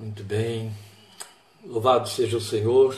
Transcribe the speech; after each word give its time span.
Muito 0.00 0.24
bem. 0.24 0.72
Louvado 1.62 2.08
seja 2.08 2.38
o 2.38 2.40
Senhor. 2.40 2.96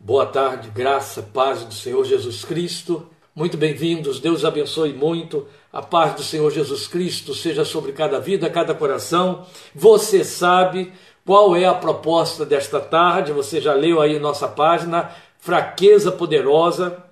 Boa 0.00 0.24
tarde, 0.24 0.70
graça, 0.70 1.20
paz 1.20 1.64
do 1.64 1.74
Senhor 1.74 2.02
Jesus 2.02 2.46
Cristo. 2.46 3.06
Muito 3.36 3.58
bem-vindos. 3.58 4.20
Deus 4.20 4.42
abençoe 4.42 4.94
muito. 4.94 5.46
A 5.70 5.82
paz 5.82 6.14
do 6.14 6.22
Senhor 6.22 6.50
Jesus 6.50 6.86
Cristo 6.86 7.34
seja 7.34 7.62
sobre 7.62 7.92
cada 7.92 8.18
vida, 8.18 8.48
cada 8.48 8.74
coração. 8.74 9.44
Você 9.74 10.24
sabe 10.24 10.94
qual 11.26 11.54
é 11.54 11.66
a 11.66 11.74
proposta 11.74 12.46
desta 12.46 12.80
tarde? 12.80 13.30
Você 13.30 13.60
já 13.60 13.74
leu 13.74 14.00
aí 14.00 14.18
nossa 14.18 14.48
página, 14.48 15.14
fraqueza 15.38 16.10
poderosa. 16.10 17.04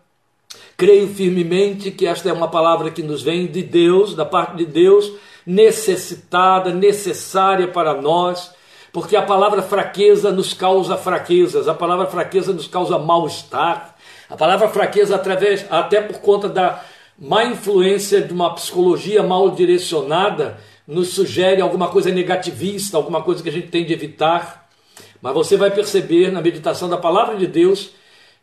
Creio 0.74 1.06
firmemente 1.08 1.90
que 1.90 2.06
esta 2.06 2.30
é 2.30 2.32
uma 2.32 2.48
palavra 2.48 2.90
que 2.90 3.02
nos 3.02 3.20
vem 3.20 3.46
de 3.46 3.62
Deus, 3.62 4.14
da 4.14 4.24
parte 4.24 4.56
de 4.56 4.64
Deus, 4.64 5.12
necessitada, 5.44 6.72
necessária 6.72 7.68
para 7.68 8.00
nós 8.00 8.61
porque 8.92 9.16
a 9.16 9.22
palavra 9.22 9.62
fraqueza 9.62 10.30
nos 10.30 10.52
causa 10.52 10.96
fraquezas, 10.96 11.66
a 11.66 11.74
palavra 11.74 12.06
fraqueza 12.06 12.52
nos 12.52 12.68
causa 12.68 12.98
mal-estar, 12.98 13.96
a 14.28 14.36
palavra 14.36 14.68
fraqueza, 14.68 15.16
através, 15.16 15.64
até 15.70 16.00
por 16.00 16.18
conta 16.20 16.48
da 16.48 16.84
má 17.18 17.44
influência 17.44 18.20
de 18.20 18.32
uma 18.32 18.54
psicologia 18.54 19.22
mal 19.22 19.50
direcionada, 19.50 20.58
nos 20.86 21.10
sugere 21.10 21.62
alguma 21.62 21.88
coisa 21.88 22.10
negativista, 22.10 22.96
alguma 22.96 23.22
coisa 23.22 23.42
que 23.42 23.48
a 23.48 23.52
gente 23.52 23.68
tem 23.68 23.84
de 23.84 23.92
evitar. 23.92 24.68
Mas 25.20 25.32
você 25.32 25.56
vai 25.56 25.70
perceber 25.70 26.30
na 26.32 26.42
meditação 26.42 26.88
da 26.88 26.96
palavra 26.96 27.36
de 27.36 27.46
Deus 27.46 27.92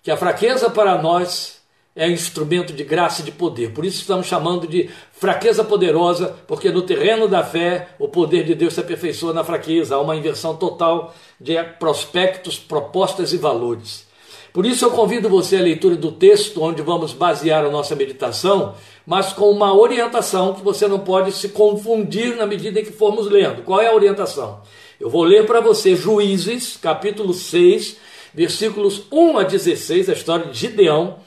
que 0.01 0.09
a 0.09 0.17
fraqueza 0.17 0.69
para 0.69 1.01
nós 1.01 1.58
é 1.99 2.09
instrumento 2.09 2.71
de 2.71 2.85
graça 2.85 3.21
e 3.21 3.25
de 3.25 3.31
poder. 3.31 3.73
Por 3.73 3.83
isso 3.83 3.99
estamos 3.99 4.25
chamando 4.25 4.65
de 4.65 4.89
fraqueza 5.11 5.65
poderosa, 5.65 6.33
porque 6.47 6.71
no 6.71 6.81
terreno 6.81 7.27
da 7.27 7.43
fé 7.43 7.89
o 7.99 8.07
poder 8.07 8.45
de 8.45 8.55
Deus 8.55 8.73
se 8.73 8.79
aperfeiçoa 8.79 9.33
na 9.33 9.43
fraqueza. 9.43 9.95
Há 9.95 9.99
uma 9.99 10.15
inversão 10.15 10.55
total 10.55 11.13
de 11.37 11.61
prospectos, 11.77 12.57
propostas 12.57 13.33
e 13.33 13.37
valores. 13.37 14.07
Por 14.53 14.65
isso 14.65 14.85
eu 14.85 14.91
convido 14.91 15.27
você 15.27 15.57
à 15.57 15.61
leitura 15.61 15.97
do 15.97 16.09
texto 16.09 16.63
onde 16.63 16.81
vamos 16.81 17.11
basear 17.11 17.65
a 17.65 17.69
nossa 17.69 17.97
meditação, 17.97 18.75
mas 19.05 19.33
com 19.33 19.51
uma 19.51 19.73
orientação 19.73 20.53
que 20.53 20.63
você 20.63 20.87
não 20.87 20.99
pode 20.99 21.33
se 21.33 21.49
confundir 21.49 22.33
na 22.37 22.45
medida 22.45 22.79
em 22.79 22.85
que 22.85 22.93
formos 22.93 23.29
lendo. 23.29 23.63
Qual 23.63 23.81
é 23.81 23.87
a 23.87 23.93
orientação? 23.93 24.61
Eu 24.97 25.09
vou 25.09 25.23
ler 25.23 25.45
para 25.45 25.59
você 25.59 25.97
Juízes, 25.97 26.77
capítulo 26.81 27.33
6, 27.33 27.97
versículos 28.33 29.03
1 29.11 29.37
a 29.37 29.43
16, 29.43 30.07
a 30.07 30.13
história 30.13 30.45
de 30.45 30.57
Gideão 30.57 31.17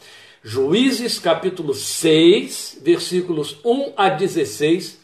Juízes 0.44 1.20
capítulo 1.20 1.72
6, 1.72 2.80
versículos 2.82 3.58
1 3.64 3.92
a 3.96 4.08
16. 4.08 4.98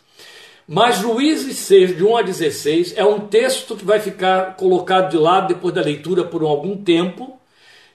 Mas 0.66 0.96
Juízes 0.98 1.56
6, 1.58 1.96
de 1.96 2.04
1 2.04 2.16
a 2.16 2.22
16, 2.22 2.94
é 2.96 3.04
um 3.04 3.20
texto 3.20 3.76
que 3.76 3.84
vai 3.84 4.00
ficar 4.00 4.56
colocado 4.56 5.10
de 5.10 5.16
lado 5.16 5.54
depois 5.54 5.72
da 5.72 5.80
leitura 5.80 6.24
por 6.24 6.42
algum 6.42 6.76
tempo. 6.76 7.38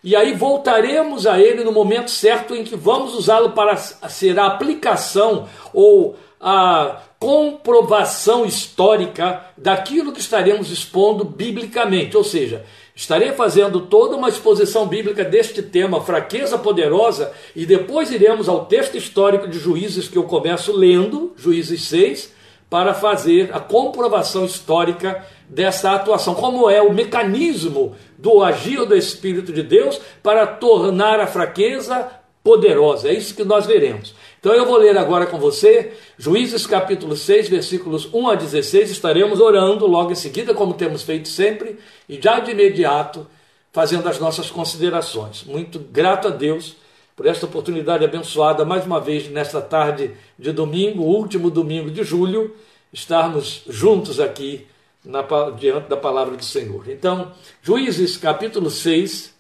E 0.02 0.16
aí 0.16 0.34
voltaremos 0.34 1.28
a 1.28 1.38
ele 1.38 1.66
no 1.66 1.74
momento 1.74 2.10
certo 2.10 2.56
em 2.56 2.64
que 2.64 2.78
vamos 2.78 3.14
usá-lo 3.14 3.52
para 3.52 3.76
ser 3.76 4.40
a 4.40 4.46
aplicação 4.46 5.50
ou 5.74 6.16
a 6.40 7.02
comprovação 7.24 8.46
histórica 8.46 9.46
daquilo 9.58 10.12
que 10.12 10.20
estaremos 10.20 10.70
expondo 10.70 11.24
biblicamente. 11.24 12.18
Ou 12.18 12.24
seja, 12.24 12.66
Estarei 12.96 13.32
fazendo 13.32 13.82
toda 13.82 14.16
uma 14.16 14.30
exposição 14.30 14.86
bíblica 14.86 15.26
deste 15.26 15.64
tema, 15.64 16.00
fraqueza 16.00 16.60
poderosa, 16.60 17.32
e 17.56 17.66
depois 17.66 18.12
iremos 18.12 18.48
ao 18.48 18.66
texto 18.66 18.96
histórico 18.96 19.48
de 19.48 19.58
Juízes 19.58 20.08
que 20.08 20.16
eu 20.16 20.26
começo 20.26 20.72
lendo, 20.72 21.34
Juízes 21.36 21.86
6, 21.86 22.32
para 22.70 22.94
fazer 22.94 23.50
a 23.52 23.60
comprovação 23.60 24.46
histórica 24.46 25.26
dessa 25.50 25.94
atuação, 25.94 26.36
como 26.36 26.70
é 26.70 26.84
o 26.84 26.94
mecanismo 26.94 27.96
do 28.16 28.44
agir 28.44 28.86
do 28.86 28.96
Espírito 28.96 29.52
de 29.52 29.64
Deus 29.64 30.00
para 30.22 30.46
tornar 30.46 31.20
a 31.20 31.26
fraqueza 31.26 32.12
poderosa. 32.44 33.10
É 33.10 33.14
isso 33.14 33.34
que 33.34 33.44
nós 33.44 33.66
veremos. 33.66 34.14
Então 34.44 34.54
eu 34.54 34.66
vou 34.66 34.76
ler 34.76 34.98
agora 34.98 35.26
com 35.26 35.40
você 35.40 35.94
Juízes 36.18 36.68
capítulo 36.68 37.16
6, 37.16 37.48
versículos 37.48 38.10
1 38.14 38.28
a 38.28 38.36
16. 38.36 38.92
Estaremos 38.92 39.40
orando 39.40 39.88
logo 39.88 40.12
em 40.12 40.16
seguida, 40.16 40.54
como 40.54 40.74
temos 40.74 41.02
feito 41.02 41.30
sempre, 41.30 41.80
e 42.10 42.22
já 42.22 42.42
de 42.42 42.52
imediato 42.52 43.26
fazendo 43.72 44.10
as 44.10 44.20
nossas 44.20 44.52
considerações. 44.52 45.46
Muito 45.46 45.80
grato 45.80 46.28
a 46.28 46.32
Deus 46.32 46.76
por 47.16 47.26
esta 47.26 47.46
oportunidade 47.46 48.04
abençoada, 48.04 48.66
mais 48.66 48.86
uma 48.86 49.00
vez, 49.00 49.30
nesta 49.30 49.62
tarde 49.62 50.12
de 50.38 50.52
domingo, 50.52 51.04
último 51.04 51.50
domingo 51.50 51.90
de 51.90 52.04
julho, 52.04 52.54
estarmos 52.92 53.64
juntos 53.70 54.20
aqui 54.20 54.68
na, 55.06 55.22
diante 55.52 55.88
da 55.88 55.96
palavra 55.96 56.36
do 56.36 56.44
Senhor. 56.44 56.84
Então, 56.90 57.32
Juízes 57.62 58.18
capítulo 58.18 58.70
6, 58.70 59.34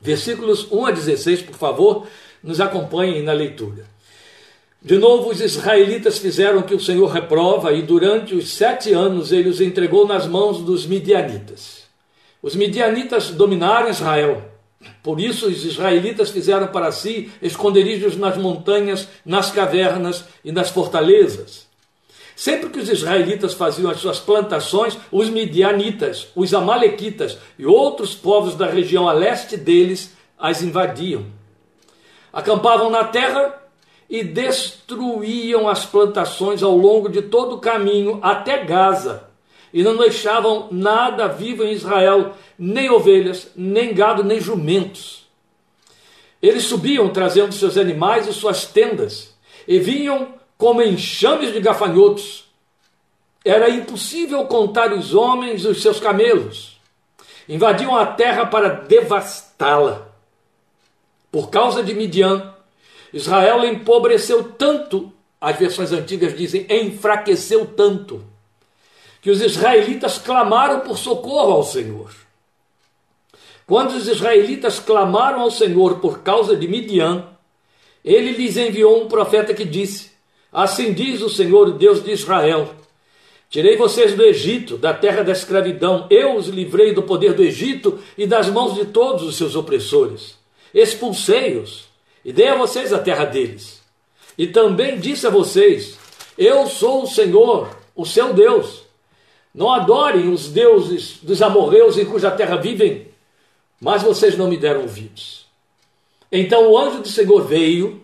versículos 0.00 0.66
1 0.72 0.86
a 0.86 0.90
16, 0.92 1.42
por 1.42 1.56
favor, 1.56 2.06
nos 2.42 2.58
acompanhem 2.58 3.22
na 3.22 3.34
leitura. 3.34 3.92
De 4.84 4.98
novo, 4.98 5.30
os 5.30 5.40
israelitas 5.40 6.18
fizeram 6.18 6.60
que 6.60 6.74
o 6.74 6.80
Senhor 6.80 7.06
reprova, 7.06 7.72
e 7.72 7.80
durante 7.80 8.34
os 8.34 8.52
sete 8.52 8.92
anos 8.92 9.32
ele 9.32 9.48
os 9.48 9.62
entregou 9.62 10.06
nas 10.06 10.26
mãos 10.26 10.58
dos 10.58 10.84
midianitas. 10.84 11.84
Os 12.42 12.54
midianitas 12.54 13.30
dominaram 13.30 13.88
Israel. 13.88 14.42
Por 15.02 15.18
isso, 15.18 15.46
os 15.46 15.64
israelitas 15.64 16.28
fizeram 16.28 16.66
para 16.66 16.92
si 16.92 17.32
esconderijos 17.40 18.14
nas 18.18 18.36
montanhas, 18.36 19.08
nas 19.24 19.50
cavernas 19.50 20.26
e 20.44 20.52
nas 20.52 20.68
fortalezas. 20.68 21.66
Sempre 22.36 22.68
que 22.68 22.78
os 22.78 22.90
israelitas 22.90 23.54
faziam 23.54 23.90
as 23.90 24.00
suas 24.00 24.20
plantações, 24.20 24.98
os 25.10 25.30
midianitas, 25.30 26.26
os 26.36 26.52
amalequitas 26.52 27.38
e 27.58 27.64
outros 27.64 28.14
povos 28.14 28.54
da 28.54 28.66
região 28.66 29.08
a 29.08 29.14
leste 29.14 29.56
deles 29.56 30.12
as 30.38 30.60
invadiam. 30.60 31.24
Acampavam 32.30 32.90
na 32.90 33.04
terra 33.04 33.63
e 34.08 34.22
destruíam 34.22 35.68
as 35.68 35.84
plantações 35.84 36.62
ao 36.62 36.76
longo 36.76 37.08
de 37.08 37.22
todo 37.22 37.56
o 37.56 37.60
caminho 37.60 38.18
até 38.22 38.64
Gaza. 38.64 39.28
E 39.72 39.82
não 39.82 39.96
deixavam 39.96 40.68
nada 40.70 41.26
vivo 41.26 41.64
em 41.64 41.72
Israel, 41.72 42.34
nem 42.58 42.90
ovelhas, 42.90 43.50
nem 43.56 43.92
gado, 43.92 44.22
nem 44.22 44.40
jumentos. 44.40 45.26
Eles 46.40 46.64
subiam 46.64 47.08
trazendo 47.08 47.52
seus 47.52 47.76
animais 47.76 48.28
e 48.28 48.32
suas 48.32 48.66
tendas, 48.66 49.34
e 49.66 49.78
vinham 49.78 50.34
como 50.56 50.82
enxames 50.82 51.52
de 51.52 51.60
gafanhotos. 51.60 52.44
Era 53.44 53.68
impossível 53.68 54.44
contar 54.46 54.92
os 54.92 55.12
homens 55.12 55.64
e 55.64 55.68
os 55.68 55.82
seus 55.82 55.98
camelos. 55.98 56.80
Invadiam 57.48 57.96
a 57.96 58.06
terra 58.06 58.46
para 58.46 58.68
devastá-la. 58.68 60.06
Por 61.32 61.50
causa 61.50 61.82
de 61.82 61.92
Midian, 61.94 62.53
Israel 63.14 63.64
empobreceu 63.64 64.42
tanto, 64.42 65.12
as 65.40 65.56
versões 65.56 65.92
antigas 65.92 66.36
dizem 66.36 66.66
enfraqueceu 66.68 67.64
tanto, 67.64 68.24
que 69.22 69.30
os 69.30 69.40
israelitas 69.40 70.18
clamaram 70.18 70.80
por 70.80 70.98
socorro 70.98 71.52
ao 71.52 71.62
Senhor. 71.62 72.10
Quando 73.68 73.92
os 73.92 74.08
israelitas 74.08 74.80
clamaram 74.80 75.42
ao 75.42 75.50
Senhor 75.52 76.00
por 76.00 76.22
causa 76.24 76.56
de 76.56 76.66
Midian, 76.66 77.28
ele 78.04 78.32
lhes 78.32 78.56
enviou 78.56 79.04
um 79.04 79.06
profeta 79.06 79.54
que 79.54 79.64
disse: 79.64 80.10
Assim 80.52 80.92
diz 80.92 81.22
o 81.22 81.30
Senhor, 81.30 81.72
Deus 81.74 82.02
de 82.02 82.10
Israel: 82.10 82.74
Tirei 83.48 83.76
vocês 83.76 84.14
do 84.14 84.24
Egito, 84.24 84.76
da 84.76 84.92
terra 84.92 85.22
da 85.22 85.30
escravidão, 85.30 86.08
eu 86.10 86.34
os 86.34 86.48
livrei 86.48 86.92
do 86.92 87.04
poder 87.04 87.32
do 87.32 87.44
Egito 87.44 88.00
e 88.18 88.26
das 88.26 88.48
mãos 88.48 88.74
de 88.74 88.86
todos 88.86 89.22
os 89.22 89.36
seus 89.36 89.54
opressores. 89.54 90.36
Expulsei-os 90.74 91.93
e 92.24 92.32
dei 92.32 92.48
a 92.48 92.56
vocês 92.56 92.92
a 92.92 92.98
terra 92.98 93.24
deles. 93.24 93.82
E 94.38 94.46
também 94.46 94.98
disse 94.98 95.26
a 95.26 95.30
vocês: 95.30 95.98
Eu 96.38 96.66
sou 96.66 97.02
o 97.02 97.06
Senhor, 97.06 97.76
o 97.94 98.06
seu 98.06 98.32
Deus. 98.32 98.82
Não 99.54 99.72
adorem 99.72 100.32
os 100.32 100.48
deuses 100.48 101.18
dos 101.22 101.40
amorreus 101.40 101.96
em 101.96 102.04
cuja 102.04 102.30
terra 102.30 102.56
vivem, 102.56 103.06
mas 103.80 104.02
vocês 104.02 104.36
não 104.36 104.48
me 104.48 104.56
deram 104.56 104.82
ouvidos. 104.82 105.46
Então 106.32 106.72
o 106.72 106.78
anjo 106.78 107.02
do 107.02 107.08
Senhor 107.08 107.44
veio 107.44 108.02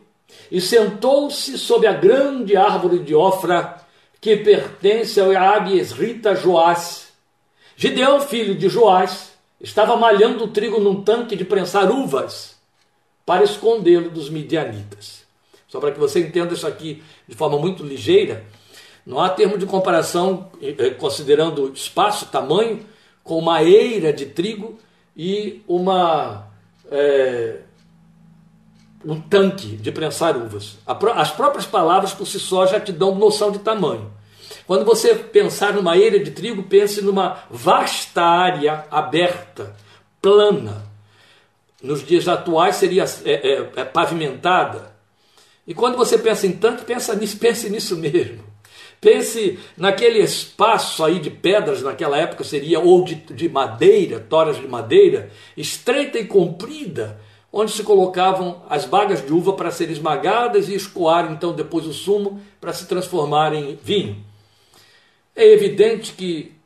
e 0.51 0.61
sentou-se 0.61 1.59
sob 1.59 1.87
a 1.87 1.93
grande 1.93 2.57
árvore 2.57 3.01
de 3.01 3.15
Ofra, 3.15 3.81
que 4.21 4.37
pertence 4.37 5.21
ao 5.21 5.33
Abiesrita 5.33 6.37
Joás. 6.37 7.09
Gideão, 7.77 8.21
filho 8.21 8.55
de 8.55 8.69
Joás, 8.69 9.33
estava 9.61 9.97
malhando 9.97 10.45
o 10.45 10.49
trigo 10.49 10.79
num 10.79 11.03
tanque 11.03 11.35
de 11.35 11.45
prensar 11.45 11.91
uvas 11.91 12.60
para 13.25 13.45
escondê-lo 13.45 14.11
dos 14.11 14.29
midianitas. 14.29 15.25
Só 15.69 15.79
para 15.79 15.93
que 15.93 15.99
você 15.99 16.21
entenda 16.21 16.55
isso 16.55 16.67
aqui 16.67 17.03
de 17.29 17.37
forma 17.37 17.59
muito 17.59 17.85
ligeira, 17.85 18.45
não 19.07 19.21
há 19.21 19.29
termo 19.31 19.57
de 19.57 19.67
comparação, 19.67 20.51
eh, 20.61 20.91
considerando 20.91 21.73
espaço, 21.73 22.27
tamanho, 22.27 22.85
com 23.23 23.39
uma 23.39 23.63
eira 23.63 24.13
de 24.13 24.27
trigo 24.27 24.79
e 25.17 25.63
uma 25.67 26.51
é, 26.91 27.61
um 29.05 29.21
tanque 29.21 29.77
de 29.77 29.91
prensar 29.91 30.37
uvas. 30.37 30.79
As 31.15 31.31
próprias 31.31 31.67
palavras 31.67 32.13
por 32.13 32.27
si 32.27 32.39
só 32.39 32.67
já 32.67 32.79
te 32.79 32.93
dão 32.93 33.15
noção 33.15 33.51
de 33.51 33.61
tamanho. 33.61 34.11
Quando 34.67 34.85
você 34.85 35.15
pensar 35.15 35.73
numa 35.73 35.97
eira 35.97 36.19
de 36.19 36.31
trigo, 36.31 36.63
pense 36.65 37.01
numa 37.01 37.45
vasta 37.51 38.23
área 38.23 38.85
aberta, 38.91 39.75
plana. 40.21 40.90
Nos 41.83 42.07
dias 42.07 42.29
atuais 42.29 42.77
seria 42.77 43.05
é, 43.25 43.33
é, 43.33 43.71
é, 43.77 43.85
pavimentada. 43.85 44.95
E 45.67 45.75
quando 45.75 45.97
você 45.97 46.19
pensa 46.19 46.47
em 46.47 46.53
tanque, 46.53 46.85
pensa 46.85 47.15
nisso, 47.15 47.39
pense 47.39 47.71
nisso 47.71 47.97
mesmo. 47.97 48.45
Pense 49.01 49.59
naquele 49.79 50.19
espaço 50.19 51.03
aí 51.03 51.19
de 51.19 51.31
pedras, 51.31 51.83
naquela 51.83 52.19
época 52.19 52.45
seria 52.45 52.81
ou 52.81 53.03
de, 53.03 53.15
de 53.15 53.49
madeira, 53.49 54.21
toras 54.21 54.59
de 54.59 54.69
madeira, 54.69 55.31
estreita 55.57 56.19
e 56.19 56.27
comprida, 56.27 57.19
onde 57.51 57.73
se 57.73 57.83
colocavam 57.83 58.63
as 58.69 58.85
bagas 58.85 59.25
de 59.25 59.33
uva 59.33 59.55
para 59.55 59.71
serem 59.71 59.95
esmagadas 59.95 60.69
e 60.69 60.75
escoar 60.75 61.33
então 61.33 61.55
depois 61.55 61.87
o 61.87 61.95
sumo 61.95 62.43
para 62.61 62.75
se 62.75 62.87
transformar 62.87 63.55
em 63.55 63.79
vinho. 63.83 64.23
É 65.35 65.47
evidente 65.47 66.13
que 66.13 66.60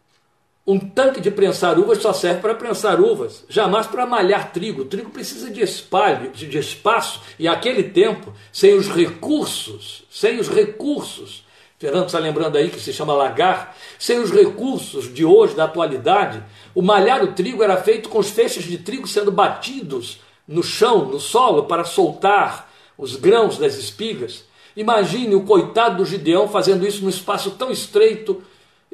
um 0.67 0.79
tanque 0.79 1.21
de 1.21 1.31
prensar 1.31 1.79
uvas 1.79 1.99
só 1.99 2.13
serve 2.13 2.41
para 2.41 2.55
prensar 2.55 3.01
uvas, 3.01 3.45
jamais 3.49 3.87
para 3.87 4.07
malhar 4.07 4.53
trigo. 4.53 4.83
O 4.83 4.87
trigo 4.87 5.11
precisa 5.11 5.51
de 5.51 5.61
espalho, 5.61 6.31
de 6.31 6.59
espaço, 6.59 7.21
e 7.39 7.47
aquele 7.47 7.83
tempo, 7.83 8.33
sem 8.53 8.75
os 8.75 8.89
recursos, 8.89 10.05
sem 10.11 10.39
os 10.39 10.49
recursos 10.49 11.45
Fernando 11.85 12.07
está 12.07 12.19
lembrando 12.19 12.57
aí 12.57 12.71
que 12.71 12.81
se 12.81 12.95
chama 12.95 13.13
lagar, 13.13 13.77
sem 13.99 14.19
os 14.19 14.31
recursos 14.31 15.13
de 15.13 15.23
hoje, 15.23 15.55
da 15.55 15.65
atualidade, 15.65 16.43
o 16.75 16.81
malhar 16.81 17.23
o 17.23 17.35
trigo 17.35 17.63
era 17.63 17.77
feito 17.77 18.09
com 18.09 18.19
os 18.19 18.31
feixes 18.31 18.65
de 18.65 18.79
trigo 18.79 19.07
sendo 19.07 19.31
batidos 19.31 20.19
no 20.49 20.63
chão, 20.63 21.05
no 21.05 21.21
solo, 21.21 21.65
para 21.65 21.85
soltar 21.85 22.73
os 22.97 23.17
grãos 23.17 23.59
das 23.59 23.75
espigas. 23.77 24.45
Imagine 24.75 25.35
o 25.35 25.43
coitado 25.43 25.99
do 25.99 26.07
Gideão 26.07 26.49
fazendo 26.49 26.87
isso 26.87 27.03
num 27.03 27.11
espaço 27.11 27.51
tão 27.51 27.71
estreito 27.71 28.43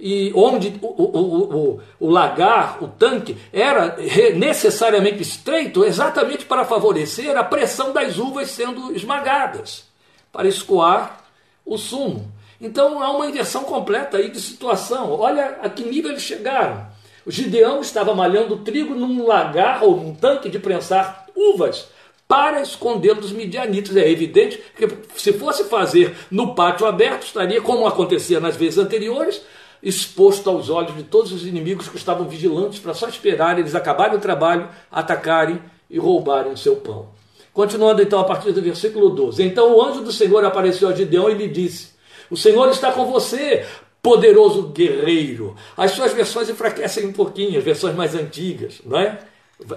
e 0.00 0.32
onde 0.34 0.78
o, 0.80 0.86
o, 0.86 1.18
o, 1.18 1.80
o, 2.00 2.10
lagar, 2.10 2.82
o 2.82 2.88
tanque, 2.88 3.36
era 3.52 3.96
necessariamente 4.34 5.22
estreito 5.22 5.84
exatamente 5.84 6.46
para 6.46 6.64
favorecer 6.64 7.36
a 7.36 7.44
pressão 7.44 7.92
das 7.92 8.18
uvas 8.18 8.50
sendo 8.50 8.92
esmagadas, 8.94 9.84
para 10.32 10.48
escoar 10.48 11.20
o 11.64 11.76
sumo. 11.76 12.32
Então 12.60 13.02
há 13.02 13.10
uma 13.10 13.26
inversão 13.26 13.64
completa 13.64 14.16
aí 14.16 14.30
de 14.30 14.40
situação. 14.40 15.12
Olha 15.12 15.58
a 15.62 15.68
que 15.68 15.84
nível 15.84 16.10
eles 16.10 16.22
chegaram. 16.22 16.86
O 17.24 17.30
Gideão 17.30 17.80
estava 17.80 18.14
malhando 18.14 18.58
trigo 18.58 18.94
num 18.94 19.26
lagar 19.26 19.82
ou 19.84 19.96
num 19.96 20.14
tanque 20.14 20.48
de 20.48 20.58
prensar 20.58 21.26
uvas 21.36 21.88
para 22.26 22.62
esconder 22.62 23.14
dos 23.14 23.32
midianitas. 23.32 23.96
É 23.96 24.08
evidente 24.08 24.62
que 24.76 24.88
se 25.16 25.32
fosse 25.32 25.64
fazer 25.64 26.14
no 26.30 26.54
pátio 26.54 26.86
aberto, 26.86 27.24
estaria, 27.24 27.60
como 27.60 27.86
acontecia 27.86 28.38
nas 28.40 28.56
vezes 28.56 28.78
anteriores, 28.78 29.42
exposto 29.82 30.50
aos 30.50 30.68
olhos 30.68 30.96
de 30.96 31.02
todos 31.02 31.32
os 31.32 31.46
inimigos 31.46 31.88
que 31.88 31.96
estavam 31.96 32.28
vigilantes 32.28 32.78
para 32.78 32.94
só 32.94 33.08
esperar 33.08 33.58
eles 33.58 33.74
acabarem 33.74 34.16
o 34.16 34.20
trabalho, 34.20 34.68
atacarem 34.90 35.60
e 35.88 35.98
roubarem 35.98 36.52
o 36.52 36.56
seu 36.56 36.76
pão. 36.76 37.08
Continuando 37.52 38.00
então 38.02 38.20
a 38.20 38.24
partir 38.24 38.52
do 38.52 38.62
versículo 38.62 39.10
12. 39.10 39.42
Então 39.42 39.76
o 39.76 39.82
anjo 39.82 40.02
do 40.02 40.12
Senhor 40.12 40.44
apareceu 40.44 40.88
a 40.88 40.92
Gideão 40.92 41.28
e 41.28 41.34
lhe 41.34 41.48
disse: 41.48 41.90
o 42.30 42.36
Senhor 42.36 42.68
está 42.70 42.92
com 42.92 43.06
você, 43.06 43.66
poderoso 44.00 44.68
guerreiro. 44.68 45.56
As 45.76 45.90
suas 45.90 46.12
versões 46.12 46.48
enfraquecem 46.48 47.06
um 47.06 47.12
pouquinho, 47.12 47.58
as 47.58 47.64
versões 47.64 47.96
mais 47.96 48.14
antigas, 48.14 48.80
não 48.86 48.98
é? 48.98 49.18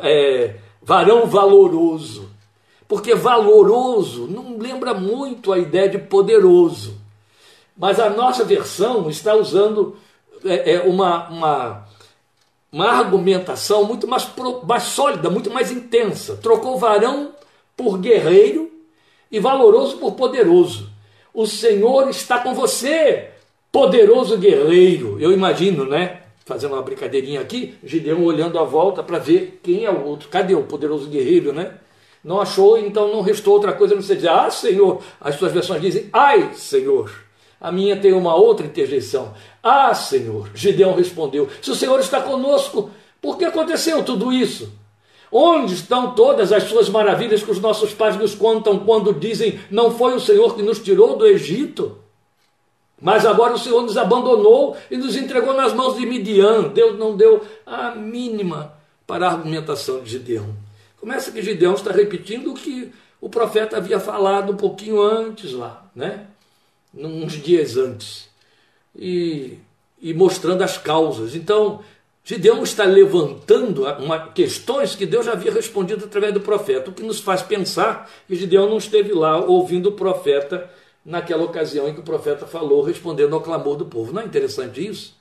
é 0.01 0.55
varão 0.81 1.25
valoroso. 1.25 2.29
Porque 2.87 3.15
valoroso 3.15 4.27
não 4.27 4.57
lembra 4.59 4.93
muito 4.93 5.51
a 5.51 5.57
ideia 5.57 5.89
de 5.89 5.97
poderoso. 5.97 7.01
Mas 7.75 7.99
a 7.99 8.09
nossa 8.09 8.43
versão 8.43 9.09
está 9.09 9.35
usando 9.35 9.97
é, 10.45 10.73
é 10.73 10.81
uma, 10.81 11.29
uma, 11.29 11.85
uma 12.71 12.89
argumentação 12.89 13.85
muito 13.85 14.07
mais, 14.07 14.29
mais 14.65 14.83
sólida, 14.83 15.29
muito 15.29 15.51
mais 15.51 15.71
intensa. 15.71 16.35
Trocou 16.37 16.77
varão 16.77 17.31
por 17.75 17.97
guerreiro 17.97 18.71
e 19.31 19.39
valoroso 19.39 19.97
por 19.97 20.13
poderoso. 20.13 20.89
O 21.33 21.47
Senhor 21.47 22.09
está 22.09 22.39
com 22.39 22.53
você, 22.53 23.29
poderoso 23.71 24.37
guerreiro. 24.37 25.17
Eu 25.19 25.31
imagino, 25.31 25.85
né? 25.85 26.19
Fazendo 26.45 26.73
uma 26.73 26.81
brincadeirinha 26.81 27.39
aqui, 27.39 27.75
Gideão 27.83 28.23
olhando 28.23 28.59
à 28.59 28.63
volta 28.63 29.01
para 29.01 29.17
ver 29.17 29.59
quem 29.63 29.85
é 29.85 29.89
o 29.89 30.05
outro. 30.05 30.29
Cadê 30.29 30.53
o 30.53 30.63
poderoso 30.63 31.07
guerreiro, 31.09 31.53
né? 31.53 31.75
Não 32.23 32.39
achou, 32.39 32.77
então 32.77 33.11
não 33.11 33.21
restou 33.21 33.53
outra 33.53 33.73
coisa 33.73 33.95
não 33.95 34.01
sei 34.01 34.17
dizer, 34.17 34.29
ah, 34.29 34.49
Senhor. 34.49 35.01
As 35.19 35.35
suas 35.35 35.51
versões 35.51 35.81
dizem, 35.81 36.09
ai, 36.13 36.51
Senhor. 36.53 37.22
A 37.63 37.71
minha 37.71 37.95
tem 37.95 38.11
uma 38.11 38.35
outra 38.35 38.65
interjeição. 38.65 39.33
Ah, 39.63 39.95
Senhor. 39.95 40.49
Gideão 40.53 40.93
respondeu: 40.93 41.47
Se 41.61 41.71
o 41.71 41.75
Senhor 41.75 41.97
está 42.01 42.21
conosco, 42.21 42.91
por 43.21 43.37
que 43.37 43.45
aconteceu 43.45 44.03
tudo 44.03 44.33
isso? 44.33 44.69
Onde 45.31 45.73
estão 45.73 46.13
todas 46.13 46.51
as 46.51 46.63
suas 46.63 46.89
maravilhas 46.89 47.41
que 47.41 47.49
os 47.49 47.61
nossos 47.61 47.93
pais 47.93 48.17
nos 48.17 48.35
contam 48.35 48.79
quando 48.79 49.13
dizem: 49.13 49.61
Não 49.71 49.91
foi 49.91 50.13
o 50.13 50.19
Senhor 50.19 50.57
que 50.57 50.61
nos 50.61 50.79
tirou 50.79 51.15
do 51.15 51.25
Egito? 51.25 51.99
Mas 53.01 53.25
agora 53.25 53.53
o 53.53 53.57
Senhor 53.59 53.81
nos 53.81 53.97
abandonou 53.97 54.75
e 54.91 54.97
nos 54.97 55.15
entregou 55.15 55.53
nas 55.53 55.73
mãos 55.73 55.97
de 55.97 56.05
Midian. 56.05 56.63
Deus 56.63 56.99
não 56.99 57.15
deu 57.15 57.41
a 57.65 57.95
mínima 57.95 58.73
para 59.07 59.27
a 59.27 59.31
argumentação 59.31 60.01
de 60.01 60.11
Gideão. 60.11 60.53
Começa 60.99 61.31
que 61.31 61.41
Gideão 61.41 61.75
está 61.75 61.91
repetindo 61.91 62.51
o 62.51 62.55
que 62.55 62.91
o 63.21 63.29
profeta 63.29 63.77
havia 63.77 64.01
falado 64.01 64.51
um 64.51 64.57
pouquinho 64.57 65.01
antes 65.01 65.53
lá, 65.53 65.89
né? 65.95 66.27
Uns 66.93 67.33
dias 67.33 67.77
antes. 67.77 68.29
E, 68.95 69.57
e 70.01 70.13
mostrando 70.13 70.63
as 70.63 70.77
causas. 70.77 71.35
Então, 71.35 71.83
Gideão 72.23 72.63
está 72.63 72.85
levantando 72.85 73.83
uma, 73.83 74.27
questões 74.27 74.95
que 74.95 75.05
Deus 75.05 75.25
já 75.25 75.33
havia 75.33 75.51
respondido 75.51 76.05
através 76.05 76.33
do 76.33 76.39
profeta, 76.39 76.89
o 76.89 76.93
que 76.93 77.03
nos 77.03 77.19
faz 77.19 77.41
pensar 77.41 78.09
que 78.27 78.35
Gideão 78.35 78.69
não 78.69 78.77
esteve 78.77 79.11
lá 79.11 79.37
ouvindo 79.37 79.89
o 79.89 79.93
profeta 79.93 80.69
naquela 81.05 81.43
ocasião 81.43 81.89
em 81.89 81.93
que 81.93 81.99
o 81.99 82.03
profeta 82.03 82.47
falou, 82.47 82.81
respondendo 82.81 83.33
ao 83.35 83.41
clamor 83.41 83.75
do 83.75 83.85
povo. 83.85 84.13
Não 84.13 84.21
é 84.21 84.25
interessante 84.25 84.85
isso? 84.85 85.15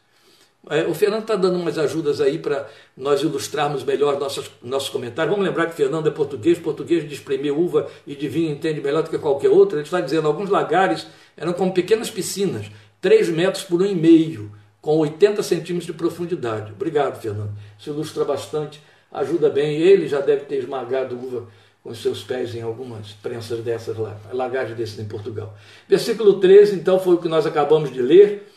É, 0.71 0.87
o 0.87 0.95
Fernando 0.95 1.23
está 1.23 1.35
dando 1.35 1.57
umas 1.57 1.77
ajudas 1.77 2.21
aí 2.21 2.39
para 2.39 2.69
nós 2.97 3.21
ilustrarmos 3.21 3.83
melhor 3.83 4.19
nossos, 4.19 4.49
nossos 4.63 4.89
comentários. 4.89 5.35
Vamos 5.35 5.49
lembrar 5.49 5.67
que 5.67 5.75
Fernando 5.75 6.07
é 6.07 6.11
português, 6.11 6.59
português 6.59 7.07
de 7.09 7.15
espremer 7.15 7.53
uva 7.53 7.89
e 8.07 8.15
de 8.15 8.29
vinho 8.29 8.53
entende 8.53 8.81
melhor 8.81 9.03
do 9.03 9.11
que 9.11 9.19
qualquer 9.19 9.49
outro. 9.49 9.77
Ele 9.77 9.85
está 9.85 10.01
dizendo 10.01 10.29
alguns 10.29 10.49
lagares 10.49 11.07
eram 11.37 11.53
como 11.53 11.73
pequenas 11.73 12.11
piscinas, 12.11 12.71
3 13.01 13.31
metros 13.31 13.65
por 13.65 13.83
um 13.83 13.87
e 13.87 13.95
meio 13.95 14.53
com 14.81 14.99
80 14.99 15.43
centímetros 15.43 15.87
de 15.87 15.93
profundidade. 15.93 16.73
Obrigado, 16.73 17.21
Fernando. 17.21 17.53
Isso 17.77 17.91
ilustra 17.91 18.25
bastante, 18.25 18.81
ajuda 19.11 19.51
bem. 19.51 19.77
Ele 19.77 20.07
já 20.07 20.21
deve 20.21 20.45
ter 20.45 20.57
esmagado 20.57 21.17
uva 21.17 21.49
com 21.83 21.93
seus 21.93 22.23
pés 22.23 22.55
em 22.55 22.63
algumas 22.63 23.11
prensas 23.15 23.59
dessas 23.61 23.97
lá, 23.97 24.17
lagagem 24.33 24.77
desses 24.77 24.99
em 25.01 25.05
Portugal. 25.05 25.57
Versículo 25.89 26.39
13, 26.39 26.77
então, 26.77 27.01
foi 27.01 27.15
o 27.15 27.19
que 27.19 27.29
nós 27.29 27.47
acabamos 27.47 27.93
de 27.93 28.01
ler. 28.01 28.49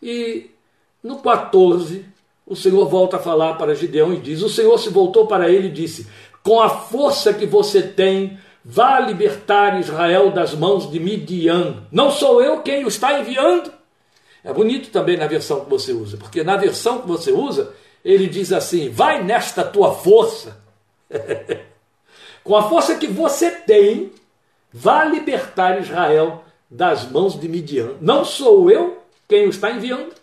E 0.00 0.50
no 1.02 1.18
14, 1.18 2.04
o 2.46 2.56
Senhor 2.56 2.88
volta 2.88 3.16
a 3.16 3.20
falar 3.20 3.54
para 3.54 3.74
Gideão 3.74 4.12
e 4.12 4.16
diz: 4.16 4.42
O 4.42 4.48
Senhor 4.48 4.76
se 4.78 4.88
voltou 4.88 5.26
para 5.26 5.48
ele 5.50 5.68
e 5.68 5.72
disse: 5.72 6.06
Com 6.42 6.60
a 6.60 6.68
força 6.68 7.32
que 7.32 7.46
você 7.46 7.82
tem, 7.82 8.38
vá 8.64 8.98
libertar 9.00 9.78
Israel 9.78 10.30
das 10.30 10.54
mãos 10.54 10.90
de 10.90 10.98
Midian. 10.98 11.84
Não 11.92 12.10
sou 12.10 12.42
eu 12.42 12.62
quem 12.62 12.84
o 12.84 12.88
está 12.88 13.20
enviando? 13.20 13.72
É 14.42 14.52
bonito 14.52 14.90
também 14.90 15.16
na 15.16 15.26
versão 15.26 15.60
que 15.60 15.70
você 15.70 15.92
usa, 15.92 16.16
porque 16.16 16.42
na 16.42 16.56
versão 16.56 17.02
que 17.02 17.08
você 17.08 17.30
usa, 17.30 17.72
ele 18.04 18.26
diz 18.26 18.52
assim: 18.52 18.88
vai 18.88 19.22
nesta 19.22 19.62
tua 19.62 19.94
força, 19.94 20.60
com 22.42 22.56
a 22.56 22.68
força 22.68 22.96
que 22.96 23.06
você 23.06 23.50
tem, 23.50 24.10
vá 24.72 25.04
libertar 25.04 25.80
Israel 25.80 26.44
das 26.70 27.10
mãos 27.10 27.38
de 27.38 27.48
Midian. 27.48 27.96
Não 28.00 28.24
sou 28.24 28.70
eu 28.70 29.02
quem 29.28 29.46
o 29.46 29.50
está 29.50 29.70
enviando. 29.70 30.17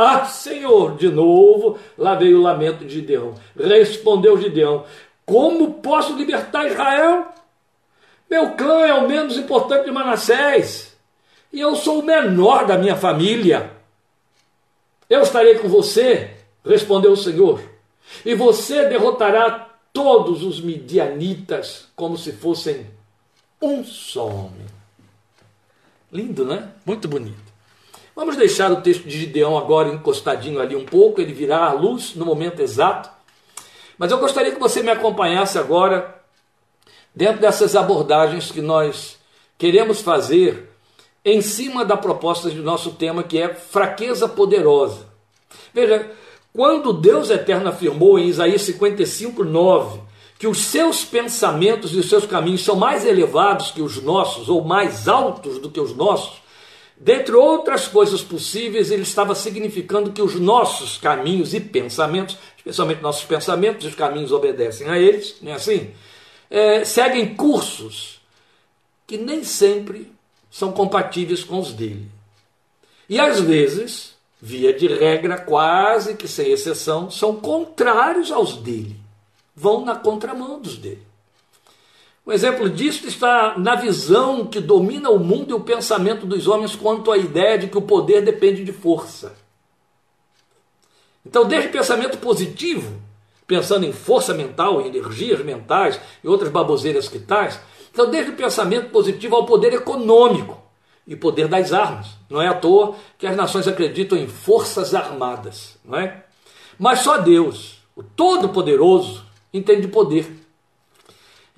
Ah, 0.00 0.24
Senhor, 0.26 0.96
de 0.96 1.08
novo, 1.08 1.76
lá 1.98 2.14
veio 2.14 2.38
o 2.38 2.42
lamento 2.42 2.84
de 2.84 2.94
Gideão. 2.94 3.34
Respondeu 3.56 4.40
Gideão: 4.40 4.84
Como 5.26 5.74
posso 5.74 6.14
libertar 6.14 6.68
Israel? 6.68 7.26
Meu 8.30 8.52
clã 8.52 8.86
é 8.86 8.94
o 8.94 9.08
menos 9.08 9.36
importante 9.36 9.86
de 9.86 9.90
Manassés 9.90 10.96
e 11.52 11.60
eu 11.60 11.74
sou 11.74 12.00
o 12.00 12.04
menor 12.04 12.66
da 12.66 12.76
minha 12.78 12.96
família. 12.96 13.72
Eu 15.08 15.22
estarei 15.22 15.58
com 15.58 15.68
você, 15.68 16.36
respondeu 16.64 17.12
o 17.12 17.16
Senhor, 17.16 17.60
e 18.24 18.34
você 18.34 18.86
derrotará 18.88 19.70
todos 19.92 20.42
os 20.42 20.60
midianitas 20.60 21.88
como 21.96 22.16
se 22.16 22.32
fossem 22.32 22.86
um 23.60 23.82
só 23.82 24.26
homem. 24.26 24.66
Lindo, 26.12 26.44
né? 26.44 26.70
Muito 26.84 27.08
bonito. 27.08 27.47
Vamos 28.18 28.34
deixar 28.34 28.72
o 28.72 28.80
texto 28.80 29.04
de 29.04 29.16
Gideão 29.16 29.56
agora 29.56 29.90
encostadinho 29.90 30.58
ali 30.58 30.74
um 30.74 30.84
pouco, 30.84 31.20
ele 31.20 31.32
virá 31.32 31.66
à 31.66 31.72
luz 31.72 32.16
no 32.16 32.26
momento 32.26 32.60
exato. 32.60 33.08
Mas 33.96 34.10
eu 34.10 34.18
gostaria 34.18 34.50
que 34.50 34.58
você 34.58 34.82
me 34.82 34.90
acompanhasse 34.90 35.56
agora 35.56 36.20
dentro 37.14 37.40
dessas 37.40 37.76
abordagens 37.76 38.50
que 38.50 38.60
nós 38.60 39.18
queremos 39.56 40.00
fazer 40.00 40.68
em 41.24 41.40
cima 41.40 41.84
da 41.84 41.96
proposta 41.96 42.50
de 42.50 42.58
nosso 42.58 42.90
tema, 42.90 43.22
que 43.22 43.38
é 43.38 43.54
fraqueza 43.54 44.28
poderosa. 44.28 45.06
Veja, 45.72 46.10
quando 46.52 46.92
Deus 46.92 47.30
eterno 47.30 47.68
afirmou 47.68 48.18
em 48.18 48.26
Isaías 48.26 48.62
55, 48.62 49.44
9, 49.44 50.00
que 50.40 50.48
os 50.48 50.58
seus 50.58 51.04
pensamentos 51.04 51.92
e 51.92 51.98
os 51.98 52.08
seus 52.08 52.26
caminhos 52.26 52.64
são 52.64 52.74
mais 52.74 53.06
elevados 53.06 53.70
que 53.70 53.80
os 53.80 54.02
nossos, 54.02 54.48
ou 54.48 54.64
mais 54.64 55.06
altos 55.06 55.60
do 55.60 55.70
que 55.70 55.78
os 55.78 55.94
nossos, 55.94 56.47
dentre 57.00 57.34
outras 57.34 57.86
coisas 57.86 58.22
possíveis, 58.22 58.90
ele 58.90 59.02
estava 59.02 59.34
significando 59.34 60.12
que 60.12 60.22
os 60.22 60.34
nossos 60.34 60.98
caminhos 60.98 61.54
e 61.54 61.60
pensamentos, 61.60 62.36
especialmente 62.56 63.02
nossos 63.02 63.24
pensamentos, 63.24 63.86
os 63.86 63.94
caminhos 63.94 64.32
obedecem 64.32 64.88
a 64.88 64.98
eles, 64.98 65.36
não 65.40 65.52
é 65.52 65.54
assim? 65.54 65.90
É, 66.50 66.84
seguem 66.84 67.34
cursos 67.34 68.20
que 69.06 69.16
nem 69.16 69.42
sempre 69.42 70.12
são 70.50 70.72
compatíveis 70.72 71.44
com 71.44 71.58
os 71.58 71.72
dele. 71.72 72.08
E 73.08 73.18
às 73.18 73.40
vezes, 73.40 74.14
via 74.40 74.72
de 74.72 74.86
regra, 74.86 75.38
quase 75.38 76.14
que 76.14 76.28
sem 76.28 76.50
exceção, 76.50 77.10
são 77.10 77.36
contrários 77.36 78.30
aos 78.30 78.56
dele. 78.56 78.96
Vão 79.56 79.84
na 79.84 79.96
contramão 79.96 80.60
dos 80.60 80.76
dele. 80.76 81.07
Um 82.28 82.32
exemplo 82.32 82.68
disso 82.68 83.08
está 83.08 83.56
na 83.56 83.74
visão 83.74 84.44
que 84.44 84.60
domina 84.60 85.08
o 85.08 85.18
mundo 85.18 85.48
e 85.48 85.54
o 85.54 85.60
pensamento 85.60 86.26
dos 86.26 86.46
homens 86.46 86.76
quanto 86.76 87.10
à 87.10 87.16
ideia 87.16 87.56
de 87.56 87.68
que 87.68 87.78
o 87.78 87.80
poder 87.80 88.20
depende 88.20 88.62
de 88.62 88.70
força. 88.70 89.34
Então, 91.24 91.48
desde 91.48 91.70
pensamento 91.70 92.18
positivo, 92.18 93.00
pensando 93.46 93.86
em 93.86 93.94
força 93.94 94.34
mental, 94.34 94.78
em 94.78 94.88
energias 94.88 95.42
mentais 95.42 95.98
e 96.22 96.28
outras 96.28 96.50
baboseiras 96.50 97.08
que 97.08 97.18
tais, 97.18 97.58
então, 97.90 98.10
desde 98.10 98.32
o 98.32 98.36
pensamento 98.36 98.90
positivo 98.90 99.34
ao 99.34 99.46
poder 99.46 99.72
econômico 99.72 100.60
e 101.06 101.16
poder 101.16 101.48
das 101.48 101.72
armas. 101.72 102.08
Não 102.28 102.42
é 102.42 102.46
à 102.46 102.52
toa 102.52 102.94
que 103.16 103.26
as 103.26 103.34
nações 103.34 103.66
acreditam 103.66 104.18
em 104.18 104.28
forças 104.28 104.94
armadas, 104.94 105.78
não 105.82 105.98
é? 105.98 106.24
Mas 106.78 106.98
só 106.98 107.16
Deus, 107.16 107.78
o 107.96 108.02
Todo-Poderoso, 108.02 109.24
entende 109.50 109.88
poder. 109.88 110.46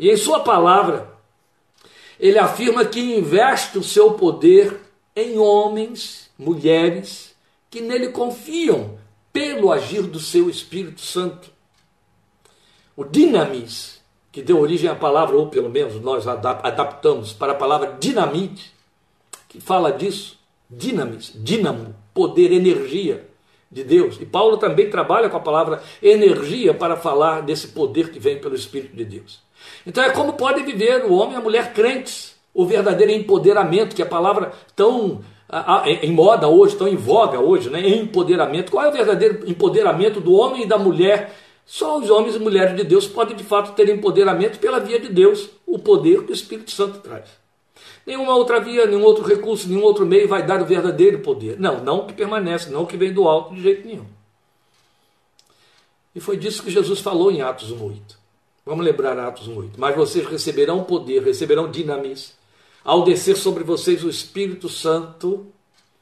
E 0.01 0.11
em 0.11 0.17
Sua 0.17 0.41
palavra, 0.41 1.13
ele 2.19 2.39
afirma 2.39 2.87
que 2.87 2.99
investe 3.19 3.77
o 3.77 3.83
seu 3.83 4.15
poder 4.15 4.81
em 5.15 5.39
homens, 5.39 6.31
mulheres, 6.39 7.37
que 7.69 7.83
nele 7.83 8.09
confiam 8.09 8.99
pelo 9.31 9.71
agir 9.71 10.01
do 10.05 10.19
seu 10.19 10.49
Espírito 10.49 11.03
Santo. 11.03 11.51
O 12.97 13.05
dinamis 13.05 14.01
que 14.33 14.41
deu 14.41 14.59
origem 14.59 14.89
à 14.89 14.95
palavra, 14.95 15.37
ou 15.37 15.49
pelo 15.49 15.69
menos 15.69 16.01
nós 16.01 16.27
adaptamos 16.27 17.35
para 17.35 17.53
a 17.53 17.57
palavra 17.57 17.99
dinamite, 18.01 18.73
que 19.51 19.61
fala 19.61 19.93
disso, 19.93 20.39
dinamis, 20.71 21.31
dínamo, 21.35 21.95
poder, 22.15 22.53
energia 22.53 23.29
de 23.71 23.85
Deus. 23.85 24.19
E 24.19 24.25
Paulo 24.25 24.57
também 24.57 24.89
trabalha 24.89 25.29
com 25.29 25.37
a 25.37 25.41
palavra 25.41 25.83
energia 26.03 26.73
para 26.73 26.97
falar 26.97 27.43
desse 27.43 27.69
poder 27.69 28.11
que 28.11 28.19
vem 28.19 28.41
pelo 28.41 28.55
Espírito 28.55 28.97
de 28.97 29.05
Deus. 29.05 29.50
Então 29.87 30.03
é 30.03 30.11
como 30.11 30.35
pode 30.35 30.63
viver 30.63 31.05
o 31.05 31.15
homem 31.15 31.35
e 31.35 31.37
a 31.37 31.41
mulher 31.41 31.73
crentes, 31.73 32.35
o 32.53 32.67
verdadeiro 32.67 33.13
empoderamento, 33.13 33.95
que 33.95 34.03
é 34.03 34.05
a 34.05 34.09
palavra 34.09 34.53
tão 34.75 35.23
em 36.01 36.13
moda 36.13 36.47
hoje, 36.47 36.77
tão 36.77 36.87
em 36.87 36.97
voga 36.97 37.41
hoje, 37.41 37.71
né? 37.71 37.89
empoderamento. 37.89 38.71
Qual 38.71 38.85
é 38.85 38.89
o 38.89 38.93
verdadeiro 38.93 39.49
empoderamento 39.51 40.21
do 40.21 40.33
homem 40.35 40.63
e 40.63 40.67
da 40.67 40.79
mulher 40.79 41.35
só 41.71 41.99
os 41.99 42.11
homens 42.11 42.35
e 42.35 42.39
mulheres 42.41 42.77
de 42.77 42.83
Deus 42.83 43.07
podem 43.07 43.37
de 43.37 43.45
fato 43.45 43.77
ter 43.77 43.89
empoderamento 43.89 44.59
pela 44.59 44.81
via 44.81 44.99
de 44.99 45.09
Deus, 45.09 45.49
o 45.65 45.79
poder 45.79 46.25
que 46.25 46.33
o 46.33 46.35
Espírito 46.35 46.73
Santo 46.73 46.99
traz. 46.99 47.29
Nenhuma 48.05 48.35
outra 48.35 48.59
via, 48.59 48.87
nenhum 48.87 49.05
outro 49.05 49.25
recurso, 49.25 49.69
nenhum 49.69 49.85
outro 49.85 50.05
meio 50.05 50.27
vai 50.27 50.45
dar 50.45 50.61
o 50.61 50.65
verdadeiro 50.65 51.21
poder. 51.21 51.61
Não, 51.61 51.83
não 51.83 52.09
que 52.09 52.13
permanece, 52.13 52.71
não 52.71 52.85
que 52.85 52.97
vem 52.97 53.13
do 53.13 53.29
alto 53.29 53.55
de 53.55 53.63
jeito 53.63 53.87
nenhum. 53.87 54.07
E 56.13 56.19
foi 56.19 56.37
disso 56.37 56.63
que 56.63 56.71
Jesus 56.73 56.99
falou 56.99 57.31
em 57.31 57.41
Atos 57.41 57.71
1:8. 57.71 58.20
Vamos 58.65 58.85
lembrar 58.85 59.19
Atos 59.19 59.49
1:8. 59.49 59.73
Mas 59.77 59.97
vocês 59.97 60.27
receberão 60.27 60.85
poder, 60.85 61.23
receberão 61.23 61.71
dinamis, 61.71 62.35
ao 62.85 63.05
descer 63.05 63.37
sobre 63.37 63.65
vocês 63.65 64.05
o 64.05 64.09
Espírito 64.09 64.69
Santo, 64.69 65.47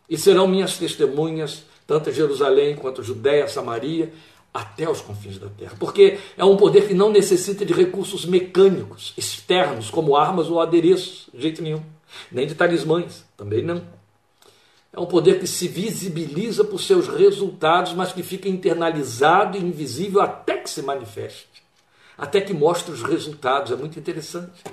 e 0.09 0.17
serão 0.17 0.47
minhas 0.47 0.77
testemunhas, 0.79 1.65
tanto 1.87 2.11
em 2.11 2.13
Jerusalém 2.13 2.77
quanto 2.77 3.03
Judéia, 3.03 3.49
Samaria 3.49 4.13
até 4.53 4.91
os 4.91 5.01
confins 5.01 5.39
da 5.39 5.49
terra. 5.49 5.77
Porque 5.79 6.19
é 6.37 6.45
um 6.45 6.57
poder 6.57 6.89
que 6.89 6.95
não 6.95 7.11
necessita 7.11 7.65
de 7.65 7.73
recursos 7.73 8.25
mecânicos, 8.25 9.13
externos, 9.17 9.91
como 9.91 10.17
armas 10.17 10.49
ou 10.49 10.61
adereços, 10.61 11.29
de 11.33 11.43
jeito 11.43 11.63
nenhum. 11.63 11.83
Nem 12.33 12.47
de 12.47 12.55
talismãs, 12.55 13.25
também 13.37 13.63
não. 13.63 13.83
É 14.93 14.99
um 14.99 15.07
poder 15.07 15.39
que 15.39 15.47
se 15.47 15.69
visibiliza 15.69 16.65
por 16.65 16.81
seus 16.81 17.07
resultados, 17.07 17.93
mas 17.93 18.13
que 18.13 18.23
fica 18.23 18.49
internalizado 18.49 19.57
e 19.57 19.61
invisível 19.61 20.21
até 20.21 20.57
que 20.57 20.71
se 20.71 20.83
manifeste, 20.83 21.47
até 22.19 22.41
que 22.41 22.53
mostre 22.53 22.93
os 22.93 23.03
resultados. 23.03 23.71
É 23.71 23.77
muito 23.77 23.97
interessante. 23.97 24.65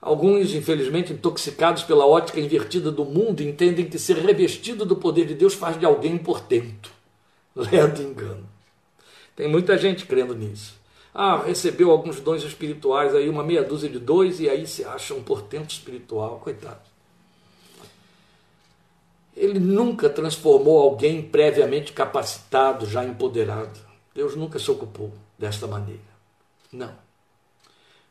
Alguns, 0.00 0.54
infelizmente, 0.54 1.12
intoxicados 1.12 1.82
pela 1.82 2.06
ótica 2.06 2.38
invertida 2.38 2.92
do 2.92 3.04
mundo, 3.04 3.42
entendem 3.42 3.88
que 3.88 3.98
ser 3.98 4.18
revestido 4.18 4.86
do 4.86 4.94
poder 4.94 5.26
de 5.26 5.34
Deus 5.34 5.54
faz 5.54 5.76
de 5.76 5.84
alguém 5.84 6.16
portento 6.16 6.92
ledo 7.56 8.00
engano. 8.00 8.48
Tem 9.34 9.48
muita 9.48 9.76
gente 9.76 10.06
crendo 10.06 10.34
nisso. 10.34 10.76
Ah, 11.12 11.42
recebeu 11.42 11.90
alguns 11.90 12.20
dons 12.20 12.44
espirituais 12.44 13.14
aí, 13.14 13.28
uma 13.28 13.42
meia 13.42 13.64
dúzia 13.64 13.88
de 13.88 13.98
dois, 13.98 14.38
e 14.38 14.48
aí 14.48 14.66
se 14.66 14.84
acha 14.84 15.14
um 15.14 15.22
portento 15.22 15.70
espiritual. 15.70 16.38
Coitado. 16.38 16.82
Ele 19.34 19.58
nunca 19.58 20.08
transformou 20.08 20.78
alguém 20.78 21.20
previamente 21.22 21.92
capacitado, 21.92 22.86
já 22.86 23.04
empoderado. 23.04 23.78
Deus 24.14 24.36
nunca 24.36 24.58
se 24.58 24.70
ocupou 24.70 25.12
desta 25.38 25.66
maneira. 25.66 26.00
Não. 26.72 26.94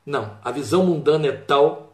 Não. 0.06 0.38
A 0.44 0.52
visão 0.52 0.86
mundana 0.86 1.28
é 1.28 1.32
tal 1.32 1.94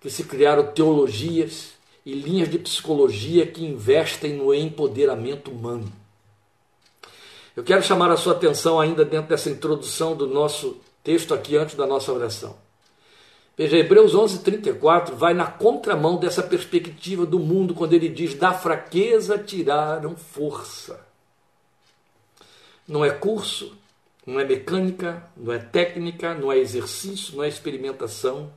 que 0.00 0.10
se 0.10 0.24
criaram 0.24 0.72
teologias 0.72 1.72
e 2.04 2.14
linhas 2.14 2.48
de 2.48 2.58
psicologia 2.58 3.46
que 3.46 3.64
investem 3.64 4.34
no 4.34 4.54
empoderamento 4.54 5.50
humano. 5.50 5.92
Eu 7.54 7.64
quero 7.64 7.82
chamar 7.82 8.10
a 8.10 8.16
sua 8.16 8.34
atenção 8.34 8.78
ainda 8.78 9.04
dentro 9.04 9.28
dessa 9.28 9.50
introdução 9.50 10.16
do 10.16 10.26
nosso 10.26 10.80
texto 11.02 11.34
aqui 11.34 11.56
antes 11.56 11.74
da 11.74 11.86
nossa 11.86 12.12
oração. 12.12 12.56
Veja, 13.56 13.76
Hebreus 13.76 14.14
11, 14.14 14.38
34 14.44 15.16
vai 15.16 15.34
na 15.34 15.46
contramão 15.46 16.16
dessa 16.16 16.44
perspectiva 16.44 17.26
do 17.26 17.40
mundo, 17.40 17.74
quando 17.74 17.92
ele 17.92 18.08
diz: 18.08 18.34
da 18.34 18.52
fraqueza 18.52 19.36
tiraram 19.36 20.14
força. 20.14 21.04
Não 22.86 23.04
é 23.04 23.10
curso, 23.10 23.76
não 24.28 24.38
é 24.38 24.44
mecânica, 24.44 25.26
não 25.34 25.54
é 25.54 25.58
técnica, 25.58 26.34
não 26.34 26.52
é 26.52 26.58
exercício, 26.58 27.34
não 27.34 27.42
é 27.42 27.48
experimentação 27.48 28.52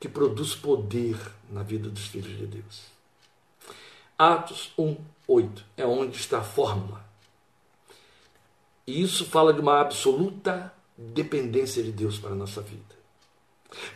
que 0.00 0.08
produz 0.08 0.54
poder 0.54 1.18
na 1.50 1.62
vida 1.62 1.90
dos 1.90 2.06
filhos 2.06 2.38
de 2.38 2.46
Deus. 2.46 2.84
Atos 4.16 4.72
1, 4.78 4.96
8 5.28 5.64
é 5.76 5.84
onde 5.84 6.16
está 6.16 6.38
a 6.38 6.42
fórmula 6.42 7.04
e 8.86 9.02
isso 9.02 9.26
fala 9.26 9.52
de 9.52 9.60
uma 9.60 9.82
absoluta 9.82 10.72
dependência 10.96 11.82
de 11.82 11.92
Deus 11.92 12.18
para 12.18 12.30
a 12.30 12.34
nossa 12.34 12.62
vida. 12.62 12.94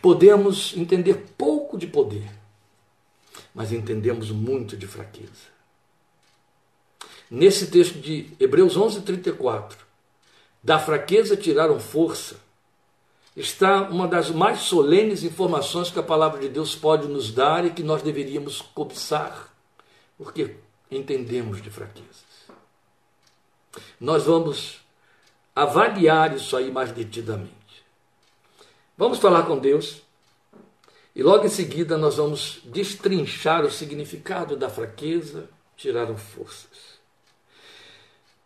Podemos 0.03 0.77
entender 0.77 1.33
pouco 1.35 1.79
de 1.79 1.87
poder, 1.87 2.29
mas 3.55 3.71
entendemos 3.71 4.29
muito 4.29 4.77
de 4.77 4.85
fraqueza. 4.85 5.49
Nesse 7.27 7.71
texto 7.71 7.99
de 7.99 8.31
Hebreus 8.39 8.77
11, 8.77 9.01
34, 9.01 9.88
da 10.63 10.77
fraqueza 10.77 11.37
tiraram 11.37 11.79
força, 11.79 12.37
está 13.35 13.83
uma 13.83 14.07
das 14.07 14.29
mais 14.29 14.59
solenes 14.61 15.23
informações 15.23 15.89
que 15.89 15.99
a 15.99 16.03
palavra 16.03 16.39
de 16.39 16.49
Deus 16.49 16.75
pode 16.75 17.07
nos 17.07 17.31
dar 17.31 17.65
e 17.65 17.71
que 17.71 17.83
nós 17.83 18.01
deveríamos 18.01 18.61
cobiçar, 18.61 19.53
porque 20.17 20.57
entendemos 20.91 21.61
de 21.61 21.69
fraqueza. 21.69 22.29
Nós 23.99 24.23
vamos 24.23 24.79
avaliar 25.55 26.35
isso 26.35 26.57
aí 26.57 26.71
mais 26.71 26.91
detidamente. 26.91 27.53
Vamos 28.97 29.19
falar 29.19 29.43
com 29.43 29.57
Deus 29.57 30.01
e 31.15 31.23
logo 31.23 31.45
em 31.45 31.49
seguida 31.49 31.97
nós 31.97 32.17
vamos 32.17 32.59
destrinchar 32.65 33.63
o 33.63 33.71
significado 33.71 34.55
da 34.55 34.69
fraqueza, 34.69 35.49
tirar 35.77 36.13
forças. 36.15 36.98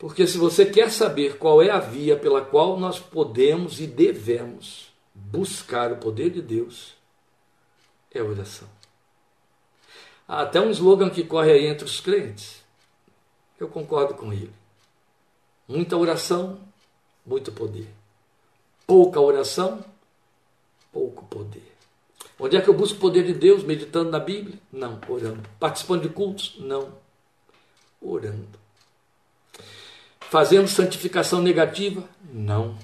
Porque 0.04 0.28
se 0.28 0.38
você 0.38 0.66
quer 0.66 0.92
saber 0.92 1.38
qual 1.38 1.62
é 1.62 1.70
a 1.70 1.80
via 1.80 2.18
pela 2.18 2.42
qual 2.42 2.78
nós 2.78 3.00
podemos 3.00 3.80
e 3.80 3.88
devemos 3.88 4.94
buscar 5.16 5.94
o 5.94 5.96
poder 5.96 6.30
de 6.30 6.42
Deus, 6.42 6.94
é 8.14 8.20
a 8.20 8.26
oração. 8.26 8.68
Há 10.28 10.42
até 10.42 10.60
um 10.60 10.70
slogan 10.72 11.10
que 11.10 11.24
corre 11.24 11.54
aí 11.54 11.68
entre 11.68 11.86
os 11.86 12.02
crentes. 12.02 12.62
Eu 13.58 13.70
concordo 13.70 14.14
com 14.16 14.34
ele. 14.34 14.52
Muita 15.70 15.96
oração, 15.96 16.60
muito 17.26 17.50
poder. 17.54 17.88
Pouca 18.86 19.22
oração, 19.22 19.86
pouco 20.92 21.24
poder. 21.28 21.74
Onde 22.38 22.58
é 22.58 22.62
que 22.62 22.70
eu 22.70 22.74
busco 22.74 22.98
o 22.98 23.00
poder 23.00 23.24
de 23.24 23.34
Deus? 23.34 23.64
Meditando 23.64 24.12
na 24.12 24.20
Bíblia? 24.20 24.60
Não, 24.70 25.00
orando. 25.08 25.48
Participando 25.58 26.02
de 26.02 26.10
cultos? 26.10 26.58
Não, 26.60 26.94
orando. 28.02 28.63
Fazendo 30.34 30.68
santificação 30.68 31.44
negativa? 31.44 32.10
Não, 32.24 32.76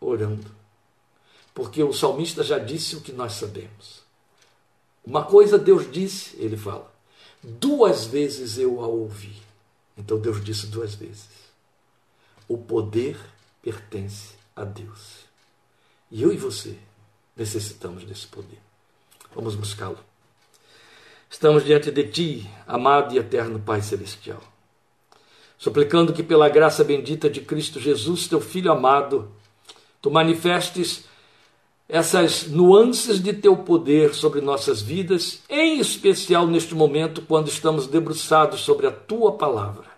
orando. 0.00 0.50
Porque 1.54 1.84
o 1.84 1.92
salmista 1.92 2.42
já 2.42 2.58
disse 2.58 2.96
o 2.96 3.00
que 3.00 3.12
nós 3.12 3.34
sabemos. 3.34 4.02
Uma 5.04 5.22
coisa 5.22 5.56
Deus 5.56 5.88
disse, 5.88 6.34
ele 6.36 6.56
fala, 6.56 6.92
duas 7.44 8.06
vezes 8.06 8.58
eu 8.58 8.82
a 8.82 8.88
ouvi. 8.88 9.40
Então 9.96 10.18
Deus 10.18 10.42
disse 10.42 10.66
duas 10.66 10.96
vezes: 10.96 11.28
o 12.48 12.58
poder 12.58 13.16
pertence 13.62 14.34
a 14.56 14.64
Deus. 14.64 15.20
E 16.10 16.24
eu 16.24 16.32
e 16.32 16.36
você 16.36 16.76
necessitamos 17.36 18.02
desse 18.02 18.26
poder. 18.26 18.58
Vamos 19.32 19.54
buscá-lo. 19.54 20.00
Estamos 21.30 21.64
diante 21.64 21.92
de 21.92 22.08
Ti, 22.08 22.50
amado 22.66 23.14
e 23.14 23.18
eterno 23.18 23.60
Pai 23.60 23.80
Celestial, 23.80 24.42
suplicando 25.58 26.12
que, 26.12 26.22
pela 26.22 26.48
graça 26.48 26.84
bendita 26.84 27.28
de 27.28 27.40
Cristo 27.40 27.80
Jesus, 27.80 28.26
Teu 28.26 28.40
Filho 28.40 28.72
amado, 28.72 29.30
Tu 30.00 30.10
manifestes 30.10 31.04
essas 31.88 32.46
nuances 32.46 33.22
de 33.22 33.32
Teu 33.32 33.56
poder 33.56 34.14
sobre 34.14 34.40
nossas 34.40 34.82
vidas, 34.82 35.42
em 35.48 35.78
especial 35.78 36.46
neste 36.46 36.74
momento, 36.74 37.22
quando 37.22 37.48
estamos 37.48 37.86
debruçados 37.86 38.60
sobre 38.60 38.86
a 38.86 38.90
Tua 38.90 39.32
palavra. 39.32 39.94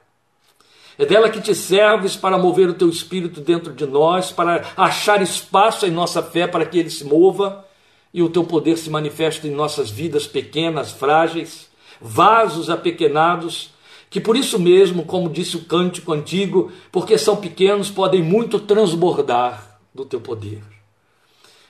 É 0.99 1.05
dela 1.05 1.29
que 1.29 1.41
te 1.41 1.55
serves 1.55 2.17
para 2.17 2.39
mover 2.39 2.71
o 2.71 2.75
teu 2.75 2.89
espírito 2.89 3.41
dentro 3.43 3.75
de 3.75 3.87
nós, 3.87 4.33
para 4.33 4.65
achar 4.77 5.21
espaço 5.21 5.85
em 5.85 5.91
nossa 5.91 6.23
fé 6.23 6.47
para 6.47 6.65
que 6.65 6.79
ele 6.79 6.89
se 6.89 7.05
mova 7.05 7.67
e 8.15 8.23
o 8.23 8.31
teu 8.31 8.45
poder 8.45 8.79
se 8.79 8.89
manifeste 8.89 9.47
em 9.47 9.51
nossas 9.51 9.91
vidas 9.91 10.27
pequenas, 10.27 10.91
frágeis, 10.91 11.69
vasos 12.01 12.71
apequenados, 12.71 13.71
que 14.09 14.21
por 14.21 14.37
isso 14.37 14.59
mesmo, 14.59 15.05
como 15.05 15.29
disse 15.29 15.57
o 15.57 15.65
cântico 15.65 16.13
antigo, 16.13 16.71
porque 16.93 17.19
são 17.19 17.37
pequenos, 17.37 17.91
podem 17.91 18.23
muito 18.23 18.59
transbordar 18.59 19.79
do 19.95 20.05
teu 20.05 20.21
poder. 20.21 20.63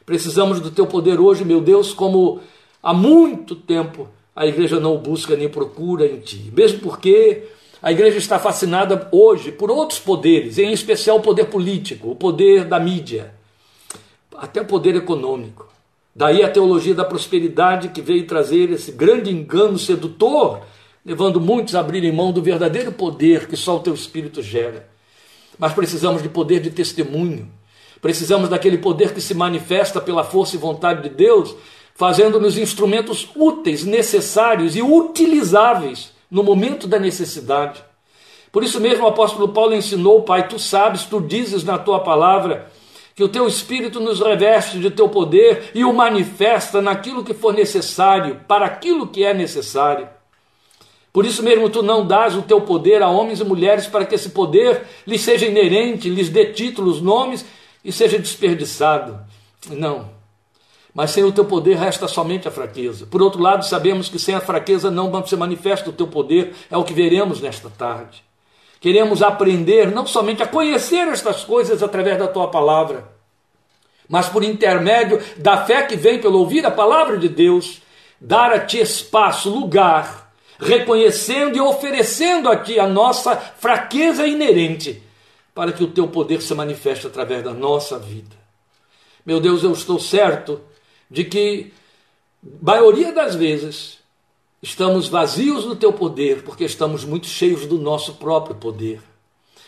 Precisamos 0.04 0.60
do 0.60 0.70
teu 0.70 0.86
poder 0.86 1.18
hoje, 1.18 1.44
meu 1.44 1.60
Deus, 1.60 1.92
como 1.92 2.40
há 2.82 2.94
muito 2.94 3.56
tempo 3.56 4.08
a 4.34 4.46
igreja 4.46 4.78
não 4.78 4.98
busca 4.98 5.34
nem 5.34 5.48
procura 5.48 6.06
em 6.06 6.20
ti. 6.20 6.52
Mesmo 6.54 6.80
porque 6.80 7.44
a 7.82 7.90
igreja 7.90 8.18
está 8.18 8.38
fascinada 8.38 9.08
hoje 9.10 9.50
por 9.50 9.70
outros 9.70 9.98
poderes, 9.98 10.58
em 10.58 10.72
especial 10.72 11.16
o 11.16 11.22
poder 11.22 11.46
político, 11.46 12.10
o 12.10 12.16
poder 12.16 12.64
da 12.64 12.78
mídia, 12.78 13.32
até 14.36 14.60
o 14.60 14.66
poder 14.66 14.94
econômico. 14.94 15.66
Daí 16.14 16.42
a 16.42 16.50
teologia 16.50 16.94
da 16.94 17.04
prosperidade 17.04 17.88
que 17.88 18.00
veio 18.00 18.26
trazer 18.26 18.70
esse 18.70 18.92
grande 18.92 19.30
engano 19.30 19.78
sedutor, 19.78 20.62
levando 21.06 21.40
muitos 21.40 21.76
a 21.76 21.80
abrirem 21.80 22.10
mão 22.10 22.32
do 22.32 22.42
verdadeiro 22.42 22.90
poder 22.90 23.46
que 23.46 23.56
só 23.56 23.76
o 23.76 23.80
teu 23.80 23.94
espírito 23.94 24.42
gera. 24.42 24.88
Mas 25.56 25.72
precisamos 25.72 26.20
de 26.20 26.28
poder 26.28 26.58
de 26.58 26.68
testemunho. 26.68 27.48
Precisamos 28.02 28.48
daquele 28.48 28.76
poder 28.76 29.14
que 29.14 29.20
se 29.20 29.32
manifesta 29.32 30.00
pela 30.00 30.24
força 30.24 30.56
e 30.56 30.58
vontade 30.58 31.08
de 31.08 31.14
Deus, 31.14 31.54
fazendo-nos 31.94 32.58
instrumentos 32.58 33.28
úteis, 33.36 33.84
necessários 33.84 34.74
e 34.74 34.82
utilizáveis 34.82 36.12
no 36.28 36.42
momento 36.42 36.88
da 36.88 36.98
necessidade. 36.98 37.84
Por 38.50 38.64
isso 38.64 38.80
mesmo 38.80 39.04
o 39.04 39.08
apóstolo 39.08 39.50
Paulo 39.50 39.76
ensinou, 39.76 40.22
Pai, 40.22 40.48
tu 40.48 40.58
sabes, 40.58 41.04
tu 41.04 41.20
dizes 41.20 41.62
na 41.62 41.78
tua 41.78 42.00
palavra, 42.00 42.68
que 43.14 43.22
o 43.22 43.28
teu 43.28 43.46
Espírito 43.46 44.00
nos 44.00 44.20
reveste 44.20 44.80
de 44.80 44.90
teu 44.90 45.08
poder 45.08 45.70
e 45.72 45.84
o 45.84 45.92
manifesta 45.92 46.82
naquilo 46.82 47.22
que 47.22 47.32
for 47.32 47.54
necessário, 47.54 48.40
para 48.48 48.66
aquilo 48.66 49.06
que 49.06 49.24
é 49.24 49.32
necessário. 49.32 50.15
Por 51.16 51.24
isso 51.24 51.42
mesmo 51.42 51.70
tu 51.70 51.82
não 51.82 52.06
dás 52.06 52.36
o 52.36 52.42
teu 52.42 52.60
poder 52.60 53.02
a 53.02 53.08
homens 53.08 53.40
e 53.40 53.44
mulheres 53.44 53.86
para 53.86 54.04
que 54.04 54.14
esse 54.14 54.28
poder 54.28 54.82
lhes 55.06 55.22
seja 55.22 55.46
inerente, 55.46 56.10
lhes 56.10 56.28
dê 56.28 56.52
títulos, 56.52 57.00
nomes 57.00 57.42
e 57.82 57.90
seja 57.90 58.18
desperdiçado. 58.18 59.18
Não. 59.70 60.10
Mas 60.92 61.12
sem 61.12 61.24
o 61.24 61.32
teu 61.32 61.46
poder 61.46 61.78
resta 61.78 62.06
somente 62.06 62.46
a 62.46 62.50
fraqueza. 62.50 63.06
Por 63.06 63.22
outro 63.22 63.40
lado, 63.40 63.64
sabemos 63.64 64.10
que 64.10 64.18
sem 64.18 64.34
a 64.34 64.42
fraqueza 64.42 64.90
não 64.90 65.24
se 65.24 65.34
manifesta 65.36 65.88
o 65.88 65.92
teu 65.94 66.06
poder, 66.06 66.52
é 66.70 66.76
o 66.76 66.84
que 66.84 66.92
veremos 66.92 67.40
nesta 67.40 67.70
tarde. 67.70 68.22
Queremos 68.78 69.22
aprender 69.22 69.90
não 69.90 70.06
somente 70.06 70.42
a 70.42 70.46
conhecer 70.46 71.08
estas 71.08 71.42
coisas 71.46 71.82
através 71.82 72.18
da 72.18 72.28
tua 72.28 72.48
palavra, 72.48 73.08
mas 74.06 74.28
por 74.28 74.44
intermédio 74.44 75.18
da 75.38 75.64
fé 75.64 75.82
que 75.84 75.96
vem 75.96 76.20
pelo 76.20 76.40
ouvir 76.40 76.66
a 76.66 76.70
palavra 76.70 77.16
de 77.16 77.30
Deus, 77.30 77.80
dar 78.20 78.52
a 78.52 78.60
ti 78.60 78.80
espaço, 78.80 79.48
lugar, 79.48 80.25
reconhecendo 80.58 81.56
e 81.56 81.60
oferecendo 81.60 82.48
a 82.48 82.56
ti 82.56 82.78
a 82.78 82.86
nossa 82.86 83.36
fraqueza 83.36 84.26
inerente, 84.26 85.02
para 85.54 85.72
que 85.72 85.84
o 85.84 85.88
teu 85.88 86.08
poder 86.08 86.42
se 86.42 86.54
manifeste 86.54 87.06
através 87.06 87.42
da 87.42 87.52
nossa 87.52 87.98
vida. 87.98 88.36
Meu 89.24 89.40
Deus, 89.40 89.62
eu 89.62 89.72
estou 89.72 89.98
certo 89.98 90.60
de 91.10 91.24
que, 91.24 91.72
maioria 92.60 93.12
das 93.12 93.34
vezes, 93.34 93.96
Estamos 94.62 95.06
vazios 95.08 95.64
do 95.64 95.76
teu 95.76 95.92
poder 95.92 96.42
porque 96.42 96.64
estamos 96.64 97.04
muito 97.04 97.26
cheios 97.26 97.66
do 97.66 97.78
nosso 97.78 98.14
próprio 98.14 98.56
poder, 98.56 99.02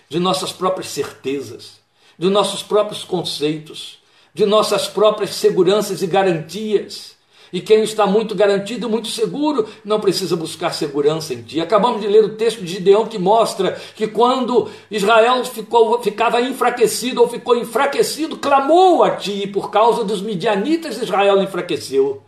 de 0.09 0.19
nossas 0.19 0.51
próprias 0.51 0.89
certezas, 0.89 1.79
de 2.19 2.29
nossos 2.29 2.63
próprios 2.63 3.05
conceitos, 3.05 3.99
de 4.33 4.47
nossas 4.47 4.89
próprias 4.89 5.35
seguranças 5.35 6.03
e 6.03 6.07
garantias. 6.07 7.17
E 7.53 7.61
quem 7.61 7.83
está 7.83 8.07
muito 8.07 8.35
garantido, 8.35 8.89
muito 8.89 9.09
seguro, 9.09 9.69
não 9.85 10.01
precisa 10.01 10.37
buscar 10.37 10.73
segurança 10.73 11.35
em 11.35 11.43
ti. 11.43 11.61
Acabamos 11.61 12.01
de 12.01 12.07
ler 12.07 12.25
o 12.25 12.37
texto 12.37 12.61
de 12.61 12.73
Gideão 12.73 13.07
que 13.07 13.19
mostra 13.19 13.81
que 13.95 14.07
quando 14.07 14.69
Israel 14.91 15.45
ficou, 15.45 16.03
ficava 16.03 16.41
enfraquecido 16.41 17.21
ou 17.21 17.29
ficou 17.29 17.57
enfraquecido, 17.57 18.37
clamou 18.37 19.03
a 19.03 19.11
ti, 19.13 19.43
e 19.43 19.47
por 19.47 19.71
causa 19.71 20.05
dos 20.05 20.21
midianitas 20.21 21.01
Israel 21.01 21.43
enfraqueceu. 21.43 22.23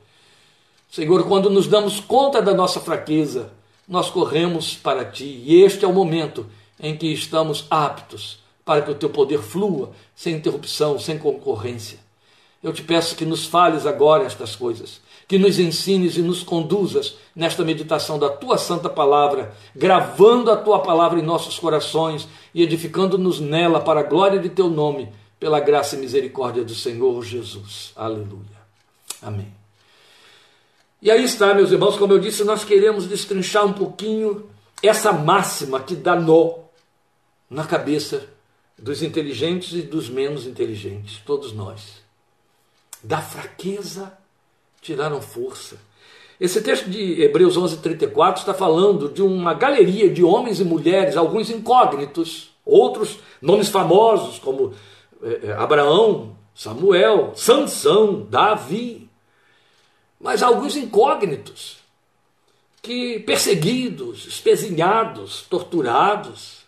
Senhor, 0.90 1.22
quando 1.28 1.48
nos 1.48 1.68
damos 1.68 2.00
conta 2.00 2.42
da 2.42 2.52
nossa 2.52 2.80
fraqueza, 2.80 3.52
nós 3.90 4.10
corremos 4.10 4.74
para 4.74 5.04
Ti 5.04 5.42
e 5.44 5.62
este 5.62 5.84
é 5.84 5.88
o 5.88 5.92
momento 5.92 6.46
em 6.80 6.96
que 6.96 7.12
estamos 7.12 7.64
aptos 7.68 8.38
para 8.64 8.82
que 8.82 8.90
o 8.90 8.94
Teu 8.94 9.10
poder 9.10 9.40
flua 9.40 9.90
sem 10.14 10.34
interrupção, 10.34 10.98
sem 10.98 11.18
concorrência. 11.18 11.98
Eu 12.62 12.72
te 12.72 12.82
peço 12.82 13.16
que 13.16 13.24
nos 13.24 13.46
fales 13.46 13.86
agora 13.86 14.24
estas 14.24 14.54
coisas, 14.54 15.00
que 15.30 15.38
nos 15.38 15.60
ensines 15.60 16.16
e 16.16 16.22
nos 16.22 16.42
conduzas 16.42 17.16
nesta 17.36 17.64
meditação 17.64 18.18
da 18.18 18.28
Tua 18.28 18.58
Santa 18.58 18.88
Palavra, 18.88 19.54
gravando 19.76 20.50
a 20.50 20.56
Tua 20.56 20.80
Palavra 20.80 21.20
em 21.20 21.22
nossos 21.22 21.56
corações 21.56 22.26
e 22.52 22.64
edificando-nos 22.64 23.38
nela 23.38 23.80
para 23.80 24.00
a 24.00 24.02
glória 24.02 24.40
de 24.40 24.48
Teu 24.48 24.68
nome, 24.68 25.08
pela 25.38 25.60
graça 25.60 25.94
e 25.94 26.00
misericórdia 26.00 26.64
do 26.64 26.74
Senhor 26.74 27.24
Jesus. 27.24 27.92
Aleluia. 27.94 28.58
Amém. 29.22 29.54
E 31.00 31.08
aí 31.12 31.22
está, 31.22 31.54
meus 31.54 31.70
irmãos, 31.70 31.96
como 31.96 32.12
eu 32.12 32.18
disse, 32.18 32.42
nós 32.42 32.64
queremos 32.64 33.06
destrinchar 33.06 33.64
um 33.64 33.72
pouquinho 33.72 34.50
essa 34.82 35.12
máxima 35.12 35.78
que 35.78 35.94
dá 35.94 36.16
nó 36.16 36.54
na 37.48 37.62
cabeça 37.62 38.26
dos 38.76 39.00
inteligentes 39.00 39.74
e 39.74 39.82
dos 39.82 40.08
menos 40.08 40.44
inteligentes, 40.44 41.22
todos 41.24 41.52
nós. 41.52 42.02
Da 43.00 43.22
fraqueza 43.22 44.18
tiraram 44.80 45.20
força. 45.20 45.78
Esse 46.40 46.62
texto 46.62 46.88
de 46.88 47.22
Hebreus 47.22 47.56
11:34 47.56 48.38
está 48.38 48.54
falando 48.54 49.08
de 49.08 49.22
uma 49.22 49.52
galeria 49.52 50.08
de 50.08 50.24
homens 50.24 50.58
e 50.58 50.64
mulheres, 50.64 51.16
alguns 51.16 51.50
incógnitos, 51.50 52.50
outros 52.64 53.18
nomes 53.42 53.68
famosos 53.68 54.38
como 54.38 54.72
eh, 55.22 55.40
eh, 55.44 55.52
Abraão, 55.52 56.34
Samuel, 56.54 57.32
Sansão, 57.34 58.26
Davi, 58.28 59.08
mas 60.18 60.42
alguns 60.42 60.76
incógnitos, 60.76 61.78
que 62.82 63.20
perseguidos, 63.20 64.26
espezinhados, 64.26 65.42
torturados, 65.42 66.60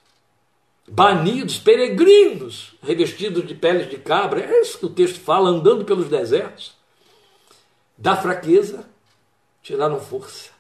banidos, 0.87 1.59
peregrinos, 1.59 2.75
revestidos 2.83 3.47
de 3.47 3.55
peles 3.55 3.89
de 3.89 3.97
cabra, 3.97 4.41
é 4.41 4.61
isso 4.61 4.79
que 4.79 4.87
o 4.87 4.91
texto 4.91 5.21
fala, 5.21 5.49
andando 5.49 5.85
pelos 5.85 6.09
desertos. 6.09 6.75
Da 7.97 8.17
fraqueza 8.17 8.85
tiraram 9.63 10.01
força 10.01 10.51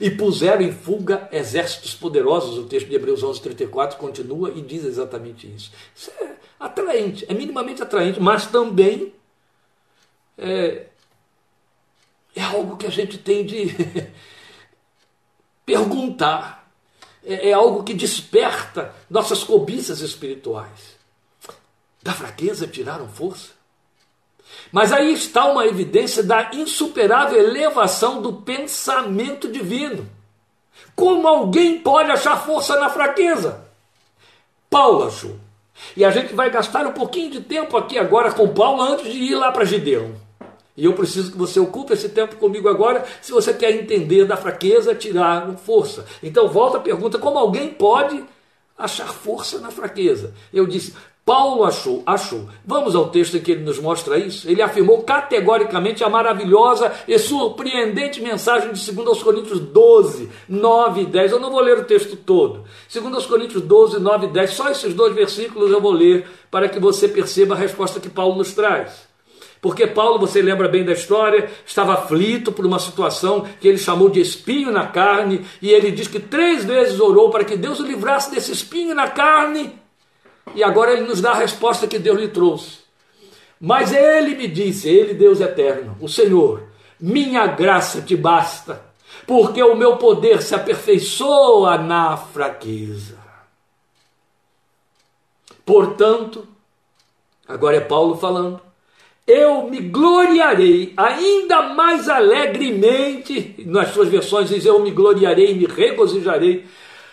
e 0.00 0.10
puseram 0.10 0.62
em 0.62 0.72
fuga 0.72 1.28
exércitos 1.32 1.94
poderosos. 1.94 2.58
O 2.58 2.64
texto 2.66 2.88
de 2.88 2.94
Hebreus 2.94 3.22
11, 3.22 3.40
34 3.40 3.98
continua 3.98 4.50
e 4.50 4.60
diz 4.60 4.84
exatamente 4.84 5.46
isso. 5.46 5.72
Isso 5.94 6.10
é 6.20 6.36
atraente, 6.58 7.26
é 7.28 7.34
minimamente 7.34 7.82
atraente, 7.82 8.20
mas 8.20 8.46
também 8.46 9.12
é, 10.38 10.86
é 12.34 12.42
algo 12.42 12.76
que 12.76 12.86
a 12.86 12.90
gente 12.90 13.18
tem 13.18 13.44
de 13.44 13.66
perguntar. 15.64 16.62
É, 17.24 17.50
é 17.50 17.52
algo 17.52 17.84
que 17.84 17.94
desperta 17.94 18.94
nossas 19.08 19.44
cobiças 19.44 20.00
espirituais. 20.00 20.96
Da 22.02 22.12
fraqueza 22.12 22.66
tiraram 22.66 23.08
força. 23.08 23.50
Mas 24.70 24.92
aí 24.92 25.12
está 25.12 25.46
uma 25.46 25.66
evidência 25.66 26.22
da 26.22 26.50
insuperável 26.54 27.38
elevação 27.38 28.22
do 28.22 28.32
pensamento 28.32 29.50
divino. 29.50 30.08
Como 30.94 31.26
alguém 31.26 31.80
pode 31.80 32.10
achar 32.10 32.36
força 32.44 32.78
na 32.78 32.88
fraqueza? 32.88 33.64
Paulo 34.70 35.06
achou. 35.06 35.36
E 35.96 36.04
a 36.04 36.10
gente 36.10 36.34
vai 36.34 36.50
gastar 36.50 36.86
um 36.86 36.92
pouquinho 36.92 37.30
de 37.30 37.40
tempo 37.40 37.76
aqui 37.76 37.98
agora 37.98 38.32
com 38.32 38.48
Paulo 38.48 38.82
antes 38.82 39.10
de 39.12 39.18
ir 39.18 39.34
lá 39.34 39.52
para 39.52 39.64
Gideão. 39.64 40.14
E 40.76 40.86
eu 40.86 40.94
preciso 40.94 41.30
que 41.32 41.36
você 41.36 41.60
ocupe 41.60 41.92
esse 41.92 42.08
tempo 42.08 42.36
comigo 42.36 42.68
agora, 42.68 43.04
se 43.20 43.30
você 43.30 43.52
quer 43.52 43.72
entender 43.72 44.24
da 44.24 44.36
fraqueza, 44.36 44.94
tirar 44.94 45.54
força. 45.58 46.06
Então 46.22 46.48
volta 46.48 46.78
a 46.78 46.80
pergunta: 46.80 47.18
como 47.18 47.38
alguém 47.38 47.68
pode 47.68 48.24
achar 48.76 49.08
força 49.08 49.58
na 49.58 49.70
fraqueza? 49.70 50.32
Eu 50.52 50.66
disse: 50.66 50.94
Paulo 51.24 51.62
achou, 51.62 52.02
achou. 52.04 52.48
Vamos 52.66 52.96
ao 52.96 53.08
texto 53.08 53.36
em 53.36 53.40
que 53.40 53.52
ele 53.52 53.62
nos 53.62 53.78
mostra 53.78 54.18
isso. 54.18 54.50
Ele 54.50 54.60
afirmou 54.60 55.04
categoricamente 55.04 56.02
a 56.02 56.08
maravilhosa 56.08 56.92
e 57.06 57.16
surpreendente 57.16 58.20
mensagem 58.20 58.72
de 58.72 58.92
2 58.92 59.22
Coríntios 59.22 59.60
12, 59.60 60.28
9 60.48 61.02
e 61.02 61.06
10. 61.06 61.32
Eu 61.32 61.40
não 61.40 61.52
vou 61.52 61.60
ler 61.60 61.78
o 61.78 61.84
texto 61.84 62.16
todo. 62.16 62.64
2 62.92 63.26
Coríntios 63.26 63.62
12, 63.62 64.00
9 64.00 64.26
e 64.26 64.30
10. 64.30 64.50
Só 64.50 64.68
esses 64.68 64.94
dois 64.94 65.14
versículos 65.14 65.70
eu 65.70 65.80
vou 65.80 65.92
ler 65.92 66.28
para 66.50 66.68
que 66.68 66.80
você 66.80 67.06
perceba 67.06 67.54
a 67.54 67.58
resposta 67.58 68.00
que 68.00 68.10
Paulo 68.10 68.34
nos 68.34 68.52
traz. 68.52 69.06
Porque 69.60 69.86
Paulo, 69.86 70.18
você 70.18 70.42
lembra 70.42 70.66
bem 70.66 70.84
da 70.84 70.92
história, 70.92 71.48
estava 71.64 71.92
aflito 71.92 72.50
por 72.50 72.66
uma 72.66 72.80
situação 72.80 73.46
que 73.60 73.68
ele 73.68 73.78
chamou 73.78 74.10
de 74.10 74.20
espinho 74.20 74.72
na 74.72 74.88
carne, 74.88 75.46
e 75.62 75.70
ele 75.70 75.92
diz 75.92 76.08
que 76.08 76.18
três 76.18 76.64
vezes 76.64 76.98
orou 76.98 77.30
para 77.30 77.44
que 77.44 77.56
Deus 77.56 77.78
o 77.78 77.86
livrasse 77.86 78.32
desse 78.32 78.50
espinho 78.50 78.92
na 78.92 79.08
carne 79.08 79.80
e 80.54 80.62
agora 80.62 80.92
ele 80.92 81.02
nos 81.02 81.20
dá 81.20 81.32
a 81.32 81.38
resposta 81.38 81.86
que 81.86 81.98
Deus 81.98 82.18
lhe 82.18 82.28
trouxe. 82.28 82.78
Mas 83.60 83.92
ele 83.92 84.34
me 84.34 84.48
disse, 84.48 84.88
ele, 84.88 85.14
Deus 85.14 85.40
eterno, 85.40 85.96
o 86.00 86.08
Senhor, 86.08 86.64
minha 87.00 87.46
graça 87.46 88.02
te 88.02 88.16
basta, 88.16 88.82
porque 89.26 89.62
o 89.62 89.76
meu 89.76 89.96
poder 89.96 90.42
se 90.42 90.54
aperfeiçoa 90.54 91.78
na 91.78 92.16
fraqueza. 92.16 93.18
Portanto, 95.64 96.46
agora 97.46 97.76
é 97.76 97.80
Paulo 97.80 98.16
falando, 98.16 98.60
eu 99.24 99.68
me 99.68 99.78
gloriarei 99.78 100.92
ainda 100.96 101.62
mais 101.74 102.08
alegremente, 102.08 103.54
nas 103.64 103.90
suas 103.90 104.08
versões 104.08 104.48
diz 104.48 104.66
eu 104.66 104.80
me 104.80 104.90
gloriarei 104.90 105.52
e 105.52 105.54
me 105.54 105.66
regozijarei 105.66 106.66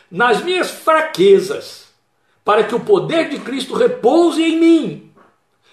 nas 0.09 0.43
minhas 0.43 0.71
fraquezas 0.71 1.88
para 2.43 2.63
que 2.63 2.75
o 2.75 2.79
poder 2.79 3.29
de 3.29 3.39
Cristo 3.39 3.75
repouse 3.75 4.41
em 4.41 4.59
mim. 4.59 5.11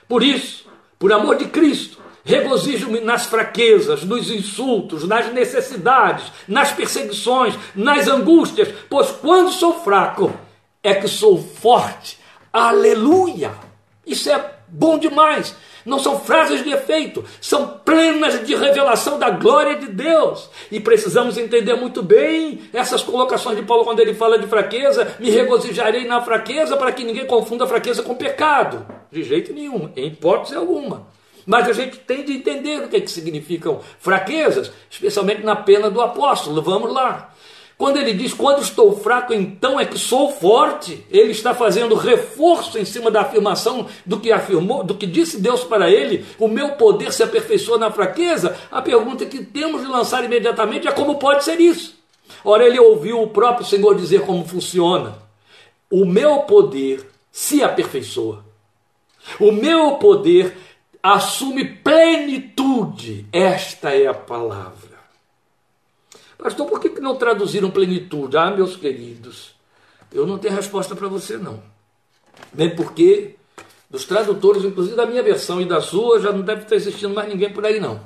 Por 0.09 0.23
isso, 0.23 0.67
por 0.99 1.13
amor 1.13 1.37
de 1.37 1.47
Cristo, 1.47 1.99
regozijo-me 2.25 3.01
nas 3.01 3.27
fraquezas, 3.27 4.05
nos 4.05 4.31
insultos, 4.31 5.07
nas 5.07 5.33
necessidades, 5.33 6.33
nas 6.49 6.73
perseguições, 6.73 7.55
nas 7.75 8.09
angústias, 8.09 8.69
pois 8.91 9.11
quando 9.11 9.53
sou 9.53 9.81
fraco 9.81 10.33
é 10.83 10.95
que 10.95 11.09
sou 11.09 11.39
forte. 11.39 12.19
Aleluia! 12.53 13.53
Isso 14.07 14.31
é 14.31 14.55
bom 14.69 14.99
demais. 14.99 15.55
Não 15.87 16.01
são 16.01 16.19
frases 16.19 16.65
de 16.65 16.71
efeito, 16.71 17.25
são 17.41 17.81
plenas 17.85 18.45
de 18.45 18.57
revelação 18.57 19.21
da 19.21 19.31
glória 19.31 19.77
de 19.77 19.87
Deus. 19.87 20.51
E 20.71 20.81
precisamos 20.81 21.39
entender 21.39 21.75
muito 21.75 22.03
bem 22.03 22.63
essas 22.73 23.05
colocações 23.05 23.57
de 23.57 23.63
Paulo 23.63 23.85
quando 23.85 24.01
ele 24.01 24.13
fala 24.13 24.37
de 24.37 24.49
fraqueza. 24.49 25.17
Me 25.21 25.31
regozijarei 25.31 26.05
na 26.05 26.21
fraqueza 26.21 26.77
para 26.77 26.91
que 26.91 27.05
ninguém 27.05 27.25
confunda 27.25 27.65
a 27.65 27.69
fraqueza 27.69 28.03
com 28.03 28.17
pecado. 28.17 28.85
De 29.13 29.23
jeito 29.23 29.53
nenhum, 29.53 29.89
em 29.95 30.09
hipótese 30.09 30.57
alguma. 30.57 31.07
Mas 31.47 31.69
a 31.69 31.73
gente 31.73 31.99
tem 31.99 32.25
de 32.25 32.33
entender 32.33 32.83
o 32.83 32.89
que, 32.89 32.97
é 32.97 33.01
que 33.01 33.11
significam 33.11 33.81
fraquezas, 34.01 34.73
especialmente 34.91 35.45
na 35.45 35.55
pena 35.55 35.89
do 35.89 36.01
apóstolo. 36.01 36.61
Vamos 36.61 36.93
lá. 36.93 37.33
Quando 37.79 37.99
ele 37.99 38.15
diz, 38.15 38.33
quando 38.33 38.63
estou 38.63 38.99
fraco, 38.99 39.35
então 39.35 39.79
é 39.79 39.85
que 39.85 39.99
sou 39.99 40.33
forte, 40.33 41.05
ele 41.11 41.33
está 41.33 41.55
fazendo 41.55 41.95
reforço 41.95 42.79
em 42.79 42.87
cima 42.87 43.11
da 43.11 43.21
afirmação 43.21 43.87
do 44.05 44.19
que 44.19 44.33
afirmou, 44.33 44.83
do 44.83 44.95
que 44.95 45.07
disse 45.07 45.39
Deus 45.39 45.63
para 45.63 45.91
ele, 45.91 46.25
o 46.39 46.49
meu 46.49 46.71
poder 46.73 47.13
se 47.13 47.23
aperfeiçoa 47.23 47.77
na 47.77 47.91
fraqueza. 47.91 48.57
A 48.71 48.81
pergunta 48.81 49.27
que 49.27 49.45
temos 49.45 49.83
de 49.83 49.89
lançar 49.89 50.25
imediatamente 50.25 50.89
é 50.89 50.93
como 50.93 51.17
pode 51.17 51.45
ser 51.45 51.61
isso? 51.61 51.95
Ora, 52.43 52.65
ele 52.65 52.81
ouviu 52.81 53.21
o 53.21 53.29
próprio 53.29 53.67
Senhor 53.67 53.95
dizer 53.95 54.23
como 54.23 54.47
funciona. 54.47 55.19
O 55.91 56.07
meu 56.07 56.41
poder 56.41 57.07
se 57.31 57.63
aperfeiçoa. 57.63 58.43
O 59.39 59.53
meu 59.53 59.93
poder 59.97 60.57
assume 61.03 61.65
plenitude. 61.65 63.27
Esta 63.31 63.91
é 63.91 64.07
a 64.07 64.15
palavra. 64.15 64.76
Pastor, 66.39 66.67
por 66.67 66.81
que 66.81 66.89
não 67.01 67.17
traduziram 67.17 67.71
plenitude? 67.71 68.37
Ah, 68.37 68.51
meus 68.51 68.77
queridos, 68.77 69.55
eu 70.13 70.27
não 70.27 70.39
tenho 70.39 70.55
resposta 70.55 70.95
para 70.95 71.09
você, 71.09 71.37
não. 71.37 71.63
Nem 72.53 72.75
porque 72.75 73.37
dos 73.89 74.05
tradutores, 74.05 74.65
inclusive 74.65 74.97
da 74.97 75.07
minha 75.07 75.23
versão 75.23 75.61
e 75.61 75.65
da 75.65 75.81
sua, 75.81 76.21
já 76.21 76.33
não 76.33 76.43
deve 76.43 76.63
estar 76.63 76.77
existindo 76.77 77.15
mais 77.15 77.29
ninguém 77.29 77.53
por 77.53 77.65
aí, 77.65 77.81
não. 77.81 78.01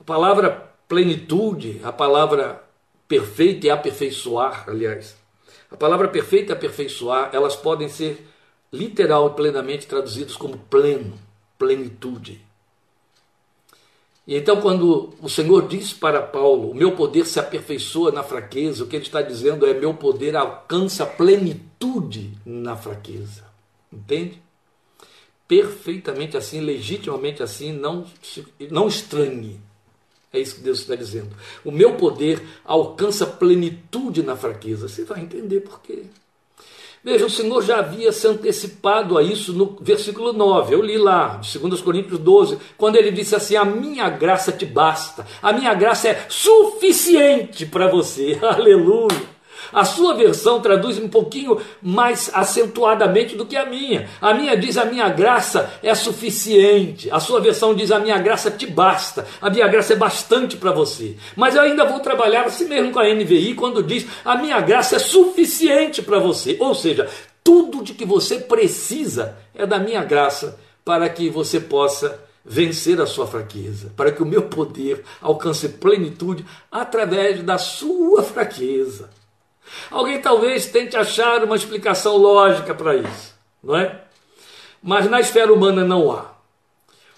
A 0.00 0.04
palavra 0.04 0.70
plenitude, 0.88 1.80
a 1.82 1.92
palavra 1.92 2.62
perfeita 3.06 3.66
e 3.66 3.70
aperfeiçoar, 3.70 4.64
aliás, 4.68 5.16
a 5.70 5.76
palavra 5.76 6.08
perfeita 6.08 6.52
e 6.52 6.56
aperfeiçoar, 6.56 7.30
elas 7.32 7.56
podem 7.56 7.88
ser 7.88 8.26
literal 8.72 9.28
e 9.28 9.34
plenamente 9.34 9.86
traduzidas 9.86 10.36
como 10.36 10.58
pleno, 10.58 11.18
plenitude. 11.58 12.40
E 14.28 14.36
então, 14.36 14.60
quando 14.60 15.14
o 15.22 15.28
Senhor 15.28 15.66
diz 15.66 15.94
para 15.94 16.20
Paulo: 16.20 16.70
O 16.70 16.74
meu 16.74 16.92
poder 16.92 17.24
se 17.24 17.40
aperfeiçoa 17.40 18.12
na 18.12 18.22
fraqueza, 18.22 18.84
o 18.84 18.86
que 18.86 18.94
ele 18.94 19.06
está 19.06 19.22
dizendo 19.22 19.66
é: 19.66 19.72
Meu 19.72 19.94
poder 19.94 20.36
alcança 20.36 21.06
plenitude 21.06 22.34
na 22.44 22.76
fraqueza. 22.76 23.44
Entende? 23.90 24.42
Perfeitamente 25.48 26.36
assim, 26.36 26.60
legitimamente 26.60 27.42
assim, 27.42 27.72
não, 27.72 28.04
não 28.70 28.86
estranhe. 28.86 29.58
É 30.30 30.38
isso 30.38 30.56
que 30.56 30.60
Deus 30.60 30.80
está 30.80 30.94
dizendo. 30.94 31.34
O 31.64 31.72
meu 31.72 31.94
poder 31.94 32.42
alcança 32.66 33.26
plenitude 33.26 34.22
na 34.22 34.36
fraqueza. 34.36 34.88
Você 34.88 35.04
vai 35.04 35.22
entender 35.22 35.60
por 35.60 35.80
quê. 35.80 36.04
Veja, 37.02 37.26
o 37.26 37.30
Senhor 37.30 37.62
já 37.62 37.78
havia 37.78 38.10
se 38.12 38.26
antecipado 38.26 39.16
a 39.16 39.22
isso 39.22 39.52
no 39.52 39.76
versículo 39.80 40.32
9. 40.32 40.74
Eu 40.74 40.82
li 40.82 40.98
lá, 40.98 41.40
2 41.40 41.80
Coríntios 41.80 42.18
12, 42.18 42.58
quando 42.76 42.96
ele 42.96 43.10
disse 43.10 43.34
assim: 43.34 43.56
A 43.56 43.64
minha 43.64 44.08
graça 44.10 44.52
te 44.52 44.66
basta, 44.66 45.26
a 45.42 45.52
minha 45.52 45.72
graça 45.74 46.08
é 46.08 46.26
suficiente 46.28 47.66
para 47.66 47.88
você. 47.88 48.38
Aleluia. 48.42 49.37
A 49.72 49.84
sua 49.84 50.14
versão 50.14 50.60
traduz 50.60 50.98
um 50.98 51.08
pouquinho 51.08 51.60
mais 51.82 52.30
acentuadamente 52.32 53.36
do 53.36 53.46
que 53.46 53.56
a 53.56 53.66
minha. 53.66 54.08
A 54.20 54.34
minha 54.34 54.56
diz: 54.56 54.76
A 54.76 54.84
minha 54.84 55.08
graça 55.08 55.72
é 55.82 55.94
suficiente. 55.94 57.10
A 57.10 57.20
sua 57.20 57.40
versão 57.40 57.74
diz: 57.74 57.90
A 57.90 57.98
minha 57.98 58.18
graça 58.18 58.50
te 58.50 58.66
basta. 58.66 59.26
A 59.40 59.50
minha 59.50 59.68
graça 59.68 59.92
é 59.92 59.96
bastante 59.96 60.56
para 60.56 60.72
você. 60.72 61.16
Mas 61.36 61.54
eu 61.54 61.62
ainda 61.62 61.84
vou 61.84 62.00
trabalhar 62.00 62.44
assim 62.44 62.66
mesmo 62.66 62.92
com 62.92 62.98
a 62.98 63.14
NVI 63.14 63.54
quando 63.54 63.82
diz: 63.82 64.06
A 64.24 64.36
minha 64.36 64.60
graça 64.60 64.96
é 64.96 64.98
suficiente 64.98 66.02
para 66.02 66.18
você. 66.18 66.56
Ou 66.60 66.74
seja, 66.74 67.08
tudo 67.42 67.82
de 67.82 67.94
que 67.94 68.04
você 68.04 68.38
precisa 68.38 69.36
é 69.54 69.66
da 69.66 69.78
minha 69.78 70.04
graça 70.04 70.58
para 70.84 71.08
que 71.08 71.28
você 71.28 71.60
possa 71.60 72.18
vencer 72.44 72.98
a 73.00 73.06
sua 73.06 73.26
fraqueza, 73.26 73.92
para 73.94 74.10
que 74.10 74.22
o 74.22 74.26
meu 74.26 74.44
poder 74.44 75.04
alcance 75.20 75.68
plenitude 75.68 76.44
através 76.72 77.42
da 77.42 77.58
sua 77.58 78.22
fraqueza. 78.22 79.10
Alguém 79.90 80.20
talvez 80.20 80.66
tente 80.66 80.96
achar 80.96 81.42
uma 81.44 81.56
explicação 81.56 82.16
lógica 82.16 82.74
para 82.74 82.96
isso, 82.96 83.34
não 83.62 83.76
é? 83.76 84.02
Mas 84.82 85.08
na 85.10 85.20
esfera 85.20 85.52
humana 85.52 85.84
não 85.84 86.10
há. 86.12 86.32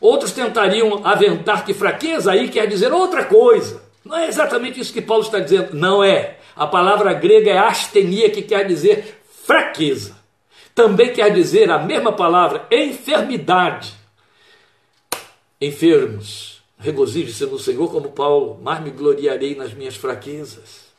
Outros 0.00 0.32
tentariam 0.32 1.02
aventar 1.04 1.64
que 1.64 1.74
fraqueza 1.74 2.32
aí 2.32 2.48
quer 2.48 2.66
dizer 2.66 2.92
outra 2.92 3.24
coisa. 3.24 3.82
Não 4.04 4.16
é 4.16 4.28
exatamente 4.28 4.80
isso 4.80 4.92
que 4.92 5.02
Paulo 5.02 5.22
está 5.22 5.38
dizendo. 5.38 5.74
Não 5.74 6.02
é. 6.02 6.38
A 6.56 6.66
palavra 6.66 7.12
grega 7.12 7.50
é 7.50 7.58
astenia, 7.58 8.30
que 8.30 8.42
quer 8.42 8.66
dizer 8.66 9.20
fraqueza. 9.44 10.16
Também 10.74 11.12
quer 11.12 11.32
dizer 11.32 11.70
a 11.70 11.78
mesma 11.78 12.12
palavra, 12.12 12.66
enfermidade. 12.70 13.92
Enfermos, 15.60 16.62
regozije-se 16.78 17.44
no 17.44 17.58
Senhor 17.58 17.90
como 17.90 18.12
Paulo, 18.12 18.58
mas 18.62 18.80
me 18.80 18.90
gloriarei 18.90 19.54
nas 19.54 19.74
minhas 19.74 19.96
fraquezas 19.96 20.89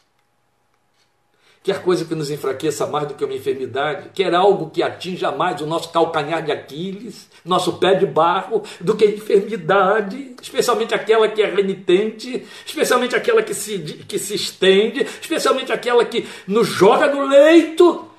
quer 1.63 1.84
coisa 1.84 2.06
que 2.06 2.15
nos 2.15 2.32
enfraqueça 2.32 2.88
mais 2.88 3.08
do 3.08 3.13
que 3.13 3.24
uma 3.24 3.36
enfermidade, 3.36 4.10
quer 4.13 4.34
algo 4.34 4.71
que 4.71 4.82
atinja 4.82 5.32
mais 5.32 5.62
o 5.62 5.67
nosso 5.67 5.91
calcanhar 5.91 6.43
de 6.43 6.52
Aquiles, 6.52 7.30
nosso 7.45 7.78
pé 7.78 7.93
de 7.93 8.06
barro, 8.06 8.63
do 8.80 8.95
que 8.95 9.06
a 9.06 9.12
enfermidade, 9.12 10.36
especialmente 10.41 10.95
aquela 10.95 11.28
que 11.30 11.41
é 11.41 11.45
renitente, 11.45 12.47
especialmente 12.65 13.15
aquela 13.15 13.43
que 13.43 13.54
se, 13.54 13.78
que 13.80 14.17
se 14.17 14.34
estende, 14.34 15.04
especialmente 15.04 15.71
aquela 15.71 16.04
que 16.04 16.28
nos 16.47 16.67
joga 16.67 17.13
no 17.13 17.28
leito. 17.28 18.10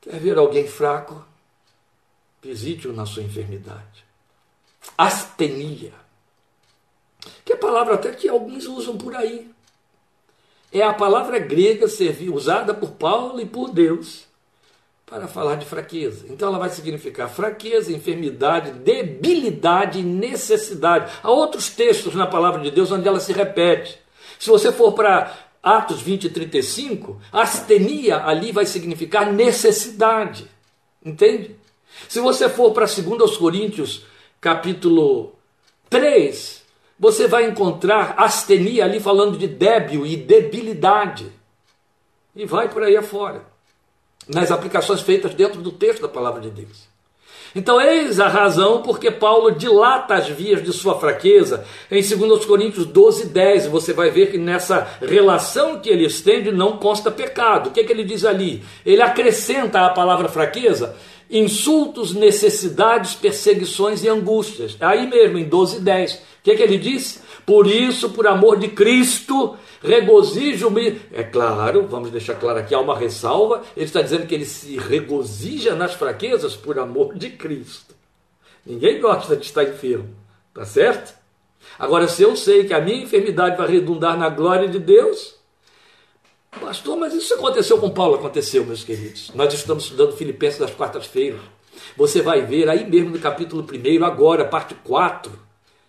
Quer 0.00 0.18
ver 0.18 0.36
alguém 0.36 0.66
fraco? 0.66 1.24
Visite-o 2.42 2.92
na 2.92 3.06
sua 3.06 3.22
enfermidade. 3.22 4.04
Astenia. 4.96 5.92
Que 7.44 7.52
é 7.52 7.56
palavra 7.56 7.94
até 7.94 8.10
que 8.12 8.28
alguns 8.28 8.66
usam 8.66 8.96
por 8.96 9.14
aí. 9.14 9.50
É 10.72 10.82
a 10.82 10.92
palavra 10.92 11.38
grega 11.38 11.86
usada 12.32 12.72
por 12.72 12.92
Paulo 12.92 13.40
e 13.40 13.46
por 13.46 13.70
Deus 13.70 14.24
para 15.04 15.26
falar 15.26 15.56
de 15.56 15.66
fraqueza. 15.66 16.26
Então 16.28 16.48
ela 16.48 16.58
vai 16.58 16.70
significar 16.70 17.28
fraqueza, 17.28 17.92
enfermidade, 17.92 18.70
debilidade 18.70 19.98
e 19.98 20.04
necessidade. 20.04 21.12
Há 21.20 21.30
outros 21.30 21.68
textos 21.70 22.14
na 22.14 22.28
palavra 22.28 22.62
de 22.62 22.70
Deus 22.70 22.92
onde 22.92 23.08
ela 23.08 23.18
se 23.18 23.32
repete. 23.32 23.98
Se 24.38 24.48
você 24.48 24.70
for 24.70 24.92
para 24.92 25.36
Atos 25.60 26.00
20 26.00 26.24
e 26.24 26.30
35, 26.30 27.20
astenia 27.32 28.24
ali 28.24 28.52
vai 28.52 28.64
significar 28.64 29.32
necessidade. 29.32 30.48
Entende? 31.04 31.56
Se 32.08 32.20
você 32.20 32.48
for 32.48 32.72
para 32.72 32.86
2 32.86 33.36
Coríntios, 33.36 34.06
capítulo 34.40 35.34
3, 35.90 36.59
você 37.00 37.26
vai 37.26 37.46
encontrar 37.46 38.14
astenia 38.18 38.84
ali 38.84 39.00
falando 39.00 39.38
de 39.38 39.48
débil 39.48 40.04
e 40.04 40.18
debilidade. 40.18 41.32
E 42.36 42.44
vai 42.44 42.68
por 42.68 42.82
aí 42.82 42.94
afora 42.94 43.42
nas 44.28 44.52
aplicações 44.52 45.00
feitas 45.00 45.34
dentro 45.34 45.62
do 45.62 45.72
texto 45.72 46.02
da 46.02 46.08
palavra 46.08 46.42
de 46.42 46.50
Deus. 46.50 46.90
Então, 47.56 47.80
eis 47.80 48.20
a 48.20 48.28
razão 48.28 48.82
porque 48.82 49.10
Paulo 49.10 49.50
dilata 49.50 50.14
as 50.14 50.28
vias 50.28 50.62
de 50.62 50.72
sua 50.72 51.00
fraqueza 51.00 51.64
em 51.90 52.00
2 52.00 52.44
Coríntios 52.44 52.86
12, 52.86 53.26
10. 53.26 53.66
Você 53.66 53.92
vai 53.92 54.10
ver 54.10 54.30
que 54.30 54.38
nessa 54.38 54.86
relação 55.00 55.80
que 55.80 55.88
ele 55.88 56.04
estende 56.04 56.52
não 56.52 56.76
consta 56.76 57.10
pecado. 57.10 57.68
O 57.68 57.72
que, 57.72 57.80
é 57.80 57.84
que 57.84 57.92
ele 57.92 58.04
diz 58.04 58.24
ali? 58.24 58.62
Ele 58.86 59.02
acrescenta 59.02 59.80
à 59.80 59.90
palavra 59.90 60.28
fraqueza 60.28 60.94
insultos, 61.30 62.12
necessidades, 62.12 63.14
perseguições 63.14 64.02
e 64.02 64.08
angústias. 64.08 64.76
Aí 64.80 65.06
mesmo, 65.08 65.38
em 65.38 65.48
12, 65.48 65.80
10. 65.80 66.14
O 66.14 66.18
que, 66.42 66.50
é 66.50 66.56
que 66.56 66.62
ele 66.62 66.78
diz? 66.78 67.22
Por 67.46 67.66
isso, 67.66 68.10
por 68.10 68.26
amor 68.26 68.58
de 68.58 68.68
Cristo, 68.68 69.56
regozijo-me. 69.82 71.00
É 71.12 71.22
claro, 71.22 71.86
vamos 71.86 72.10
deixar 72.10 72.34
claro 72.34 72.58
aqui, 72.58 72.74
há 72.74 72.80
uma 72.80 72.98
ressalva. 72.98 73.62
Ele 73.76 73.86
está 73.86 74.02
dizendo 74.02 74.26
que 74.26 74.34
ele 74.34 74.44
se 74.44 74.76
regozija 74.76 75.74
nas 75.74 75.94
fraquezas 75.94 76.56
por 76.56 76.78
amor 76.78 77.14
de 77.14 77.30
Cristo. 77.30 77.94
Ninguém 78.66 79.00
gosta 79.00 79.36
de 79.36 79.46
estar 79.46 79.64
enfermo, 79.64 80.08
tá 80.52 80.64
certo? 80.64 81.18
Agora, 81.78 82.08
se 82.08 82.22
eu 82.22 82.36
sei 82.36 82.64
que 82.64 82.74
a 82.74 82.80
minha 82.80 83.04
enfermidade 83.04 83.56
vai 83.56 83.68
redundar 83.68 84.18
na 84.18 84.28
glória 84.28 84.68
de 84.68 84.78
Deus, 84.78 85.39
pastor, 86.58 86.96
mas 86.96 87.14
isso 87.14 87.34
aconteceu 87.34 87.78
com 87.78 87.90
Paulo? 87.90 88.16
Aconteceu, 88.16 88.64
meus 88.64 88.82
queridos. 88.82 89.30
Nós 89.34 89.52
estamos 89.54 89.84
estudando 89.84 90.16
Filipenses 90.16 90.58
das 90.58 90.74
quartas-feiras. 90.74 91.40
Você 91.96 92.20
vai 92.22 92.44
ver 92.44 92.68
aí 92.68 92.88
mesmo 92.88 93.10
no 93.10 93.18
capítulo 93.18 93.64
1, 93.64 94.04
agora, 94.04 94.44
parte 94.44 94.74
4, 94.74 95.32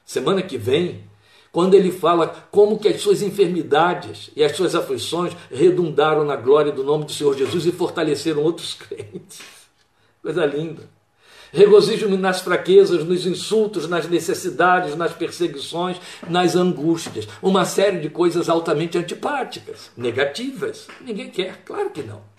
semana 0.05 0.41
que 0.41 0.57
vem, 0.57 1.03
quando 1.51 1.73
ele 1.73 1.91
fala 1.91 2.27
como 2.49 2.79
que 2.79 2.87
as 2.87 3.01
suas 3.01 3.21
enfermidades 3.21 4.29
e 4.35 4.43
as 4.43 4.55
suas 4.55 4.73
aflições 4.73 5.35
redundaram 5.51 6.23
na 6.23 6.35
glória 6.35 6.71
do 6.71 6.83
nome 6.83 7.05
do 7.05 7.11
Senhor 7.11 7.35
Jesus 7.37 7.65
e 7.65 7.71
fortaleceram 7.71 8.41
outros 8.41 8.73
crentes. 8.79 9.41
Coisa 10.21 10.45
linda. 10.45 10.89
Regozijo-me 11.51 12.17
nas 12.17 12.41
fraquezas, 12.41 13.03
nos 13.03 13.25
insultos, 13.25 13.87
nas 13.87 14.07
necessidades, 14.07 14.95
nas 14.95 15.13
perseguições, 15.13 15.97
nas 16.29 16.55
angústias. 16.55 17.27
Uma 17.41 17.65
série 17.65 17.99
de 17.99 18.09
coisas 18.09 18.49
altamente 18.49 18.97
antipáticas, 18.97 19.91
negativas. 19.97 20.87
Ninguém 21.01 21.29
quer, 21.29 21.61
claro 21.65 21.89
que 21.89 22.03
não 22.03 22.31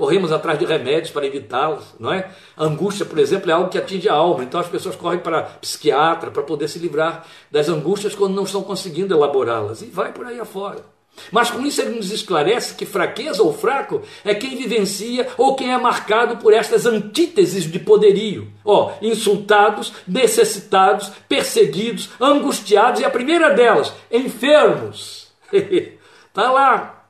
corremos 0.00 0.32
atrás 0.32 0.58
de 0.58 0.64
remédios 0.64 1.10
para 1.10 1.26
evitá-los, 1.26 1.84
não 2.00 2.10
é? 2.10 2.30
Angústia, 2.56 3.04
por 3.04 3.18
exemplo, 3.18 3.50
é 3.50 3.52
algo 3.52 3.68
que 3.68 3.76
atinge 3.76 4.08
a 4.08 4.14
alma, 4.14 4.42
então 4.42 4.58
as 4.58 4.66
pessoas 4.66 4.96
correm 4.96 5.20
para 5.20 5.42
psiquiatra 5.42 6.30
para 6.30 6.42
poder 6.42 6.68
se 6.68 6.78
livrar 6.78 7.26
das 7.50 7.68
angústias 7.68 8.14
quando 8.14 8.34
não 8.34 8.44
estão 8.44 8.62
conseguindo 8.62 9.12
elaborá-las, 9.12 9.82
e 9.82 9.86
vai 9.86 10.10
por 10.10 10.24
aí 10.24 10.40
afora. 10.40 10.82
Mas 11.30 11.50
com 11.50 11.64
isso 11.64 11.80
ele 11.80 11.96
nos 11.96 12.10
esclarece 12.10 12.74
que 12.74 12.86
fraqueza 12.86 13.42
ou 13.42 13.52
fraco 13.52 14.02
é 14.24 14.34
quem 14.34 14.56
vivencia 14.56 15.28
ou 15.36 15.54
quem 15.54 15.72
é 15.72 15.78
marcado 15.78 16.38
por 16.38 16.52
estas 16.52 16.86
antíteses 16.86 17.70
de 17.70 17.78
poderio. 17.78 18.50
Ó, 18.64 18.92
insultados, 19.02 19.92
necessitados, 20.06 21.10
perseguidos, 21.28 22.10
angustiados 22.20 23.00
e 23.00 23.04
a 23.04 23.10
primeira 23.10 23.50
delas, 23.50 23.92
enfermos. 24.10 25.28
Está 25.52 26.50
lá, 26.52 27.00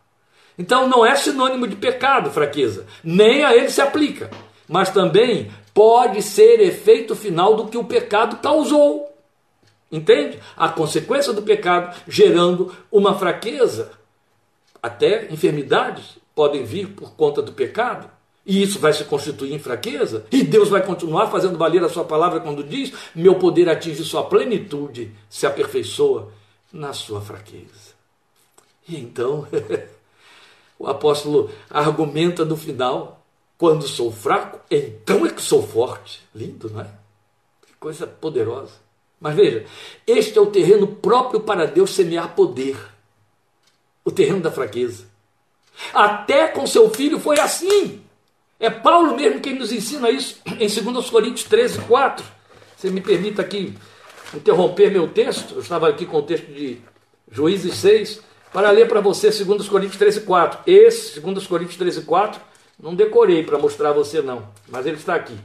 então 0.61 0.87
não 0.87 1.07
é 1.07 1.17
sinônimo 1.17 1.67
de 1.67 1.75
pecado, 1.77 2.31
fraqueza, 2.31 2.87
nem 3.03 3.45
a 3.45 3.55
ele 3.55 3.71
se 3.71 3.81
aplica, 3.81 4.31
mas 4.69 4.91
também 4.91 5.51
pode 5.73 6.21
ser 6.21 6.61
efeito 6.61 7.17
final 7.17 7.55
do 7.57 7.69
que 7.69 7.79
o 7.79 7.85
pecado 7.85 8.37
causou. 8.43 9.10
Entende? 9.91 10.39
A 10.57 10.69
consequência 10.69 11.33
do 11.33 11.43
pecado 11.43 11.97
gerando 12.07 12.75
uma 12.91 13.19
fraqueza. 13.19 13.93
Até 14.83 15.31
enfermidades 15.33 16.19
podem 16.35 16.65
vir 16.65 16.89
por 16.91 17.13
conta 17.13 17.43
do 17.43 17.53
pecado. 17.53 18.09
E 18.47 18.63
isso 18.63 18.79
vai 18.79 18.93
se 18.93 19.05
constituir 19.05 19.53
em 19.53 19.59
fraqueza. 19.59 20.25
E 20.31 20.43
Deus 20.43 20.69
vai 20.69 20.85
continuar 20.85 21.29
fazendo 21.31 21.59
valer 21.59 21.83
a 21.85 21.89
sua 21.89 22.05
palavra 22.05 22.41
quando 22.41 22.65
diz: 22.65 22.93
Meu 23.15 23.35
poder 23.35 23.69
atinge 23.69 24.03
sua 24.05 24.25
plenitude, 24.25 25.13
se 25.29 25.47
aperfeiçoa 25.47 26.33
na 26.73 26.93
sua 26.93 27.21
fraqueza. 27.21 27.95
E 28.89 28.97
então. 28.97 29.47
O 30.81 30.87
apóstolo 30.87 31.51
argumenta 31.69 32.43
no 32.43 32.57
final: 32.57 33.23
quando 33.59 33.87
sou 33.87 34.11
fraco, 34.11 34.61
então 34.71 35.27
é 35.27 35.31
que 35.31 35.43
sou 35.43 35.63
forte. 35.63 36.27
Lindo, 36.35 36.71
não 36.71 36.81
é? 36.81 36.91
Que 37.67 37.75
coisa 37.79 38.07
poderosa. 38.07 38.73
Mas 39.21 39.35
veja, 39.35 39.67
este 40.07 40.39
é 40.39 40.41
o 40.41 40.47
terreno 40.47 40.87
próprio 40.87 41.41
para 41.41 41.67
Deus 41.67 41.95
semear 41.95 42.35
poder 42.35 42.77
o 44.05 44.11
terreno 44.11 44.41
da 44.41 44.51
fraqueza. 44.51 45.05
Até 45.93 46.49
com 46.49 46.67
seu 46.67 46.91
filho 46.91 47.19
foi 47.21 47.39
assim. 47.39 48.01
É 48.59 48.69
Paulo 48.69 49.17
mesmo 49.17 49.41
quem 49.41 49.55
nos 49.55 49.73
ensina 49.73 50.11
isso 50.11 50.41
em 50.47 50.69
2 50.69 51.11
Coríntios 51.11 51.45
13, 51.49 51.81
4. 51.81 52.25
Você 52.77 52.91
me 52.91 53.01
permita 53.01 53.43
aqui 53.43 53.75
interromper 54.35 54.91
meu 54.91 55.09
texto, 55.09 55.55
eu 55.55 55.61
estava 55.61 55.89
aqui 55.89 56.07
com 56.07 56.19
o 56.19 56.23
texto 56.23 56.47
de 56.47 56.79
Juízes 57.31 57.75
6, 57.77 58.21
para 58.53 58.71
ler 58.71 58.89
para 58.89 59.01
você 59.01 59.31
2 59.31 59.69
Coríntios 59.69 59.99
13, 59.99 60.21
4. 60.23 60.61
Esse, 60.67 61.21
2 61.21 61.47
Coríntios 61.47 61.77
13, 61.77 62.03
4, 62.03 62.41
não 62.79 62.95
decorei 62.95 63.43
para 63.43 63.59
mostrar 63.59 63.91
a 63.91 63.93
você, 63.93 64.21
não, 64.21 64.49
mas 64.69 64.87
ele 64.87 64.97
está 64.97 65.15
aqui. 65.15 65.37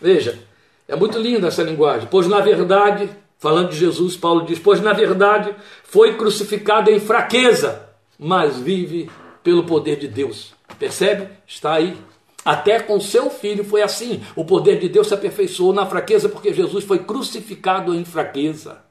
Veja, 0.00 0.38
é 0.86 0.94
muito 0.96 1.18
linda 1.18 1.48
essa 1.48 1.62
linguagem, 1.62 2.08
pois 2.10 2.26
na 2.26 2.40
verdade, 2.40 3.08
falando 3.38 3.70
de 3.70 3.76
Jesus, 3.76 4.16
Paulo 4.16 4.44
diz: 4.44 4.58
Pois 4.58 4.80
na 4.80 4.92
verdade 4.92 5.54
foi 5.82 6.16
crucificado 6.16 6.90
em 6.90 7.00
fraqueza, 7.00 7.88
mas 8.18 8.58
vive 8.58 9.10
pelo 9.42 9.64
poder 9.64 9.96
de 9.96 10.08
Deus. 10.08 10.54
Percebe? 10.78 11.28
Está 11.46 11.74
aí. 11.74 11.96
Até 12.44 12.78
com 12.80 13.00
seu 13.00 13.30
filho 13.30 13.64
foi 13.64 13.80
assim. 13.80 14.22
O 14.36 14.44
poder 14.44 14.78
de 14.78 14.88
Deus 14.88 15.08
se 15.08 15.14
aperfeiçoou 15.14 15.72
na 15.72 15.86
fraqueza, 15.86 16.28
porque 16.28 16.52
Jesus 16.52 16.84
foi 16.84 16.98
crucificado 16.98 17.94
em 17.94 18.04
fraqueza, 18.04 18.82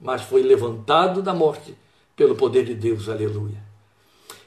mas 0.00 0.22
foi 0.22 0.42
levantado 0.42 1.22
da 1.22 1.32
morte 1.32 1.76
pelo 2.16 2.34
poder 2.34 2.64
de 2.64 2.74
Deus, 2.74 3.08
aleluia. 3.08 3.65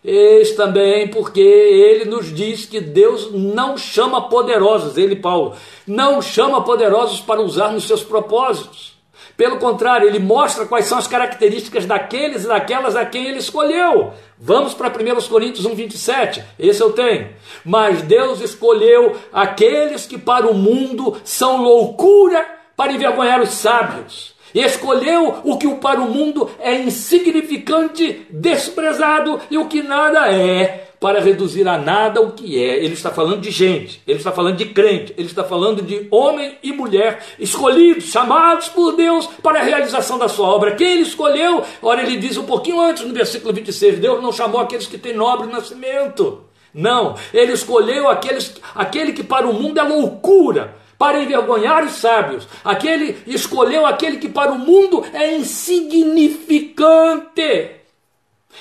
Eis 0.04 0.52
também 0.52 1.10
porque 1.10 1.42
ele 1.42 2.06
nos 2.06 2.34
diz 2.34 2.66
que 2.66 2.80
Deus 2.80 3.32
não 3.32 3.78
chama 3.78 4.30
poderosos, 4.30 4.98
ele, 4.98 5.16
Paulo, 5.16 5.56
não 5.86 6.22
chama 6.22 6.64
poderosos 6.64 7.20
para 7.20 7.42
usar 7.42 7.72
nos 7.72 7.86
seus 7.86 8.04
propósitos. 8.04 8.98
Pelo 9.36 9.58
contrário, 9.58 10.08
ele 10.08 10.20
mostra 10.20 10.66
quais 10.66 10.86
são 10.86 10.98
as 10.98 11.08
características 11.08 11.86
daqueles 11.86 12.44
e 12.44 12.48
daquelas 12.48 12.96
a 12.96 13.06
quem 13.06 13.28
ele 13.28 13.40
escolheu. 13.40 14.12
Vamos 14.38 14.74
para 14.74 14.90
1 14.90 15.28
Coríntios 15.30 15.66
1, 15.66 15.76
27. 15.76 16.44
Esse 16.58 16.82
eu 16.82 16.92
tenho. 16.92 17.30
Mas 17.64 18.02
Deus 18.02 18.42
escolheu 18.42 19.16
aqueles 19.32 20.06
que 20.06 20.18
para 20.18 20.46
o 20.46 20.54
mundo 20.54 21.18
são 21.24 21.62
loucura 21.62 22.46
para 22.76 22.92
envergonhar 22.92 23.42
os 23.42 23.52
sábios 23.52 24.38
escolheu 24.54 25.42
o 25.44 25.58
que 25.58 25.68
para 25.76 26.02
o 26.02 26.10
mundo 26.10 26.50
é 26.60 26.76
insignificante, 26.76 28.26
desprezado 28.30 29.40
e 29.50 29.58
o 29.58 29.66
que 29.66 29.82
nada 29.82 30.32
é, 30.32 30.90
para 31.00 31.22
reduzir 31.22 31.68
a 31.68 31.78
nada 31.78 32.22
o 32.22 32.32
que 32.32 32.62
é. 32.62 32.84
Ele 32.84 32.94
está 32.94 33.10
falando 33.10 33.42
de 33.42 33.52
gente, 33.52 34.02
ele 34.06 34.18
está 34.18 34.32
falando 34.32 34.58
de 34.58 34.66
crente, 34.66 35.14
ele 35.18 35.28
está 35.28 35.44
falando 35.44 35.82
de 35.82 36.08
homem 36.12 36.58
e 36.62 36.72
mulher 36.72 37.24
escolhidos, 37.40 38.06
chamados 38.06 38.68
por 38.70 38.94
Deus 38.94 39.28
para 39.42 39.60
a 39.60 39.64
realização 39.64 40.18
da 40.18 40.28
sua 40.28 40.48
obra. 40.48 40.76
Quem 40.76 40.94
ele 40.94 41.02
escolheu? 41.02 41.64
Ora, 41.82 42.02
ele 42.02 42.18
diz 42.18 42.38
um 42.38 42.46
pouquinho 42.46 42.82
antes, 42.82 43.06
no 43.06 43.14
versículo 43.14 43.54
26, 43.54 44.00
Deus 44.00 44.22
não 44.22 44.32
chamou 44.32 44.60
aqueles 44.60 44.88
que 44.88 44.98
têm 44.98 45.14
nobre 45.14 45.48
nascimento. 45.48 46.44
Não, 46.74 47.16
ele 47.34 47.54
escolheu 47.54 48.08
aqueles, 48.10 48.56
aquele 48.76 49.14
que 49.14 49.24
para 49.24 49.48
o 49.48 49.54
mundo 49.54 49.80
é 49.80 49.84
loucura, 49.84 50.76
para 51.00 51.24
envergonhar 51.24 51.84
os 51.86 51.94
sábios. 51.94 52.46
Aquele 52.64 53.18
escolheu 53.26 53.84
aquele 53.86 54.18
que 54.18 54.28
para 54.28 54.52
o 54.52 54.60
mundo 54.60 55.06
é 55.14 55.34
insignificante. 55.36 57.72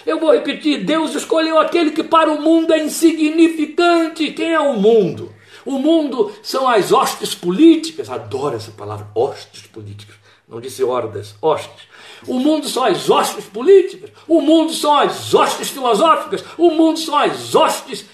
Eu 0.07 0.20
vou 0.20 0.31
repetir: 0.33 0.85
Deus 0.85 1.16
escolheu 1.16 1.59
aquele 1.59 1.90
que 1.90 2.05
para 2.05 2.31
o 2.31 2.40
mundo 2.40 2.72
é 2.72 2.79
insignificante. 2.79 4.31
Quem 4.31 4.55
é 4.55 4.61
o 4.61 4.74
mundo? 4.74 5.35
O 5.66 5.77
mundo 5.79 6.33
são 6.42 6.68
as 6.68 6.92
hostes 6.92 7.35
políticas, 7.35 8.09
adoro 8.09 8.55
essa 8.57 8.70
palavra, 8.70 9.09
hostes 9.14 9.66
políticas, 9.66 10.16
não 10.48 10.62
disse 10.62 10.83
hordas, 10.83 11.35
hostes. 11.42 11.87
O 12.27 12.38
mundo 12.38 12.66
são 12.68 12.85
as 12.85 13.11
hostes 13.11 13.44
políticas, 13.44 14.11
o 14.27 14.40
mundo 14.40 14.72
são 14.72 14.96
as 14.96 15.35
hostes 15.35 15.68
filosóficas, 15.68 16.42
o 16.57 16.70
mundo 16.70 16.98
são 16.98 17.18
as 17.18 17.55
hostes 17.55 18.07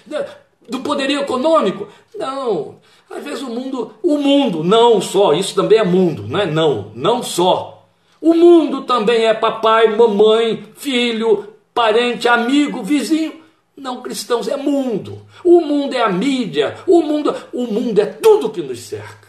do 0.67 0.81
poderio 0.81 1.21
econômico. 1.21 1.87
Não, 2.17 2.75
às 3.15 3.23
vezes 3.23 3.41
o 3.41 3.49
mundo, 3.49 3.93
o 4.03 4.17
mundo, 4.17 4.63
não 4.63 4.99
só, 4.99 5.33
isso 5.33 5.55
também 5.55 5.79
é 5.79 5.83
mundo, 5.83 6.27
não 6.27 6.39
é 6.39 6.45
não, 6.45 6.91
não 6.93 7.23
só. 7.23 7.87
O 8.19 8.33
mundo 8.33 8.81
também 8.81 9.25
é 9.25 9.33
papai, 9.33 9.95
mamãe, 9.95 10.65
filho, 10.75 11.53
parente, 11.73 12.27
amigo, 12.27 12.83
vizinho. 12.83 13.41
Não 13.75 14.01
cristãos 14.01 14.47
é 14.47 14.57
mundo. 14.57 15.25
O 15.43 15.61
mundo 15.61 15.93
é 15.93 16.01
a 16.01 16.09
mídia, 16.09 16.77
o 16.87 17.01
mundo, 17.01 17.35
o 17.53 17.67
mundo 17.67 17.99
é 17.99 18.05
tudo 18.05 18.49
que 18.49 18.61
nos 18.61 18.79
cerca. 18.79 19.27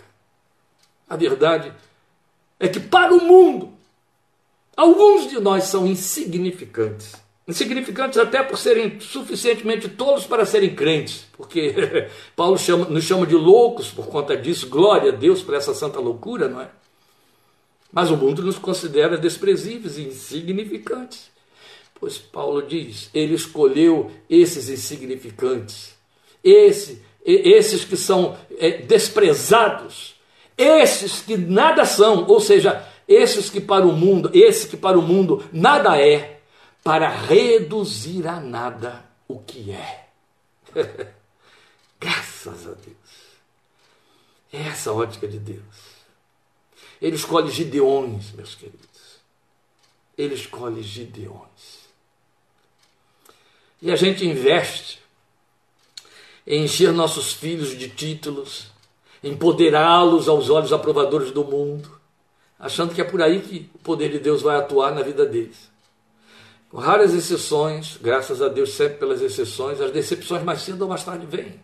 A 1.08 1.16
verdade 1.16 1.72
é 2.58 2.68
que 2.68 2.80
para 2.80 3.14
o 3.14 3.22
mundo 3.22 3.72
alguns 4.76 5.28
de 5.28 5.38
nós 5.38 5.64
são 5.64 5.86
insignificantes. 5.86 7.14
Insignificantes 7.48 8.18
até 8.18 8.42
por 8.42 8.58
serem 8.58 8.98
suficientemente 8.98 9.88
tolos 9.88 10.26
para 10.26 10.44
serem 10.44 10.74
crentes, 10.74 11.26
porque 11.36 12.08
Paulo 12.34 12.58
chama, 12.58 12.86
nos 12.86 13.04
chama 13.04 13.24
de 13.24 13.36
loucos 13.36 13.88
por 13.88 14.08
conta 14.08 14.36
disso, 14.36 14.68
glória 14.68 15.12
a 15.12 15.14
Deus 15.14 15.42
por 15.42 15.54
essa 15.54 15.72
santa 15.72 16.00
loucura, 16.00 16.48
não 16.48 16.60
é? 16.60 16.68
Mas 17.92 18.10
o 18.10 18.16
mundo 18.16 18.42
nos 18.42 18.58
considera 18.58 19.16
desprezíveis 19.16 19.96
e 19.96 20.02
insignificantes. 20.08 21.30
Pois 21.98 22.18
Paulo 22.18 22.62
diz: 22.62 23.08
ele 23.14 23.34
escolheu 23.34 24.10
esses 24.28 24.68
insignificantes, 24.68 25.94
esse, 26.42 27.00
esses 27.24 27.84
que 27.84 27.96
são 27.96 28.36
é, 28.58 28.78
desprezados, 28.78 30.16
esses 30.58 31.20
que 31.20 31.36
nada 31.36 31.84
são, 31.84 32.26
ou 32.26 32.40
seja, 32.40 32.84
esses 33.06 33.48
que 33.48 33.60
para 33.60 33.86
o 33.86 33.92
mundo, 33.92 34.30
esse 34.34 34.66
que 34.66 34.76
para 34.76 34.98
o 34.98 35.02
mundo 35.02 35.44
nada 35.52 35.96
é, 35.96 36.35
para 36.86 37.08
reduzir 37.08 38.28
a 38.28 38.38
nada 38.38 39.04
o 39.26 39.40
que 39.40 39.72
é. 39.72 40.06
Graças 41.98 42.64
a 42.64 42.74
Deus. 42.74 42.96
É 44.52 44.68
essa 44.68 44.90
a 44.90 44.92
ótica 44.92 45.26
de 45.26 45.40
Deus. 45.40 45.64
Ele 47.02 47.16
escolhe 47.16 47.50
Gideões, 47.50 48.30
meus 48.30 48.54
queridos. 48.54 49.18
Ele 50.16 50.36
escolhe 50.36 50.80
Gideões. 50.80 51.88
E 53.82 53.90
a 53.90 53.96
gente 53.96 54.24
investe 54.24 55.00
em 56.46 56.66
encher 56.66 56.92
nossos 56.92 57.32
filhos 57.32 57.76
de 57.76 57.88
títulos, 57.88 58.68
empoderá-los 59.24 60.28
aos 60.28 60.48
olhos 60.50 60.72
aprovadores 60.72 61.32
do 61.32 61.44
mundo, 61.44 62.00
achando 62.56 62.94
que 62.94 63.00
é 63.00 63.04
por 63.04 63.20
aí 63.20 63.42
que 63.42 63.68
o 63.74 63.78
poder 63.80 64.12
de 64.12 64.20
Deus 64.20 64.40
vai 64.40 64.54
atuar 64.54 64.94
na 64.94 65.02
vida 65.02 65.26
deles. 65.26 65.74
Com 66.68 66.78
raras 66.78 67.14
exceções, 67.14 67.96
graças 68.00 68.42
a 68.42 68.48
Deus 68.48 68.74
sempre 68.74 68.98
pelas 68.98 69.22
exceções, 69.22 69.80
as 69.80 69.92
decepções 69.92 70.42
mais 70.42 70.62
cedo 70.62 70.82
ou 70.82 70.88
mais 70.88 71.04
tarde 71.04 71.24
vêm. 71.24 71.60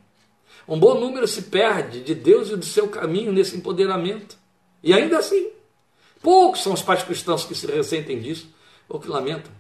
Um 0.67 0.79
bom 0.79 0.99
número 0.99 1.27
se 1.27 1.43
perde 1.43 2.03
de 2.03 2.15
Deus 2.15 2.51
e 2.51 2.57
do 2.57 2.65
seu 2.65 2.89
caminho 2.89 3.33
nesse 3.33 3.57
empoderamento. 3.57 4.37
E 4.83 4.93
ainda 4.93 5.19
assim, 5.19 5.51
poucos 6.23 6.63
são 6.63 6.73
os 6.73 6.83
pais 6.83 7.03
cristãos 7.03 7.45
que 7.45 7.55
se 7.55 7.67
ressentem 7.67 8.21
disso 8.21 8.49
ou 8.89 9.01
que 9.01 9.09
lamentam. 9.09 9.51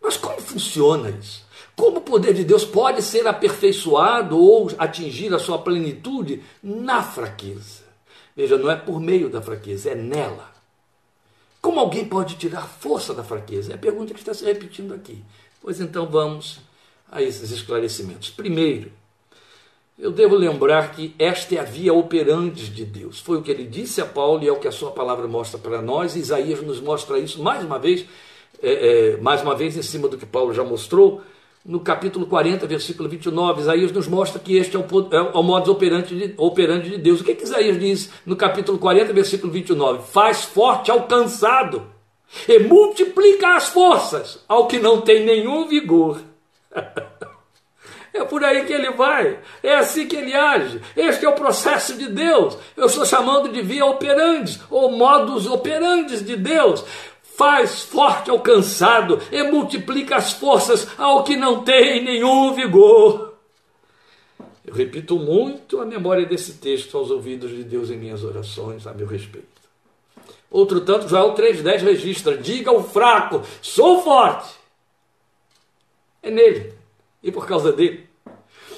Mas 0.00 0.16
como 0.16 0.40
funciona 0.40 1.10
isso? 1.10 1.44
Como 1.74 1.98
o 1.98 2.02
poder 2.02 2.32
de 2.32 2.44
Deus 2.44 2.64
pode 2.64 3.02
ser 3.02 3.26
aperfeiçoado 3.26 4.38
ou 4.38 4.70
atingir 4.78 5.34
a 5.34 5.38
sua 5.38 5.58
plenitude 5.58 6.42
na 6.62 7.02
fraqueza? 7.02 7.84
Veja, 8.36 8.56
não 8.56 8.70
é 8.70 8.76
por 8.76 9.00
meio 9.00 9.28
da 9.28 9.42
fraqueza, 9.42 9.90
é 9.90 9.94
nela. 9.96 10.57
Como 11.60 11.80
alguém 11.80 12.04
pode 12.04 12.36
tirar 12.36 12.66
força 12.66 13.12
da 13.12 13.24
fraqueza? 13.24 13.72
É 13.72 13.74
a 13.74 13.78
pergunta 13.78 14.14
que 14.14 14.20
está 14.20 14.32
se 14.32 14.44
repetindo 14.44 14.94
aqui. 14.94 15.22
Pois 15.60 15.80
então 15.80 16.06
vamos 16.06 16.60
a 17.10 17.22
esses 17.22 17.50
esclarecimentos. 17.50 18.30
Primeiro, 18.30 18.92
eu 19.98 20.12
devo 20.12 20.36
lembrar 20.36 20.92
que 20.92 21.14
esta 21.18 21.56
é 21.56 21.58
a 21.58 21.64
via 21.64 21.92
operante 21.92 22.68
de 22.68 22.84
Deus. 22.84 23.18
Foi 23.18 23.38
o 23.38 23.42
que 23.42 23.50
ele 23.50 23.66
disse 23.66 24.00
a 24.00 24.06
Paulo 24.06 24.44
e 24.44 24.48
é 24.48 24.52
o 24.52 24.60
que 24.60 24.68
a 24.68 24.72
sua 24.72 24.92
palavra 24.92 25.26
mostra 25.26 25.58
para 25.58 25.82
nós. 25.82 26.14
Isaías 26.14 26.62
nos 26.62 26.80
mostra 26.80 27.18
isso 27.18 27.42
mais 27.42 27.64
uma 27.64 27.78
vez, 27.78 28.06
é, 28.62 29.14
é, 29.14 29.16
mais 29.16 29.42
uma 29.42 29.56
vez 29.56 29.76
em 29.76 29.82
cima 29.82 30.06
do 30.06 30.16
que 30.16 30.24
Paulo 30.24 30.54
já 30.54 30.62
mostrou 30.62 31.20
no 31.64 31.80
capítulo 31.80 32.26
40, 32.26 32.66
versículo 32.66 33.08
29, 33.08 33.60
Isaías 33.60 33.92
nos 33.92 34.08
mostra 34.08 34.40
que 34.40 34.56
este 34.56 34.76
é 34.76 34.78
o, 34.78 34.84
é 35.12 35.20
o 35.36 35.42
modus 35.42 35.68
operandi 35.68 36.14
de, 36.16 36.90
de 36.90 36.98
Deus. 36.98 37.20
O 37.20 37.24
que, 37.24 37.34
que 37.34 37.44
Isaías 37.44 37.78
diz 37.78 38.10
no 38.24 38.36
capítulo 38.36 38.78
40, 38.78 39.12
versículo 39.12 39.52
29? 39.52 40.10
Faz 40.10 40.44
forte 40.44 40.90
ao 40.90 41.02
cansado 41.02 41.86
e 42.46 42.58
multiplica 42.58 43.56
as 43.56 43.68
forças 43.68 44.44
ao 44.48 44.66
que 44.66 44.78
não 44.78 45.00
tem 45.00 45.24
nenhum 45.24 45.66
vigor. 45.66 46.20
É 48.18 48.24
por 48.24 48.42
aí 48.42 48.64
que 48.64 48.72
ele 48.72 48.90
vai, 48.92 49.38
é 49.62 49.76
assim 49.76 50.08
que 50.08 50.16
ele 50.16 50.34
age. 50.34 50.80
Este 50.96 51.24
é 51.24 51.28
o 51.28 51.34
processo 51.34 51.96
de 51.96 52.08
Deus. 52.08 52.56
Eu 52.76 52.86
estou 52.86 53.04
chamando 53.06 53.48
de 53.50 53.62
via 53.62 53.84
operantes, 53.84 54.58
ou 54.70 54.90
modus 54.90 55.46
operantes 55.46 56.24
de 56.24 56.34
Deus 56.36 56.84
faz 57.38 57.82
forte 57.82 58.30
ao 58.30 58.40
cansado 58.40 59.22
e 59.30 59.44
multiplica 59.44 60.16
as 60.16 60.32
forças 60.32 60.88
ao 60.98 61.22
que 61.22 61.36
não 61.36 61.62
tem 61.62 62.02
nenhum 62.02 62.52
vigor. 62.52 63.34
Eu 64.66 64.74
repito 64.74 65.16
muito 65.16 65.80
a 65.80 65.86
memória 65.86 66.26
desse 66.26 66.54
texto 66.54 66.98
aos 66.98 67.12
ouvidos 67.12 67.50
de 67.52 67.62
Deus 67.62 67.90
em 67.90 67.96
minhas 67.96 68.24
orações 68.24 68.88
a 68.88 68.92
meu 68.92 69.06
respeito. 69.06 69.46
Outro 70.50 70.80
tanto, 70.80 71.08
Joel 71.08 71.32
3,10 71.34 71.82
registra: 71.82 72.36
diga 72.36 72.70
ao 72.70 72.82
fraco, 72.82 73.42
sou 73.62 74.02
forte. 74.02 74.52
É 76.20 76.30
nele 76.30 76.74
e 77.22 77.30
por 77.30 77.46
causa 77.46 77.72
dele. 77.72 78.08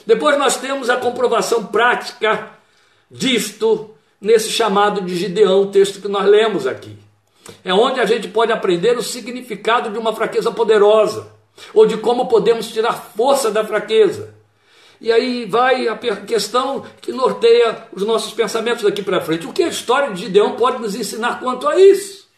Depois 0.05 0.37
nós 0.39 0.59
temos 0.59 0.91
a 0.91 0.99
comprovação 0.99 1.67
prática 1.67 2.51
disto 3.11 3.95
nesse 4.21 4.51
chamado 4.51 5.01
de 5.01 5.17
Gideão, 5.17 5.71
texto 5.71 6.03
que 6.03 6.09
nós 6.09 6.27
lemos 6.27 6.67
aqui. 6.67 7.10
É 7.65 7.73
onde 7.73 8.01
a 8.01 8.07
gente 8.07 8.29
pode 8.29 8.53
aprender 8.53 8.97
o 8.97 9.03
significado 9.03 9.91
de 9.91 9.99
uma 9.99 10.15
fraqueza 10.15 10.51
poderosa, 10.51 11.33
ou 11.75 11.87
de 11.87 11.97
como 11.97 12.29
podemos 12.29 12.69
tirar 12.69 12.93
força 13.17 13.51
da 13.51 13.65
fraqueza. 13.65 14.35
E 15.01 15.11
aí 15.11 15.47
vai 15.47 15.89
a 15.89 15.97
questão 15.97 16.85
que 17.01 17.11
norteia 17.11 17.87
os 17.93 18.05
nossos 18.05 18.33
pensamentos 18.33 18.85
daqui 18.85 19.03
para 19.03 19.21
frente. 19.21 19.47
O 19.47 19.53
que 19.53 19.63
a 19.63 19.69
história 19.69 20.13
de 20.13 20.23
Gideão 20.23 20.57
pode 20.57 20.81
nos 20.81 20.95
ensinar 20.95 21.41
quanto 21.41 21.67
a 21.67 21.81
isso? 21.81 22.29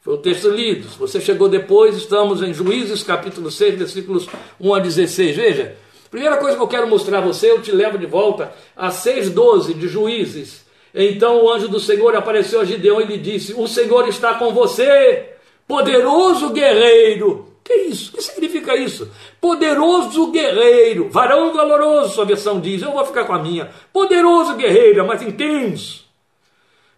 Foi 0.00 0.14
o 0.14 0.18
texto 0.18 0.48
lido. 0.48 0.88
Se 0.88 0.98
você 0.98 1.20
chegou 1.20 1.48
depois, 1.48 1.94
estamos 1.94 2.40
em 2.40 2.54
Juízes, 2.54 3.02
capítulo 3.02 3.50
6, 3.50 3.78
versículos 3.78 4.26
1 4.58 4.74
a 4.74 4.78
16. 4.78 5.36
Veja, 5.36 5.76
primeira 6.10 6.38
coisa 6.38 6.56
que 6.56 6.62
eu 6.62 6.68
quero 6.68 6.88
mostrar 6.88 7.18
a 7.18 7.20
você, 7.20 7.50
eu 7.50 7.60
te 7.60 7.70
levo 7.70 7.98
de 7.98 8.06
volta 8.06 8.50
a 8.74 8.88
6,12 8.88 9.74
de 9.74 9.88
Juízes. 9.88 10.64
Então 11.00 11.44
o 11.44 11.48
anjo 11.48 11.68
do 11.68 11.78
Senhor 11.78 12.16
apareceu 12.16 12.60
a 12.60 12.64
Gideão 12.64 13.00
e 13.00 13.04
lhe 13.04 13.18
disse: 13.18 13.54
O 13.54 13.68
Senhor 13.68 14.08
está 14.08 14.34
com 14.34 14.52
você, 14.52 15.32
poderoso 15.64 16.50
guerreiro. 16.50 17.46
Que 17.62 17.72
isso? 17.82 18.10
O 18.10 18.16
que 18.16 18.22
significa 18.22 18.74
isso? 18.74 19.08
Poderoso 19.40 20.32
guerreiro, 20.32 21.08
varão 21.08 21.54
valoroso, 21.54 22.14
sua 22.14 22.24
versão 22.24 22.58
diz. 22.58 22.82
Eu 22.82 22.90
vou 22.90 23.04
ficar 23.04 23.26
com 23.26 23.32
a 23.32 23.38
minha. 23.38 23.70
Poderoso 23.92 24.56
guerreiro, 24.56 25.06
mas 25.06 25.22
intenso. 25.22 26.04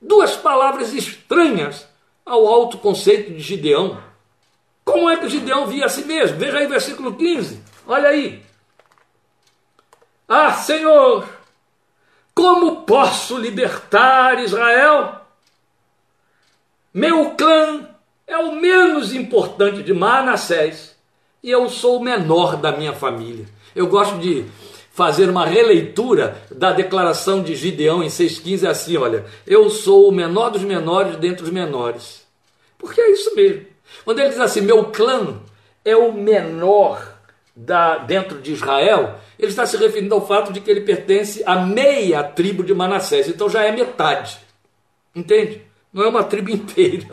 Duas 0.00 0.34
palavras 0.34 0.94
estranhas 0.94 1.86
ao 2.24 2.46
alto 2.46 2.78
conceito 2.78 3.32
de 3.32 3.40
Gideão. 3.40 3.98
Como 4.82 5.10
é 5.10 5.18
que 5.18 5.28
Gideão 5.28 5.66
via 5.66 5.84
a 5.84 5.90
si 5.90 6.06
mesmo? 6.06 6.38
Veja 6.38 6.56
aí 6.56 6.66
versículo 6.66 7.14
15. 7.14 7.60
Olha 7.86 8.08
aí. 8.08 8.42
Ah, 10.26 10.52
Senhor, 10.52 11.28
como 12.40 12.84
posso 12.84 13.36
libertar 13.36 14.42
Israel? 14.42 15.20
Meu 16.92 17.32
clã 17.32 17.86
é 18.26 18.38
o 18.38 18.54
menos 18.54 19.14
importante 19.14 19.82
de 19.82 19.92
Manassés 19.92 20.96
e 21.42 21.50
eu 21.50 21.68
sou 21.68 21.98
o 21.98 22.02
menor 22.02 22.56
da 22.56 22.72
minha 22.72 22.94
família. 22.94 23.44
Eu 23.76 23.88
gosto 23.88 24.18
de 24.18 24.46
fazer 24.90 25.28
uma 25.28 25.44
releitura 25.44 26.42
da 26.50 26.72
declaração 26.72 27.42
de 27.42 27.54
Gideão 27.54 28.02
em 28.02 28.08
6,15 28.08 28.66
assim: 28.66 28.96
olha, 28.96 29.26
eu 29.46 29.68
sou 29.68 30.08
o 30.08 30.12
menor 30.12 30.48
dos 30.48 30.62
menores 30.62 31.16
dentre 31.16 31.44
os 31.44 31.50
menores. 31.50 32.26
Porque 32.78 33.02
é 33.02 33.12
isso 33.12 33.36
mesmo. 33.36 33.66
Quando 34.02 34.18
ele 34.18 34.30
diz 34.30 34.40
assim, 34.40 34.62
meu 34.62 34.86
clã 34.86 35.38
é 35.84 35.94
o 35.94 36.10
menor 36.10 37.09
da, 37.64 37.98
dentro 37.98 38.40
de 38.40 38.52
Israel, 38.52 39.16
ele 39.38 39.50
está 39.50 39.66
se 39.66 39.76
referindo 39.76 40.14
ao 40.14 40.26
fato 40.26 40.52
de 40.52 40.60
que 40.60 40.70
ele 40.70 40.82
pertence 40.82 41.42
à 41.46 41.56
meia 41.56 42.22
tribo 42.22 42.62
de 42.62 42.74
Manassés, 42.74 43.28
então 43.28 43.48
já 43.48 43.64
é 43.64 43.72
metade. 43.72 44.38
Entende? 45.14 45.62
Não 45.92 46.04
é 46.04 46.08
uma 46.08 46.24
tribo 46.24 46.50
inteira. 46.50 47.06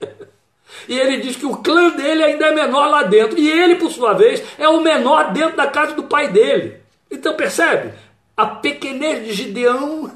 E 0.88 0.98
ele 0.98 1.18
diz 1.18 1.36
que 1.36 1.46
o 1.46 1.58
clã 1.58 1.90
dele 1.90 2.22
ainda 2.22 2.46
é 2.46 2.54
menor 2.54 2.88
lá 2.88 3.04
dentro. 3.04 3.38
E 3.38 3.48
ele, 3.48 3.76
por 3.76 3.90
sua 3.90 4.12
vez, 4.12 4.42
é 4.58 4.68
o 4.68 4.82
menor 4.82 5.32
dentro 5.32 5.56
da 5.56 5.68
casa 5.68 5.94
do 5.94 6.02
pai 6.02 6.30
dele. 6.30 6.80
Então 7.10 7.34
percebe? 7.34 7.94
a 8.36 8.46
pequenez 8.46 9.24
de 9.24 9.32
Gideão. 9.32 10.10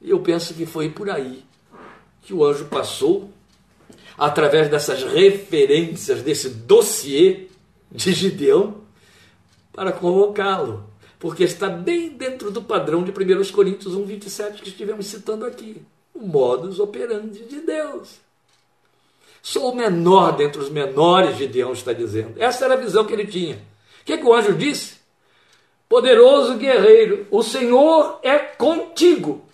E 0.00 0.10
eu 0.10 0.20
penso 0.20 0.54
que 0.54 0.66
foi 0.66 0.90
por 0.90 1.10
aí 1.10 1.44
que 2.22 2.34
o 2.34 2.44
anjo 2.44 2.64
passou, 2.66 3.30
através 4.18 4.68
dessas 4.68 5.04
referências, 5.04 6.22
desse 6.22 6.48
dossiê 6.50 7.46
de 7.96 8.12
Gideão, 8.12 8.82
para 9.72 9.90
convocá-lo, 9.90 10.88
porque 11.18 11.44
está 11.44 11.68
bem 11.68 12.10
dentro 12.10 12.50
do 12.50 12.62
padrão 12.62 13.02
de 13.02 13.10
1 13.10 13.52
Coríntios 13.52 13.94
1, 13.94 14.04
27 14.04 14.62
que 14.62 14.68
estivemos 14.68 15.06
citando 15.06 15.44
aqui. 15.46 15.82
O 16.14 16.20
modus 16.20 16.78
operandi 16.78 17.44
de 17.44 17.60
Deus. 17.60 18.16
Sou 19.42 19.72
o 19.72 19.76
menor 19.76 20.36
dentre 20.36 20.60
os 20.60 20.70
menores, 20.70 21.36
Gideão 21.36 21.72
está 21.72 21.92
dizendo. 21.92 22.34
Essa 22.36 22.64
era 22.64 22.74
a 22.74 22.78
visão 22.78 23.04
que 23.04 23.12
ele 23.12 23.26
tinha. 23.26 23.56
O 24.02 24.04
que, 24.04 24.18
que 24.18 24.24
o 24.24 24.34
anjo 24.34 24.54
disse? 24.54 24.96
Poderoso 25.88 26.56
guerreiro, 26.56 27.26
o 27.30 27.42
Senhor 27.42 28.18
é 28.22 28.38
contigo. 28.38 29.44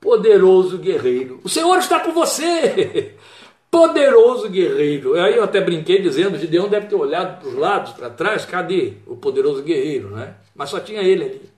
Poderoso 0.00 0.78
guerreiro, 0.78 1.40
o 1.42 1.48
Senhor 1.48 1.78
está 1.78 2.00
com 2.00 2.12
você. 2.12 3.14
Poderoso 3.70 4.48
guerreiro. 4.48 5.14
Aí 5.20 5.36
eu 5.36 5.44
até 5.44 5.60
brinquei 5.60 6.00
dizendo: 6.00 6.38
Gideão 6.38 6.68
deve 6.68 6.86
ter 6.86 6.94
olhado 6.94 7.40
para 7.40 7.48
os 7.48 7.54
lados, 7.54 7.92
para 7.92 8.08
trás, 8.08 8.44
cadê 8.44 8.94
o 9.06 9.16
poderoso 9.16 9.62
guerreiro, 9.62 10.10
né? 10.10 10.36
Mas 10.54 10.70
só 10.70 10.80
tinha 10.80 11.02
ele 11.02 11.24
ali. 11.24 11.50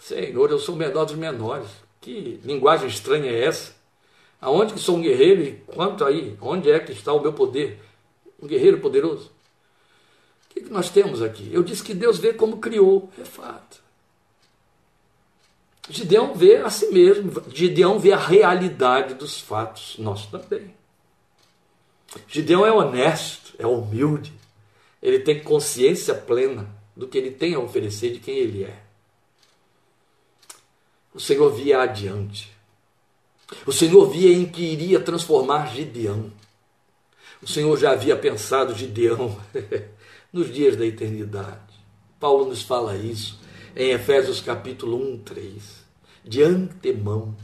Senhor, 0.00 0.50
eu 0.50 0.58
sou 0.58 0.74
o 0.74 0.78
menor 0.78 1.04
dos 1.04 1.14
menores. 1.14 1.68
Que 2.00 2.40
linguagem 2.44 2.88
estranha 2.88 3.30
é 3.30 3.44
essa? 3.44 3.74
Aonde 4.40 4.74
que 4.74 4.78
sou 4.80 4.96
um 4.96 5.00
guerreiro 5.00 5.42
e 5.42 5.52
quanto 5.66 6.04
aí? 6.04 6.36
Onde 6.40 6.70
é 6.70 6.78
que 6.78 6.92
está 6.92 7.12
o 7.12 7.20
meu 7.20 7.32
poder? 7.32 7.80
Um 8.40 8.46
guerreiro 8.46 8.78
poderoso? 8.78 9.32
O 10.44 10.54
que, 10.54 10.60
que 10.60 10.72
nós 10.72 10.90
temos 10.90 11.22
aqui? 11.22 11.50
Eu 11.52 11.62
disse 11.62 11.82
que 11.82 11.94
Deus 11.94 12.18
vê 12.18 12.32
como 12.32 12.58
criou, 12.58 13.10
é 13.20 13.24
fato. 13.24 13.82
Gideão 15.88 16.34
vê 16.34 16.56
a 16.56 16.70
si 16.70 16.86
mesmo, 16.88 17.42
Gideão 17.52 17.98
vê 17.98 18.12
a 18.12 18.18
realidade 18.18 19.14
dos 19.14 19.40
fatos, 19.40 19.96
nós 19.98 20.26
também. 20.26 20.74
Gideão 22.26 22.66
é 22.66 22.72
honesto, 22.72 23.54
é 23.58 23.66
humilde, 23.66 24.32
ele 25.02 25.20
tem 25.20 25.42
consciência 25.42 26.14
plena 26.14 26.68
do 26.96 27.06
que 27.06 27.16
ele 27.16 27.30
tem 27.30 27.54
a 27.54 27.60
oferecer, 27.60 28.12
de 28.12 28.20
quem 28.20 28.36
ele 28.36 28.64
é. 28.64 28.82
O 31.14 31.20
Senhor 31.20 31.50
via 31.50 31.80
adiante. 31.80 32.52
O 33.64 33.72
Senhor 33.72 34.10
via 34.10 34.32
em 34.32 34.46
que 34.46 34.62
iria 34.62 34.98
transformar 34.98 35.72
Gideão. 35.74 36.32
O 37.40 37.46
Senhor 37.46 37.76
já 37.76 37.92
havia 37.92 38.16
pensado 38.16 38.74
Gideão 38.74 39.40
nos 40.32 40.52
dias 40.52 40.76
da 40.76 40.84
eternidade. 40.84 41.74
Paulo 42.18 42.46
nos 42.46 42.62
fala 42.62 42.96
isso 42.96 43.38
em 43.76 43.90
Efésios 43.90 44.40
capítulo 44.40 44.96
1, 45.14 45.18
3. 45.18 45.75
De 46.26 46.42
antemão, 46.42 47.36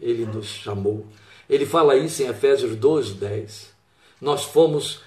ele 0.00 0.24
nos 0.24 0.46
chamou. 0.46 1.06
Ele 1.48 1.66
fala 1.66 1.96
isso 1.96 2.22
em 2.22 2.28
Efésios 2.28 2.74
2, 2.74 3.12
10. 3.12 3.74
Nós 4.20 4.44
fomos 4.44 5.02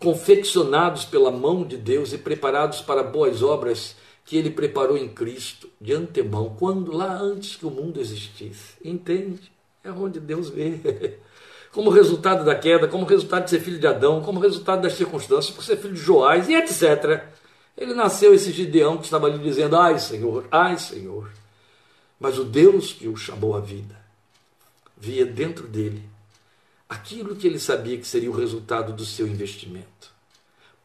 confeccionados 0.00 1.04
pela 1.04 1.30
mão 1.30 1.62
de 1.62 1.76
Deus 1.76 2.12
e 2.12 2.18
preparados 2.18 2.80
para 2.80 3.04
boas 3.04 3.40
obras 3.40 3.94
que 4.24 4.36
ele 4.36 4.50
preparou 4.50 4.96
em 4.96 5.08
Cristo 5.08 5.70
de 5.80 5.92
antemão, 5.92 6.56
quando 6.58 6.92
lá 6.92 7.16
antes 7.16 7.54
que 7.54 7.64
o 7.64 7.70
mundo 7.70 8.00
existisse. 8.00 8.74
Entende? 8.84 9.52
É 9.84 9.90
onde 9.90 10.18
Deus 10.18 10.50
vê. 10.50 11.18
Como 11.72 11.90
resultado 11.90 12.44
da 12.44 12.54
queda, 12.54 12.88
como 12.88 13.04
resultado 13.04 13.44
de 13.44 13.50
ser 13.50 13.60
filho 13.60 13.78
de 13.78 13.86
Adão, 13.86 14.22
como 14.22 14.40
resultado 14.40 14.80
das 14.80 14.94
circunstâncias, 14.94 15.54
por 15.54 15.62
ser 15.62 15.76
filho 15.76 15.92
de 15.92 16.00
Joás 16.00 16.48
e 16.48 16.54
etc. 16.54 17.24
Ele 17.76 17.92
nasceu 17.92 18.32
esse 18.34 18.50
Gideão 18.50 18.96
que 18.96 19.04
estava 19.04 19.26
ali 19.26 19.38
dizendo: 19.38 19.76
Ai 19.76 19.98
Senhor, 19.98 20.46
ai 20.50 20.78
Senhor. 20.78 21.28
Mas 22.18 22.38
o 22.38 22.44
Deus 22.44 22.92
que 22.92 23.08
o 23.08 23.16
chamou 23.16 23.56
à 23.56 23.60
vida 23.60 23.96
via 24.96 25.24
dentro 25.24 25.66
dele 25.66 26.02
aquilo 26.88 27.36
que 27.36 27.46
ele 27.46 27.58
sabia 27.58 27.98
que 27.98 28.06
seria 28.06 28.30
o 28.30 28.34
resultado 28.34 28.92
do 28.92 29.04
seu 29.04 29.26
investimento. 29.26 30.10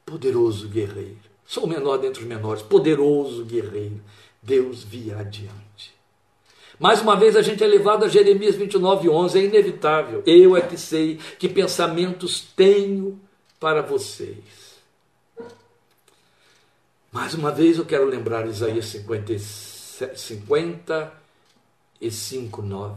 Poderoso 0.06 0.68
guerreiro. 0.68 1.32
Sou 1.46 1.64
o 1.64 1.68
menor 1.68 1.98
dentre 1.98 2.22
os 2.22 2.28
menores, 2.28 2.62
poderoso 2.62 3.46
guerreiro. 3.46 4.02
Deus 4.42 4.84
via 4.84 5.18
adiante. 5.20 5.94
Mais 6.80 7.00
uma 7.00 7.16
vez 7.16 7.36
a 7.36 7.42
gente 7.42 7.64
é 7.64 7.68
levado 7.68 8.04
a 8.04 8.10
Jeremias 8.10 8.56
29, 8.56 9.10
11. 9.10 9.40
É 9.40 9.44
inevitável. 9.44 10.24
Eu 10.26 10.58
é 10.58 10.62
que 10.62 10.78
sei 10.78 11.18
que 11.40 11.48
pensamentos 11.48 12.42
tenho 12.56 13.20
para 13.60 13.82
vocês. 13.82 14.74
Mais 17.12 17.34
uma 17.34 17.52
vez 17.52 17.78
eu 17.78 17.86
quero 17.86 18.06
lembrar 18.06 18.48
Isaías 18.48 18.94
50, 20.16 21.22
55, 22.12 22.62
9. 22.62 22.95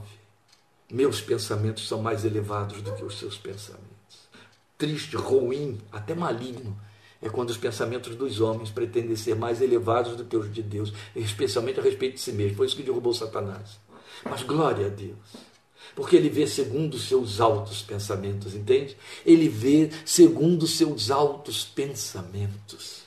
Meus 0.90 1.20
pensamentos 1.20 1.86
são 1.86 2.00
mais 2.00 2.24
elevados 2.24 2.80
do 2.82 2.92
que 2.92 3.04
os 3.04 3.18
seus 3.18 3.36
pensamentos. 3.36 3.86
Triste, 4.78 5.16
ruim, 5.16 5.78
até 5.90 6.14
maligno 6.14 6.76
é 7.20 7.28
quando 7.28 7.50
os 7.50 7.56
pensamentos 7.56 8.14
dos 8.14 8.40
homens 8.40 8.70
pretendem 8.70 9.16
ser 9.16 9.34
mais 9.34 9.60
elevados 9.62 10.16
do 10.16 10.24
que 10.24 10.36
os 10.36 10.52
de 10.52 10.62
Deus, 10.62 10.92
especialmente 11.14 11.80
a 11.80 11.82
respeito 11.82 12.14
de 12.14 12.20
si 12.20 12.32
mesmo. 12.32 12.56
Foi 12.56 12.66
isso 12.66 12.76
que 12.76 12.82
derrubou 12.82 13.14
Satanás. 13.14 13.78
Mas 14.24 14.42
glória 14.42 14.86
a 14.86 14.90
Deus. 14.90 15.16
Porque 15.94 16.14
ele 16.14 16.28
vê 16.28 16.46
segundo 16.46 16.94
os 16.94 17.08
seus 17.08 17.40
altos 17.40 17.82
pensamentos, 17.82 18.54
entende? 18.54 18.96
Ele 19.24 19.48
vê 19.48 19.90
segundo 20.04 20.64
os 20.64 20.76
seus 20.76 21.10
altos 21.10 21.64
pensamentos. 21.64 23.02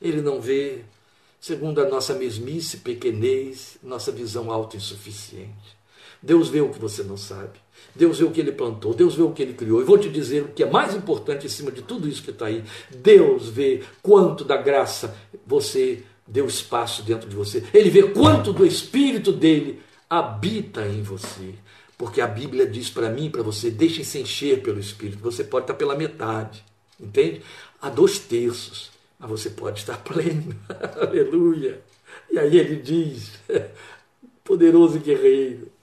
Ele 0.00 0.20
não 0.20 0.40
vê 0.40 0.84
segundo 1.46 1.80
a 1.80 1.88
nossa 1.88 2.12
mesmice, 2.12 2.78
pequenez, 2.78 3.78
nossa 3.80 4.10
visão 4.10 4.50
autoinsuficiente. 4.50 5.76
Deus 6.20 6.48
vê 6.48 6.60
o 6.60 6.70
que 6.70 6.78
você 6.80 7.04
não 7.04 7.16
sabe. 7.16 7.60
Deus 7.94 8.18
vê 8.18 8.24
o 8.24 8.32
que 8.32 8.40
ele 8.40 8.50
plantou, 8.50 8.92
Deus 8.92 9.14
vê 9.14 9.22
o 9.22 9.30
que 9.30 9.42
ele 9.42 9.54
criou. 9.54 9.80
E 9.80 9.84
vou 9.84 9.96
te 9.96 10.08
dizer 10.08 10.42
o 10.42 10.48
que 10.48 10.64
é 10.64 10.68
mais 10.68 10.92
importante 10.92 11.46
em 11.46 11.48
cima 11.48 11.70
de 11.70 11.82
tudo 11.82 12.08
isso 12.08 12.24
que 12.24 12.30
está 12.30 12.46
aí. 12.46 12.64
Deus 12.90 13.48
vê 13.48 13.84
quanto 14.02 14.44
da 14.44 14.56
graça 14.56 15.16
você 15.46 16.02
deu 16.26 16.48
espaço 16.48 17.04
dentro 17.04 17.28
de 17.28 17.36
você. 17.36 17.62
Ele 17.72 17.90
vê 17.90 18.02
quanto 18.10 18.52
do 18.52 18.66
Espírito 18.66 19.30
dele 19.30 19.80
habita 20.10 20.84
em 20.84 21.00
você. 21.00 21.54
Porque 21.96 22.20
a 22.20 22.26
Bíblia 22.26 22.66
diz 22.66 22.90
para 22.90 23.08
mim 23.08 23.30
para 23.30 23.44
você: 23.44 23.70
deixem-se 23.70 24.18
encher 24.18 24.62
pelo 24.62 24.80
Espírito. 24.80 25.22
Você 25.22 25.44
pode 25.44 25.62
estar 25.62 25.74
pela 25.74 25.94
metade, 25.94 26.64
entende? 26.98 27.40
Há 27.80 27.88
dois 27.88 28.18
terços, 28.18 28.90
mas 29.18 29.30
você 29.30 29.50
pode 29.50 29.80
estar 29.80 29.96
pleno. 30.04 30.54
Aleluia. 31.00 31.80
E 32.30 32.38
aí 32.38 32.58
ele 32.58 32.76
diz: 32.76 33.32
poderoso 34.44 34.98
guerreiro 34.98 35.76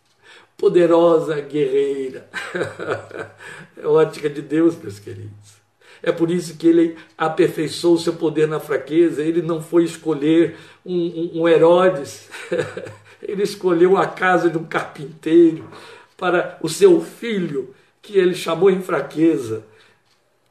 poderosa 0.63 1.41
guerreira. 1.41 2.29
é 3.75 3.85
ótica 3.85 4.29
de 4.29 4.41
Deus, 4.41 4.81
meus 4.81 4.97
queridos. 4.97 5.61
É 6.01 6.09
por 6.09 6.31
isso 6.31 6.55
que 6.55 6.67
ele 6.67 6.97
aperfeiçoou 7.17 7.97
seu 7.97 8.13
poder 8.13 8.47
na 8.47 8.61
fraqueza. 8.61 9.21
Ele 9.21 9.41
não 9.41 9.61
foi 9.61 9.83
escolher 9.83 10.55
um, 10.85 10.95
um, 10.95 11.41
um 11.41 11.47
Herodes, 11.49 12.29
ele 13.21 13.43
escolheu 13.43 13.97
a 13.97 14.07
casa 14.07 14.49
de 14.49 14.57
um 14.57 14.63
carpinteiro 14.63 15.67
para 16.15 16.57
o 16.61 16.69
seu 16.69 17.01
filho, 17.01 17.75
que 18.01 18.17
ele 18.17 18.33
chamou 18.33 18.69
em 18.69 18.81
fraqueza. 18.81 19.65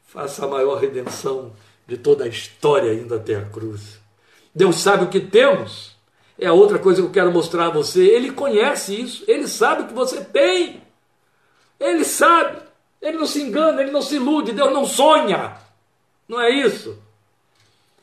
Faça 0.05 0.45
a 0.45 0.47
maior 0.47 0.79
redenção 0.79 1.53
de 1.87 1.97
toda 1.97 2.23
a 2.23 2.27
história 2.27 2.93
indo 2.93 3.13
até 3.13 3.35
a 3.35 3.45
cruz. 3.45 3.99
Deus 4.53 4.77
sabe 4.77 5.05
o 5.05 5.09
que 5.09 5.19
temos 5.19 5.93
é 6.37 6.47
a 6.47 6.53
outra 6.53 6.79
coisa 6.79 7.01
que 7.01 7.07
eu 7.07 7.11
quero 7.11 7.31
mostrar 7.31 7.67
a 7.67 7.69
você. 7.69 8.05
Ele 8.05 8.31
conhece 8.31 8.99
isso, 8.99 9.23
ele 9.27 9.47
sabe 9.47 9.83
o 9.83 9.87
que 9.87 9.93
você 9.93 10.23
tem. 10.23 10.81
Ele 11.79 12.03
sabe. 12.03 12.57
Ele 13.01 13.17
não 13.17 13.25
se 13.25 13.41
engana, 13.41 13.81
ele 13.81 13.91
não 13.91 14.01
se 14.01 14.15
ilude, 14.15 14.53
Deus 14.53 14.71
não 14.71 14.85
sonha. 14.85 15.55
Não 16.27 16.39
é 16.39 16.49
isso? 16.49 16.97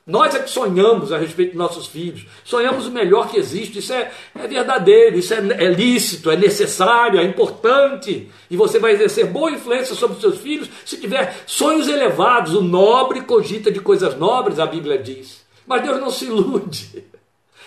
Nós 0.07 0.35
é 0.35 0.41
que 0.41 0.51
sonhamos 0.51 1.13
a 1.13 1.19
respeito 1.19 1.53
de 1.53 1.59
nossos 1.59 1.87
filhos. 1.87 2.27
Sonhamos 2.43 2.87
o 2.87 2.91
melhor 2.91 3.31
que 3.31 3.39
existe. 3.39 3.79
Isso 3.79 3.93
é, 3.93 4.11
é 4.35 4.47
verdadeiro, 4.47 5.19
isso 5.19 5.33
é, 5.33 5.37
é 5.37 5.69
lícito, 5.69 6.31
é 6.31 6.37
necessário, 6.37 7.21
é 7.21 7.25
importante. 7.25 8.29
E 8.51 8.57
você 8.57 8.79
vai 8.79 8.93
exercer 8.93 9.27
boa 9.27 9.51
influência 9.51 9.95
sobre 9.95 10.17
os 10.17 10.21
seus 10.21 10.39
filhos 10.39 10.69
se 10.85 10.97
tiver 10.97 11.43
sonhos 11.47 11.87
elevados. 11.87 12.55
O 12.55 12.63
nobre 12.63 13.21
cogita 13.21 13.71
de 13.71 13.81
coisas 13.81 14.17
nobres, 14.17 14.59
a 14.59 14.67
Bíblia 14.67 14.99
diz. 14.99 15.45
Mas 15.67 15.83
Deus 15.83 16.01
não 16.01 16.11
se 16.11 16.25
ilude. 16.25 17.05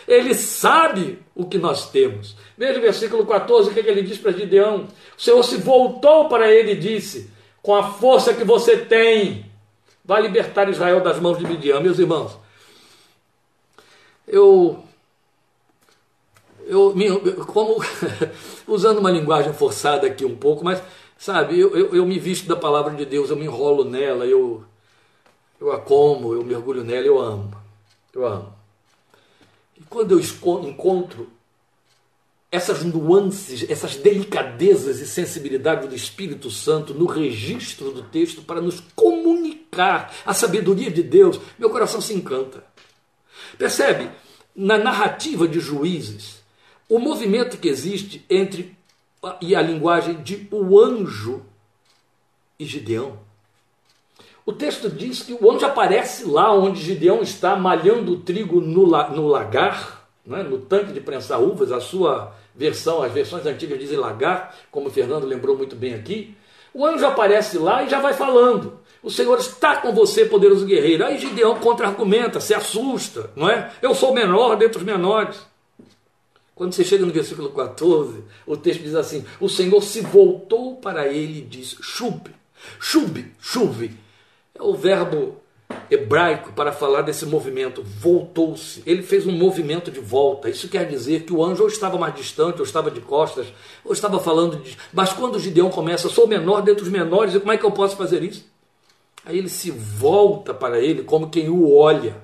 Ele 0.07 0.33
sabe 0.33 1.19
o 1.33 1.45
que 1.45 1.57
nós 1.57 1.89
temos. 1.89 2.35
Veja 2.57 2.79
o 2.79 2.81
versículo 2.81 3.25
14, 3.25 3.69
o 3.69 3.73
que, 3.73 3.79
é 3.79 3.83
que 3.83 3.89
ele 3.89 4.03
diz 4.03 4.17
para 4.17 4.31
Gideão? 4.31 4.87
O 5.17 5.21
Senhor 5.21 5.41
se 5.43 5.57
voltou 5.57 6.27
para 6.27 6.51
ele 6.51 6.73
e 6.73 6.77
disse: 6.77 7.29
Com 7.61 7.73
a 7.75 7.93
força 7.93 8.33
que 8.33 8.43
você 8.43 8.77
tem, 8.77 9.45
vai 10.03 10.21
libertar 10.21 10.69
Israel 10.69 11.01
das 11.01 11.19
mãos 11.19 11.37
de 11.37 11.45
Midian. 11.45 11.79
Meus 11.79 11.99
irmãos, 11.99 12.37
eu. 14.27 14.83
Eu, 16.65 16.95
como 17.47 17.83
usando 18.65 18.99
uma 18.99 19.11
linguagem 19.11 19.53
forçada 19.53 20.07
aqui 20.07 20.23
um 20.23 20.35
pouco, 20.35 20.63
mas 20.63 20.81
sabe, 21.17 21.59
eu, 21.59 21.75
eu, 21.75 21.93
eu 21.93 22.05
me 22.05 22.17
visto 22.17 22.47
da 22.47 22.55
palavra 22.55 22.95
de 22.95 23.05
Deus, 23.05 23.29
eu 23.29 23.35
me 23.35 23.43
enrolo 23.43 23.83
nela, 23.83 24.25
eu, 24.25 24.63
eu 25.59 25.73
a 25.73 25.79
como, 25.81 26.33
eu 26.33 26.41
mergulho 26.41 26.81
nela, 26.81 27.05
eu 27.05 27.19
amo. 27.19 27.51
Eu 28.13 28.25
amo. 28.25 28.53
E 29.77 29.83
quando 29.89 30.11
eu 30.11 30.19
encontro 30.69 31.29
essas 32.49 32.83
nuances, 32.83 33.69
essas 33.69 33.95
delicadezas 33.95 34.99
e 34.99 35.07
sensibilidade 35.07 35.87
do 35.87 35.95
Espírito 35.95 36.51
Santo 36.51 36.93
no 36.93 37.07
registro 37.07 37.91
do 37.91 38.03
texto 38.03 38.43
para 38.43 38.61
nos 38.61 38.79
comunicar 38.95 39.52
a 39.81 40.33
sabedoria 40.33 40.91
de 40.91 41.03
Deus, 41.03 41.39
meu 41.57 41.69
coração 41.69 42.01
se 42.01 42.13
encanta. 42.13 42.63
Percebe? 43.57 44.09
Na 44.55 44.77
narrativa 44.77 45.47
de 45.47 45.59
juízes, 45.59 46.43
o 46.87 46.99
movimento 46.99 47.57
que 47.57 47.67
existe 47.67 48.25
entre 48.29 48.75
e 49.41 49.55
a 49.55 49.61
linguagem 49.61 50.21
de 50.21 50.47
o 50.51 50.79
anjo 50.79 51.45
e 52.59 52.65
Gideão. 52.65 53.17
O 54.45 54.51
texto 54.51 54.89
diz 54.89 55.23
que 55.23 55.33
o 55.33 55.51
anjo 55.51 55.65
aparece 55.65 56.25
lá 56.25 56.53
onde 56.53 56.81
Gideão 56.81 57.21
está 57.21 57.55
malhando 57.55 58.13
o 58.13 58.19
trigo 58.19 58.59
no, 58.59 58.85
no 58.85 59.27
lagar, 59.27 60.09
né, 60.25 60.43
no 60.43 60.59
tanque 60.59 60.91
de 60.91 60.99
prensar 60.99 61.41
uvas, 61.41 61.71
a 61.71 61.79
sua 61.79 62.35
versão, 62.53 63.01
as 63.01 63.11
versões 63.11 63.45
antigas 63.45 63.79
dizem 63.79 63.97
lagar, 63.97 64.55
como 64.69 64.87
o 64.87 64.91
Fernando 64.91 65.25
lembrou 65.25 65.57
muito 65.57 65.75
bem 65.75 65.93
aqui. 65.93 66.35
O 66.73 66.85
anjo 66.85 67.05
aparece 67.05 67.57
lá 67.57 67.83
e 67.83 67.89
já 67.89 68.01
vai 68.01 68.13
falando. 68.13 68.79
O 69.03 69.11
Senhor 69.11 69.37
está 69.37 69.75
com 69.75 69.93
você, 69.93 70.25
poderoso 70.25 70.65
guerreiro. 70.65 71.05
Aí 71.05 71.19
Gideão 71.19 71.59
contra-argumenta, 71.59 72.39
se 72.39 72.53
assusta, 72.53 73.29
não 73.35 73.49
é? 73.49 73.69
Eu 73.81 73.93
sou 73.93 74.13
menor 74.13 74.55
dentre 74.55 74.77
os 74.77 74.83
menores. 74.83 75.37
Quando 76.55 76.71
você 76.71 76.85
chega 76.85 77.05
no 77.05 77.11
versículo 77.11 77.49
14, 77.49 78.23
o 78.47 78.55
texto 78.55 78.81
diz 78.81 78.95
assim: 78.95 79.25
O 79.41 79.49
Senhor 79.49 79.81
se 79.81 79.99
voltou 79.99 80.77
para 80.77 81.07
ele 81.09 81.39
e 81.39 81.41
disse: 81.41 81.75
Chube, 81.81 82.31
chube, 82.79 83.33
chuve. 83.41 83.91
É 84.55 84.63
o 84.63 84.73
verbo 84.73 85.41
hebraico 85.89 86.53
para 86.53 86.71
falar 86.71 87.01
desse 87.01 87.25
movimento. 87.25 87.83
Voltou-se. 87.83 88.83
Ele 88.85 89.01
fez 89.01 89.25
um 89.25 89.31
movimento 89.31 89.91
de 89.91 89.99
volta. 89.99 90.49
Isso 90.49 90.69
quer 90.69 90.87
dizer 90.87 91.23
que 91.23 91.33
o 91.33 91.43
anjo 91.43 91.63
ou 91.63 91.67
estava 91.67 91.97
mais 91.97 92.15
distante, 92.15 92.59
ou 92.59 92.63
estava 92.63 92.89
de 92.89 93.01
costas, 93.01 93.47
ou 93.83 93.91
estava 93.91 94.19
falando 94.19 94.57
de. 94.57 94.77
Mas 94.93 95.11
quando 95.11 95.35
o 95.35 95.39
Gideão 95.39 95.69
começa, 95.69 96.07
sou 96.07 96.25
menor 96.25 96.61
dentre 96.61 96.83
os 96.83 96.89
menores, 96.89 97.33
e 97.33 97.39
como 97.39 97.51
é 97.51 97.57
que 97.57 97.65
eu 97.65 97.71
posso 97.71 97.97
fazer 97.97 98.23
isso? 98.23 98.52
Aí 99.25 99.37
ele 99.37 99.49
se 99.49 99.71
volta 99.71 100.53
para 100.53 100.79
ele 100.79 101.03
como 101.03 101.29
quem 101.29 101.49
o 101.49 101.73
olha. 101.73 102.21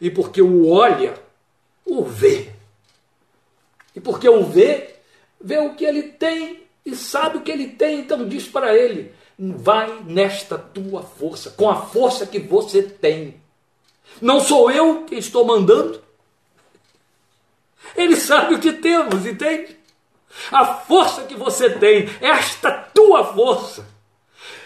E 0.00 0.10
porque 0.10 0.40
o 0.40 0.68
olha, 0.68 1.14
o 1.84 2.02
vê. 2.04 2.52
E 3.94 4.00
porque 4.00 4.28
o 4.28 4.44
vê, 4.44 4.96
vê 5.40 5.58
o 5.58 5.74
que 5.74 5.84
ele 5.84 6.02
tem 6.04 6.62
e 6.84 6.96
sabe 6.96 7.38
o 7.38 7.42
que 7.42 7.50
ele 7.50 7.68
tem, 7.68 8.00
então 8.00 8.26
diz 8.28 8.46
para 8.46 8.76
ele: 8.76 9.14
vai 9.38 10.02
nesta 10.04 10.58
tua 10.58 11.02
força, 11.02 11.50
com 11.50 11.70
a 11.70 11.76
força 11.76 12.26
que 12.26 12.38
você 12.38 12.82
tem. 12.82 13.40
Não 14.20 14.40
sou 14.40 14.70
eu 14.70 15.04
que 15.04 15.14
estou 15.14 15.44
mandando. 15.44 16.02
Ele 17.96 18.16
sabe 18.16 18.54
o 18.54 18.60
que 18.60 18.72
temos, 18.72 19.26
entende? 19.26 19.76
A 20.50 20.64
força 20.64 21.24
que 21.24 21.34
você 21.34 21.70
tem, 21.70 22.08
esta 22.20 22.70
tua 22.70 23.32
força. 23.32 23.86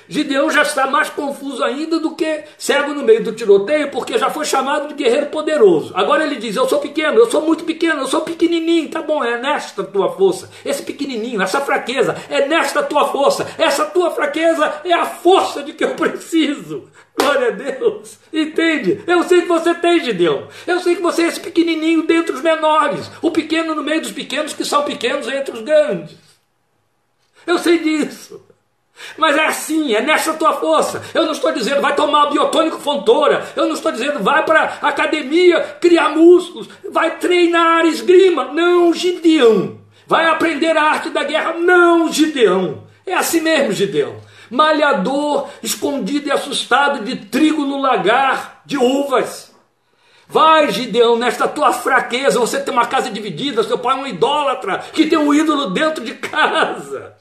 Gideão 0.08 0.50
já 0.50 0.62
está 0.62 0.86
mais 0.86 1.08
confuso 1.10 1.62
ainda 1.64 1.98
do 1.98 2.14
que 2.14 2.44
cego 2.56 2.94
no 2.94 3.02
meio 3.02 3.24
do 3.24 3.32
tiroteio, 3.32 3.90
porque 3.90 4.18
já 4.18 4.30
foi 4.30 4.44
chamado 4.44 4.88
de 4.88 4.94
guerreiro 4.94 5.26
poderoso. 5.26 5.92
Agora 5.94 6.24
ele 6.24 6.36
diz: 6.36 6.56
Eu 6.56 6.68
sou 6.68 6.78
pequeno, 6.78 7.18
eu 7.18 7.30
sou 7.30 7.42
muito 7.42 7.64
pequeno, 7.64 8.00
eu 8.00 8.06
sou 8.06 8.20
pequenininho. 8.20 8.88
Tá 8.88 9.02
bom, 9.02 9.22
é 9.22 9.38
nesta 9.40 9.82
tua 9.82 10.12
força. 10.12 10.50
Esse 10.64 10.82
pequenininho, 10.82 11.42
essa 11.42 11.60
fraqueza, 11.60 12.16
é 12.28 12.46
nesta 12.46 12.82
tua 12.82 13.08
força. 13.08 13.46
Essa 13.58 13.84
tua 13.86 14.10
fraqueza 14.10 14.80
é 14.84 14.92
a 14.92 15.06
força 15.06 15.62
de 15.62 15.72
que 15.72 15.84
eu 15.84 15.94
preciso. 15.96 16.88
Glória 17.18 17.48
a 17.48 17.50
Deus. 17.50 18.18
Entende? 18.32 19.02
Eu 19.06 19.24
sei 19.24 19.42
que 19.42 19.48
você 19.48 19.74
tem, 19.74 20.04
Gideão. 20.04 20.48
Eu 20.66 20.80
sei 20.80 20.96
que 20.96 21.02
você 21.02 21.22
é 21.22 21.26
esse 21.28 21.40
pequenininho 21.40 22.06
dentre 22.06 22.34
os 22.34 22.42
menores. 22.42 23.10
O 23.22 23.30
pequeno 23.30 23.74
no 23.74 23.82
meio 23.82 24.02
dos 24.02 24.12
pequenos 24.12 24.52
que 24.52 24.64
são 24.64 24.82
pequenos 24.82 25.26
entre 25.26 25.54
os 25.54 25.62
grandes. 25.62 26.16
Eu 27.46 27.58
sei 27.58 27.78
disso. 27.78 28.45
Mas 29.16 29.36
é 29.36 29.46
assim, 29.46 29.94
é 29.94 30.00
nessa 30.00 30.34
tua 30.34 30.54
força. 30.54 31.02
Eu 31.14 31.24
não 31.24 31.32
estou 31.32 31.52
dizendo 31.52 31.80
vai 31.80 31.94
tomar 31.94 32.30
biotônico 32.30 32.78
fontora. 32.78 33.46
Eu 33.54 33.66
não 33.66 33.74
estou 33.74 33.92
dizendo 33.92 34.20
vai 34.20 34.44
para 34.44 34.78
academia 34.82 35.60
criar 35.80 36.10
músculos. 36.10 36.68
Vai 36.90 37.18
treinar 37.18 37.86
esgrima. 37.86 38.52
Não, 38.52 38.92
Gideão. 38.92 39.78
Vai 40.06 40.26
aprender 40.26 40.76
a 40.76 40.82
arte 40.82 41.10
da 41.10 41.24
guerra. 41.24 41.54
Não, 41.54 42.10
Gideão. 42.10 42.84
É 43.04 43.14
assim 43.14 43.40
mesmo, 43.40 43.72
Gideão. 43.72 44.16
Malhador, 44.50 45.48
escondido 45.62 46.28
e 46.28 46.32
assustado 46.32 47.04
de 47.04 47.16
trigo 47.16 47.64
no 47.64 47.80
lagar 47.80 48.62
de 48.64 48.76
uvas. 48.76 49.54
Vai, 50.28 50.70
Gideão, 50.72 51.16
nesta 51.16 51.46
tua 51.46 51.72
fraqueza. 51.72 52.40
Você 52.40 52.60
tem 52.60 52.72
uma 52.72 52.86
casa 52.86 53.10
dividida. 53.10 53.62
Seu 53.62 53.78
pai 53.78 53.96
é 53.96 54.00
um 54.00 54.06
idólatra 54.06 54.78
que 54.92 55.06
tem 55.06 55.18
um 55.18 55.32
ídolo 55.32 55.70
dentro 55.70 56.04
de 56.04 56.14
casa. 56.14 57.14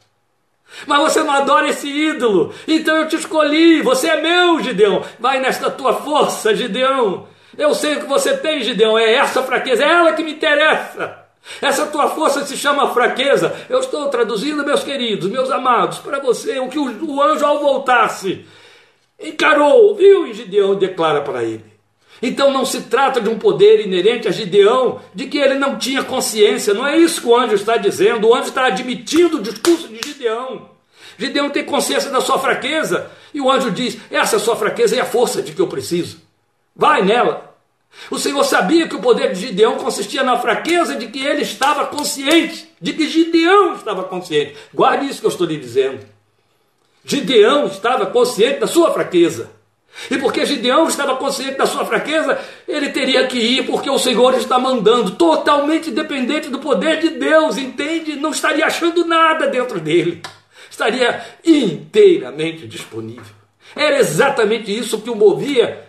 Mas 0.85 0.99
você 1.01 1.23
não 1.23 1.31
adora 1.31 1.69
esse 1.69 1.87
ídolo. 1.87 2.53
Então 2.67 2.97
eu 2.97 3.07
te 3.07 3.15
escolhi. 3.15 3.81
Você 3.81 4.09
é 4.09 4.21
meu, 4.21 4.61
Gideão. 4.61 5.03
Vai 5.19 5.39
nesta 5.39 5.69
tua 5.69 5.93
força, 5.93 6.55
Gideão. 6.55 7.27
Eu 7.57 7.73
sei 7.73 7.95
o 7.95 8.01
que 8.01 8.07
você 8.07 8.35
tem, 8.35 8.61
Gideão. 8.63 8.97
É 8.97 9.13
essa 9.13 9.41
fraqueza, 9.43 9.83
é 9.83 9.87
ela 9.87 10.13
que 10.13 10.23
me 10.23 10.33
interessa. 10.33 11.25
Essa 11.61 11.85
tua 11.87 12.09
força 12.09 12.43
se 12.45 12.57
chama 12.57 12.93
fraqueza. 12.93 13.55
Eu 13.69 13.79
estou 13.79 14.09
traduzindo, 14.09 14.65
meus 14.65 14.83
queridos, 14.83 15.29
meus 15.29 15.51
amados, 15.51 15.99
para 15.99 16.19
você 16.19 16.59
o 16.59 16.67
que 16.67 16.79
o, 16.79 17.21
anjo, 17.21 17.45
ao 17.45 17.59
voltar-se, 17.59 18.45
encarou, 19.19 19.95
viu? 19.95 20.27
E 20.27 20.33
Gideão 20.33 20.75
declara 20.75 21.21
para 21.21 21.43
ele. 21.43 21.74
Então 22.21 22.51
não 22.51 22.65
se 22.65 22.83
trata 22.83 23.19
de 23.19 23.29
um 23.29 23.37
poder 23.37 23.85
inerente 23.85 24.27
a 24.27 24.31
Gideão, 24.31 25.01
de 25.13 25.27
que 25.27 25.37
ele 25.37 25.55
não 25.55 25.77
tinha 25.77 26.03
consciência, 26.03 26.73
não 26.73 26.87
é 26.87 26.97
isso 26.97 27.21
que 27.21 27.27
o 27.27 27.35
anjo 27.35 27.55
está 27.55 27.77
dizendo, 27.77 28.27
o 28.27 28.33
anjo 28.33 28.49
está 28.49 28.67
admitindo 28.67 29.37
o 29.37 29.41
discurso 29.41 29.87
de 29.87 29.99
Gideão. 30.07 30.69
Gideão 31.17 31.49
tem 31.49 31.63
consciência 31.63 32.09
da 32.09 32.21
sua 32.21 32.39
fraqueza, 32.39 33.11
e 33.33 33.41
o 33.41 33.51
anjo 33.51 33.71
diz: 33.71 33.97
essa 34.09 34.39
sua 34.39 34.55
fraqueza 34.55 34.95
é 34.95 35.01
a 35.01 35.05
força 35.05 35.41
de 35.41 35.51
que 35.51 35.61
eu 35.61 35.67
preciso. 35.67 36.21
Vai 36.75 37.03
nela. 37.03 37.55
O 38.11 38.19
Senhor 38.19 38.43
sabia 38.43 38.87
que 38.87 38.95
o 38.95 39.01
poder 39.01 39.33
de 39.33 39.39
Gideão 39.39 39.77
consistia 39.77 40.23
na 40.23 40.37
fraqueza 40.37 40.95
de 40.95 41.07
que 41.07 41.19
ele 41.19 41.41
estava 41.41 41.85
consciente, 41.87 42.69
de 42.81 42.93
que 42.93 43.07
Gideão 43.07 43.75
estava 43.75 44.03
consciente. 44.03 44.55
Guarde 44.73 45.07
isso 45.07 45.21
que 45.21 45.25
eu 45.25 45.31
estou 45.31 45.47
lhe 45.47 45.57
dizendo. 45.57 46.05
Gideão 47.05 47.67
estava 47.67 48.05
consciente 48.07 48.59
da 48.59 48.67
sua 48.67 48.91
fraqueza. 48.91 49.51
E 50.11 50.17
porque 50.17 50.45
Gideão 50.45 50.87
estava 50.87 51.15
consciente 51.15 51.57
da 51.57 51.65
sua 51.65 51.85
fraqueza, 51.85 52.37
ele 52.67 52.89
teria 52.89 53.25
que 53.27 53.37
ir 53.37 53.65
porque 53.65 53.89
o 53.89 53.97
Senhor 53.97 54.33
está 54.35 54.59
mandando, 54.59 55.11
totalmente 55.11 55.89
dependente 55.89 56.49
do 56.49 56.59
poder 56.59 56.99
de 56.99 57.09
Deus, 57.11 57.57
entende? 57.57 58.15
Não 58.15 58.31
estaria 58.31 58.65
achando 58.65 59.05
nada 59.05 59.47
dentro 59.47 59.79
dele, 59.79 60.21
estaria 60.69 61.23
inteiramente 61.45 62.67
disponível. 62.67 63.33
Era 63.75 63.97
exatamente 63.99 64.75
isso 64.75 65.01
que 65.01 65.09
o 65.09 65.15
movia 65.15 65.85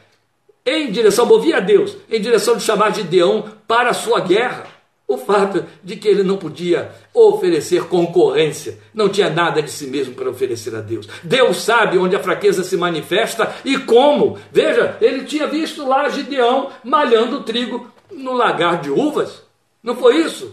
em 0.65 0.91
direção, 0.91 1.27
movia 1.27 1.59
a 1.59 1.61
Deus, 1.61 1.97
em 2.11 2.21
direção 2.21 2.57
de 2.57 2.65
chamar 2.65 2.93
Gideão 2.95 3.45
para 3.69 3.91
a 3.91 3.95
sua 3.95 4.21
guerra. 4.21 4.67
O 5.09 5.17
fato 5.17 5.65
de 5.85 5.95
que 5.97 6.09
ele 6.09 6.25
não 6.25 6.37
podia 6.37 6.91
oferecer 7.15 7.85
concorrência, 7.85 8.79
não 8.93 9.09
tinha 9.09 9.31
nada 9.31 9.63
de 9.63 9.71
si 9.71 9.87
mesmo 9.87 10.15
para 10.15 10.29
oferecer 10.29 10.75
a 10.75 10.81
Deus. 10.81 11.09
Deus 11.23 11.59
sabe 11.59 11.97
onde 11.97 12.17
a 12.17 12.23
fraqueza 12.23 12.65
se 12.65 12.77
manifesta 12.77 13.55
e 13.65 13.79
como. 13.79 14.37
Veja, 14.51 14.97
ele 15.01 15.25
tinha 15.25 15.47
visto 15.47 15.87
lá 15.87 16.09
Gideão 16.09 16.71
malhando 16.83 17.45
trigo 17.45 17.89
no 18.11 18.33
lagar 18.33 18.81
de 18.81 18.91
uvas. 18.91 19.45
Não 19.81 19.95
foi 19.95 20.17
isso? 20.17 20.53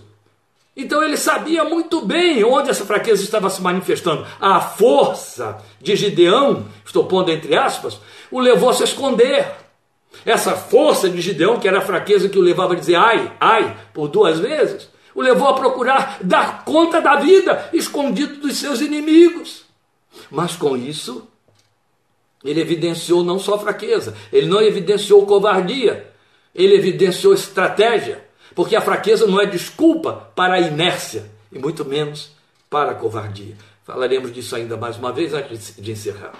Então 0.76 1.04
ele 1.04 1.18
sabia 1.18 1.64
muito 1.64 2.02
bem 2.02 2.44
onde 2.44 2.70
essa 2.70 2.86
fraqueza 2.86 3.24
estava 3.24 3.50
se 3.50 3.62
manifestando. 3.62 4.26
A 4.40 4.60
força 4.60 5.58
de 5.80 5.96
Gideão, 5.96 6.66
estou 6.86 7.06
pondo 7.06 7.32
entre 7.32 7.56
aspas, 7.56 8.00
o 8.32 8.40
levou 8.40 8.70
a 8.70 8.74
se 8.74 8.84
esconder. 8.84 9.63
Essa 10.26 10.56
força 10.56 11.10
de 11.10 11.22
Gideão, 11.22 11.60
que 11.60 11.68
era 11.68 11.80
a 11.80 11.86
fraqueza 11.86 12.30
que 12.30 12.38
o 12.38 12.42
levava 12.42 12.74
a 12.74 12.78
dizer 12.78 12.96
ai, 12.96 13.32
ai, 13.40 13.78
por 13.94 14.08
duas 14.08 14.40
vezes, 14.40 14.88
o 15.14 15.22
levou 15.22 15.48
a 15.48 15.54
procurar 15.54 16.18
dar 16.22 16.64
conta 16.64 17.02
da 17.02 17.16
vida 17.16 17.70
escondido 17.74 18.38
dos 18.38 18.58
seus 18.58 18.82
inimigos. 18.82 19.64
Mas 20.30 20.56
com 20.56 20.78
isso, 20.78 21.28
ele 22.44 22.62
evidenciou 22.62 23.24
não 23.24 23.40
só 23.40 23.58
fraqueza, 23.58 24.16
ele 24.32 24.48
não 24.48 24.62
evidenciou 24.62 25.26
covardia, 25.26 26.12
ele 26.54 26.76
evidenciou 26.76 27.34
estratégia, 27.34 28.24
porque 28.56 28.76
a 28.76 28.82
fraqueza 28.82 29.26
não 29.28 29.42
é 29.42 29.46
desculpa 29.46 30.32
para 30.36 30.56
a 30.56 30.60
inércia, 30.60 31.32
e 31.52 31.60
muito 31.60 31.84
menos 31.84 32.32
para 32.70 32.92
a 32.92 32.96
covardia. 32.96 33.56
Falaremos 33.84 34.32
disso 34.32 34.56
ainda 34.56 34.78
mais 34.78 34.98
uma 34.98 35.12
vez 35.12 35.34
antes 35.34 35.76
de 35.78 35.92
encerrar. 35.92 36.34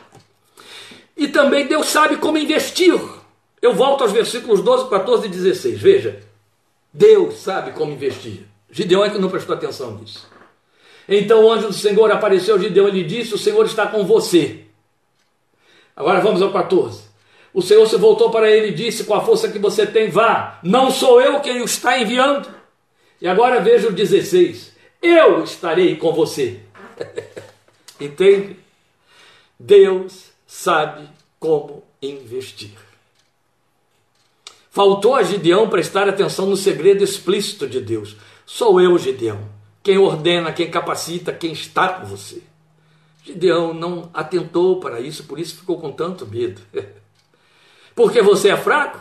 E 1.16 1.28
também 1.28 1.68
Deus 1.68 1.88
sabe 1.88 2.18
como 2.18 2.38
investir 2.38 3.00
eu 3.64 3.74
volto 3.74 4.02
aos 4.02 4.12
versículos 4.12 4.62
12, 4.62 4.90
14 4.90 5.26
e 5.26 5.30
16. 5.30 5.80
Veja, 5.80 6.20
Deus 6.92 7.36
sabe 7.38 7.72
como 7.72 7.94
investir. 7.94 8.42
Gideão 8.70 9.06
é 9.06 9.10
que 9.10 9.18
não 9.18 9.30
prestou 9.30 9.56
atenção 9.56 9.96
nisso. 9.96 10.28
Então 11.08 11.46
o 11.46 11.50
anjo 11.50 11.68
do 11.68 11.74
Senhor 11.74 12.12
apareceu 12.12 12.56
a 12.56 12.60
Gideão 12.60 12.90
e 12.90 12.92
lhe 12.92 13.04
disse: 13.06 13.34
O 13.34 13.38
Senhor 13.38 13.66
está 13.66 13.88
com 13.88 14.06
você. 14.06 14.66
Agora 15.96 16.20
vamos 16.20 16.42
ao 16.42 16.52
14. 16.52 17.04
o 17.54 17.62
Senhor 17.62 17.88
se 17.88 17.96
voltou 17.96 18.30
para 18.30 18.52
ele 18.52 18.68
e 18.68 18.74
disse: 18.74 19.06
Com 19.06 19.14
a 19.14 19.22
força 19.22 19.50
que 19.50 19.60
você 19.60 19.88
tem, 19.88 20.10
vá. 20.10 20.60
Não 20.62 20.92
sou 20.92 21.22
eu 21.22 21.40
quem 21.40 21.62
o 21.62 21.66
está 21.66 21.98
enviando. 21.98 22.54
E 23.22 23.30
agora 23.30 23.62
veja 23.62 23.88
o 23.88 23.94
16: 23.94 24.74
Eu 25.02 25.42
estarei 25.42 25.96
com 25.96 26.12
você. 26.12 26.60
Entende? 27.98 28.58
Deus 29.58 30.32
sabe 30.46 31.08
como 31.40 31.82
investir. 32.02 32.83
Faltou 34.74 35.14
a 35.14 35.22
Gideão 35.22 35.70
prestar 35.70 36.10
atenção 36.10 36.48
no 36.48 36.58
segredo 36.58 37.04
explícito 37.04 37.70
de 37.70 37.80
Deus. 37.80 38.18
Sou 38.44 38.82
eu, 38.82 38.98
Gideão, 38.98 39.48
quem 39.84 40.00
ordena, 40.00 40.52
quem 40.52 40.68
capacita, 40.68 41.32
quem 41.32 41.52
está 41.52 41.90
com 41.90 42.08
você. 42.08 42.42
Gideão 43.24 43.72
não 43.72 44.10
atentou 44.12 44.80
para 44.80 45.00
isso, 45.00 45.26
por 45.26 45.38
isso 45.38 45.58
ficou 45.58 45.80
com 45.80 45.92
tanto 45.92 46.26
medo. 46.26 46.60
Porque 47.94 48.24
você 48.24 48.50
é 48.50 48.58
fraco, 48.58 49.00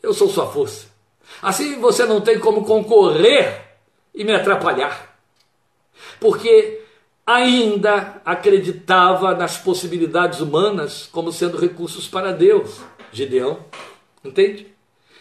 eu 0.00 0.14
sou 0.14 0.28
sua 0.28 0.46
força. 0.46 0.86
Assim 1.42 1.80
você 1.80 2.04
não 2.04 2.20
tem 2.20 2.38
como 2.38 2.64
concorrer 2.64 3.78
e 4.14 4.22
me 4.22 4.32
atrapalhar. 4.32 5.18
Porque 6.20 6.82
ainda 7.26 8.22
acreditava 8.24 9.34
nas 9.34 9.56
possibilidades 9.56 10.38
humanas 10.38 11.08
como 11.10 11.32
sendo 11.32 11.58
recursos 11.58 12.06
para 12.06 12.30
Deus, 12.30 12.80
Gideão. 13.12 13.58
Entende? 14.24 14.72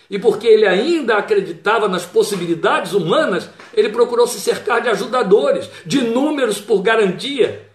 E 0.09 0.19
porque 0.19 0.47
ele 0.47 0.65
ainda 0.65 1.15
acreditava 1.15 1.87
nas 1.87 2.05
possibilidades 2.05 2.93
humanas, 2.93 3.49
ele 3.73 3.89
procurou 3.89 4.27
se 4.27 4.39
cercar 4.39 4.81
de 4.81 4.89
ajudadores, 4.89 5.69
de 5.85 6.01
números 6.01 6.59
por 6.59 6.81
garantia. 6.81 7.67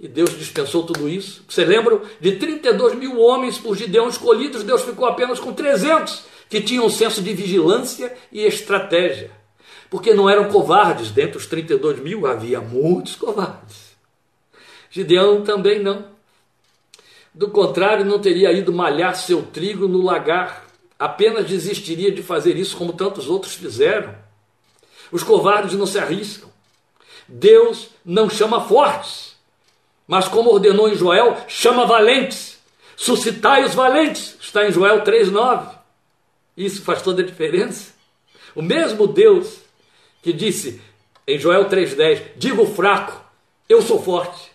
E 0.00 0.08
Deus 0.08 0.36
dispensou 0.36 0.82
tudo 0.82 1.08
isso. 1.08 1.44
Você 1.48 1.64
lembra? 1.64 2.00
De 2.20 2.32
32 2.32 2.94
mil 2.96 3.20
homens 3.20 3.58
por 3.58 3.76
Gideão 3.76 4.08
escolhidos, 4.08 4.64
Deus 4.64 4.82
ficou 4.82 5.06
apenas 5.06 5.38
com 5.38 5.52
300 5.52 6.24
que 6.48 6.60
tinham 6.60 6.84
um 6.84 6.90
senso 6.90 7.22
de 7.22 7.32
vigilância 7.32 8.14
e 8.30 8.44
estratégia. 8.44 9.30
Porque 9.88 10.12
não 10.12 10.28
eram 10.28 10.50
covardes, 10.50 11.10
dentre 11.10 11.38
os 11.38 11.46
32 11.46 12.00
mil 12.00 12.26
havia 12.26 12.60
muitos 12.60 13.14
covardes. 13.14 13.92
Gideão 14.90 15.42
também 15.42 15.82
não. 15.82 16.04
Do 17.32 17.48
contrário, 17.48 18.04
não 18.04 18.18
teria 18.18 18.52
ido 18.52 18.72
malhar 18.72 19.14
seu 19.16 19.42
trigo 19.42 19.88
no 19.88 20.02
lagar, 20.02 20.66
apenas 20.98 21.46
desistiria 21.46 22.12
de 22.12 22.22
fazer 22.22 22.56
isso 22.56 22.76
como 22.76 22.92
tantos 22.92 23.28
outros 23.28 23.54
fizeram. 23.54 24.14
Os 25.10 25.22
covardes 25.22 25.74
não 25.74 25.86
se 25.86 25.98
arriscam. 25.98 26.50
Deus 27.28 27.88
não 28.04 28.28
chama 28.28 28.66
fortes 28.66 29.32
mas 30.06 30.28
como 30.28 30.50
ordenou 30.50 30.90
em 30.90 30.94
Joel, 30.94 31.38
chama 31.48 31.86
valentes, 31.86 32.58
suscitai 32.96 33.64
os 33.64 33.74
valentes, 33.74 34.36
está 34.38 34.68
em 34.68 34.70
Joel 34.70 35.02
3,9. 35.02 35.74
Isso 36.54 36.82
faz 36.82 37.00
toda 37.00 37.22
a 37.22 37.24
diferença. 37.24 37.94
O 38.54 38.60
mesmo 38.60 39.06
Deus 39.06 39.60
que 40.22 40.32
disse 40.32 40.82
em 41.26 41.38
Joel 41.38 41.66
3,10: 41.66 42.22
Digo 42.36 42.66
fraco, 42.66 43.24
eu 43.68 43.80
sou 43.80 44.02
forte. 44.02 44.52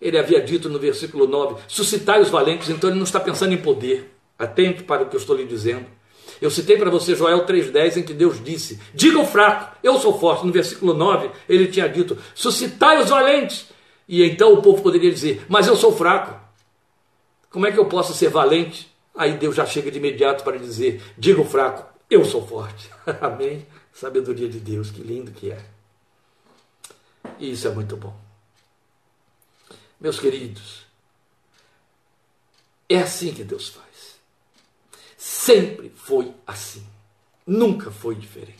Ele 0.00 0.16
havia 0.16 0.40
dito 0.40 0.68
no 0.68 0.78
versículo 0.78 1.26
9: 1.26 1.60
suscitai 1.66 2.20
os 2.20 2.28
valentes, 2.28 2.68
então 2.68 2.88
ele 2.88 2.98
não 2.98 3.04
está 3.04 3.18
pensando 3.18 3.52
em 3.52 3.58
poder. 3.58 4.11
Atente 4.42 4.82
para 4.82 5.02
o 5.02 5.08
que 5.08 5.16
eu 5.16 5.20
estou 5.20 5.36
lhe 5.36 5.44
dizendo. 5.44 5.86
Eu 6.40 6.50
citei 6.50 6.76
para 6.76 6.90
você 6.90 7.14
Joel 7.14 7.46
3,10, 7.46 7.98
em 7.98 8.02
que 8.02 8.12
Deus 8.12 8.42
disse: 8.42 8.80
Diga 8.92 9.20
o 9.20 9.26
fraco, 9.26 9.76
eu 9.82 9.98
sou 9.98 10.18
forte. 10.18 10.44
No 10.44 10.52
versículo 10.52 10.92
9, 10.92 11.30
ele 11.48 11.68
tinha 11.68 11.88
dito: 11.88 12.18
Suscitai 12.34 13.00
os 13.00 13.10
valentes, 13.10 13.66
e 14.08 14.24
então 14.24 14.52
o 14.52 14.60
povo 14.62 14.82
poderia 14.82 15.10
dizer: 15.10 15.44
Mas 15.48 15.66
eu 15.68 15.76
sou 15.76 15.92
fraco. 15.92 16.40
Como 17.48 17.66
é 17.66 17.70
que 17.70 17.78
eu 17.78 17.86
posso 17.86 18.14
ser 18.14 18.28
valente? 18.28 18.92
Aí 19.14 19.34
Deus 19.34 19.54
já 19.54 19.66
chega 19.66 19.90
de 19.90 19.98
imediato 19.98 20.42
para 20.42 20.58
dizer: 20.58 21.00
Diga 21.16 21.40
o 21.40 21.44
fraco, 21.44 21.86
eu 22.10 22.24
sou 22.24 22.44
forte. 22.46 22.90
Amém? 23.20 23.64
Sabedoria 23.92 24.48
de 24.48 24.58
Deus, 24.58 24.90
que 24.90 25.02
lindo 25.02 25.30
que 25.30 25.52
é. 25.52 25.64
E 27.38 27.52
isso 27.52 27.68
é 27.68 27.70
muito 27.70 27.96
bom. 27.96 28.16
Meus 30.00 30.18
queridos, 30.18 30.84
é 32.88 32.98
assim 32.98 33.32
que 33.32 33.44
Deus 33.44 33.68
faz. 33.68 34.20
Sempre 35.24 35.92
foi 35.94 36.32
assim. 36.44 36.82
Nunca 37.46 37.92
foi 37.92 38.16
diferente. 38.16 38.58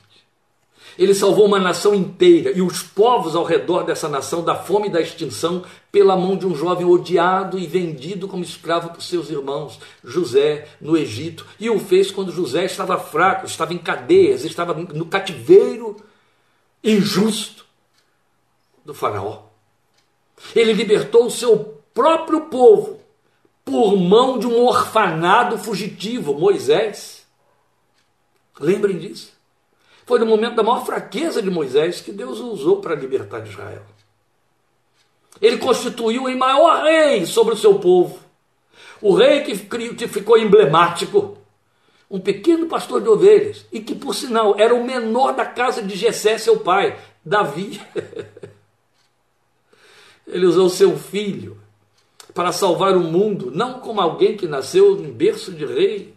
Ele 0.97 1.13
salvou 1.13 1.47
uma 1.47 1.59
nação 1.59 1.93
inteira 1.93 2.53
e 2.53 2.63
os 2.63 2.85
povos 2.85 3.35
ao 3.35 3.43
redor 3.43 3.83
dessa 3.83 4.09
nação 4.09 4.45
da 4.45 4.55
fome 4.55 4.87
e 4.87 4.93
da 4.93 5.01
extinção 5.01 5.65
pela 5.91 6.17
mão 6.17 6.37
de 6.37 6.47
um 6.47 6.55
jovem 6.55 6.87
odiado 6.87 7.59
e 7.59 7.67
vendido 7.67 8.29
como 8.29 8.45
escravo 8.45 8.91
por 8.91 9.03
seus 9.03 9.29
irmãos, 9.29 9.81
José, 10.05 10.69
no 10.81 10.97
Egito. 10.97 11.45
E 11.59 11.69
o 11.69 11.81
fez 11.81 12.13
quando 12.13 12.31
José 12.31 12.65
estava 12.65 12.97
fraco, 12.97 13.45
estava 13.45 13.75
em 13.75 13.79
cadeias, 13.79 14.45
estava 14.45 14.73
no 14.73 15.07
cativeiro 15.07 15.97
injusto 16.85 17.67
do 18.85 18.95
Faraó. 18.95 19.47
Ele 20.55 20.73
libertou 20.73 21.27
o 21.27 21.31
seu 21.31 21.83
próprio 21.93 22.43
povo 22.43 23.02
por 23.65 23.97
mão 23.97 24.39
de 24.39 24.47
um 24.47 24.65
orfanado 24.65 25.59
fugitivo, 25.59 26.35
Moisés. 26.35 27.27
Lembrem 28.59 28.99
disso. 28.99 29.33
Foi 30.05 30.19
no 30.19 30.27
momento 30.27 30.57
da 30.57 30.63
maior 30.63 30.85
fraqueza 30.85 31.41
de 31.41 31.51
Moisés 31.51 32.01
que 32.01 32.13
Deus 32.13 32.41
o 32.41 32.49
usou 32.49 32.81
para 32.81 32.95
libertar 32.95 33.47
Israel. 33.47 33.83
Ele 35.41 35.59
constituiu 35.59 36.29
em 36.29 36.37
maior 36.37 36.83
rei 36.83 37.25
sobre 37.25 37.55
o 37.55 37.57
seu 37.57 37.79
povo. 37.79 38.19
O 39.01 39.15
rei 39.15 39.43
que, 39.43 39.57
que 39.95 40.09
ficou 40.09 40.39
emblemático. 40.39 41.39
Um 42.11 42.21
pequeno 42.21 42.67
pastor 42.67 43.01
de 43.01 43.09
ovelhas. 43.09 43.65
E 43.73 43.81
que, 43.81 43.95
por 43.95 44.15
sinal, 44.15 44.55
era 44.59 44.75
o 44.75 44.85
menor 44.85 45.33
da 45.33 45.47
casa 45.47 45.83
de 45.83 45.97
Jessé, 45.97 46.37
seu 46.37 46.61
pai, 46.61 46.99
Davi. 47.25 47.81
Ele 50.27 50.47
usou 50.47 50.69
seu 50.69 50.99
filho 50.99 51.62
para 52.35 52.53
salvar 52.53 52.97
o 52.97 53.01
mundo, 53.01 53.51
não 53.55 53.81
como 53.81 54.01
alguém 54.01 54.37
que 54.37 54.47
nasceu 54.47 54.99
em 54.99 55.11
berço 55.11 55.53
de 55.53 55.67
rei, 55.67 56.15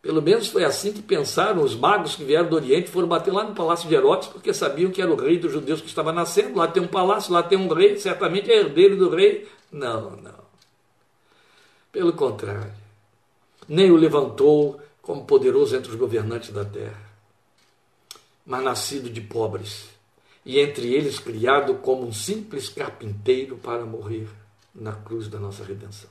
pelo 0.00 0.22
menos 0.22 0.46
foi 0.46 0.64
assim 0.64 0.92
que 0.92 1.02
pensaram 1.02 1.62
os 1.62 1.74
magos 1.74 2.14
que 2.14 2.22
vieram 2.22 2.48
do 2.48 2.54
Oriente, 2.54 2.88
foram 2.88 3.08
bater 3.08 3.32
lá 3.32 3.42
no 3.42 3.56
palácio 3.56 3.88
de 3.88 3.94
Herodes, 3.96 4.28
porque 4.28 4.54
sabiam 4.54 4.90
que 4.90 5.02
era 5.02 5.12
o 5.12 5.16
rei 5.16 5.36
dos 5.36 5.52
judeus 5.52 5.80
que 5.80 5.88
estava 5.88 6.12
nascendo. 6.12 6.56
Lá 6.56 6.68
tem 6.68 6.80
um 6.80 6.86
palácio, 6.86 7.32
lá 7.32 7.42
tem 7.42 7.58
um 7.58 7.66
rei, 7.66 7.96
certamente 7.96 8.48
é 8.48 8.56
herdeiro 8.56 8.96
do 8.96 9.10
rei. 9.10 9.48
Não, 9.70 10.12
não. 10.12 10.46
Pelo 11.90 12.12
contrário, 12.12 12.72
nem 13.68 13.90
o 13.90 13.96
levantou 13.96 14.80
como 15.02 15.24
poderoso 15.24 15.74
entre 15.74 15.90
os 15.90 15.96
governantes 15.96 16.50
da 16.50 16.64
terra, 16.64 17.02
mas 18.46 18.62
nascido 18.62 19.10
de 19.10 19.20
pobres, 19.20 19.88
e 20.44 20.60
entre 20.60 20.94
eles 20.94 21.18
criado 21.18 21.74
como 21.76 22.06
um 22.06 22.12
simples 22.12 22.68
carpinteiro 22.68 23.56
para 23.56 23.84
morrer 23.84 24.28
na 24.78 24.92
cruz 24.92 25.28
da 25.28 25.38
nossa 25.38 25.64
redenção. 25.64 26.10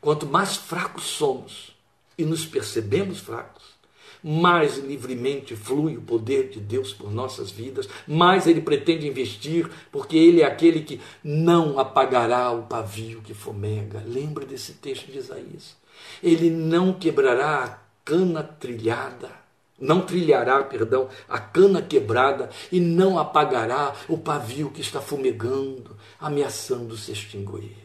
Quanto 0.00 0.26
mais 0.26 0.56
fracos 0.56 1.04
somos, 1.04 1.74
e 2.16 2.24
nos 2.24 2.46
percebemos 2.46 3.18
fracos, 3.18 3.74
mais 4.22 4.78
livremente 4.78 5.54
flui 5.54 5.98
o 5.98 6.02
poder 6.02 6.48
de 6.48 6.58
Deus 6.58 6.94
por 6.94 7.12
nossas 7.12 7.50
vidas, 7.50 7.86
mais 8.06 8.46
Ele 8.46 8.62
pretende 8.62 9.06
investir, 9.06 9.70
porque 9.92 10.16
Ele 10.16 10.40
é 10.40 10.46
aquele 10.46 10.80
que 10.80 11.00
não 11.22 11.78
apagará 11.78 12.50
o 12.50 12.62
pavio 12.62 13.20
que 13.20 13.34
fomega. 13.34 14.02
Lembra 14.06 14.46
desse 14.46 14.74
texto 14.74 15.12
de 15.12 15.18
Isaías? 15.18 15.76
Ele 16.22 16.48
não 16.48 16.94
quebrará 16.94 17.64
a 17.64 17.78
cana 18.04 18.42
trilhada, 18.42 19.43
não 19.80 20.00
trilhará, 20.00 20.62
perdão, 20.62 21.08
a 21.28 21.38
cana 21.38 21.82
quebrada 21.82 22.50
e 22.70 22.80
não 22.80 23.18
apagará 23.18 23.94
o 24.08 24.16
pavio 24.16 24.70
que 24.70 24.80
está 24.80 25.00
fumegando, 25.00 25.96
ameaçando 26.20 26.96
se 26.96 27.12
extinguir. 27.12 27.76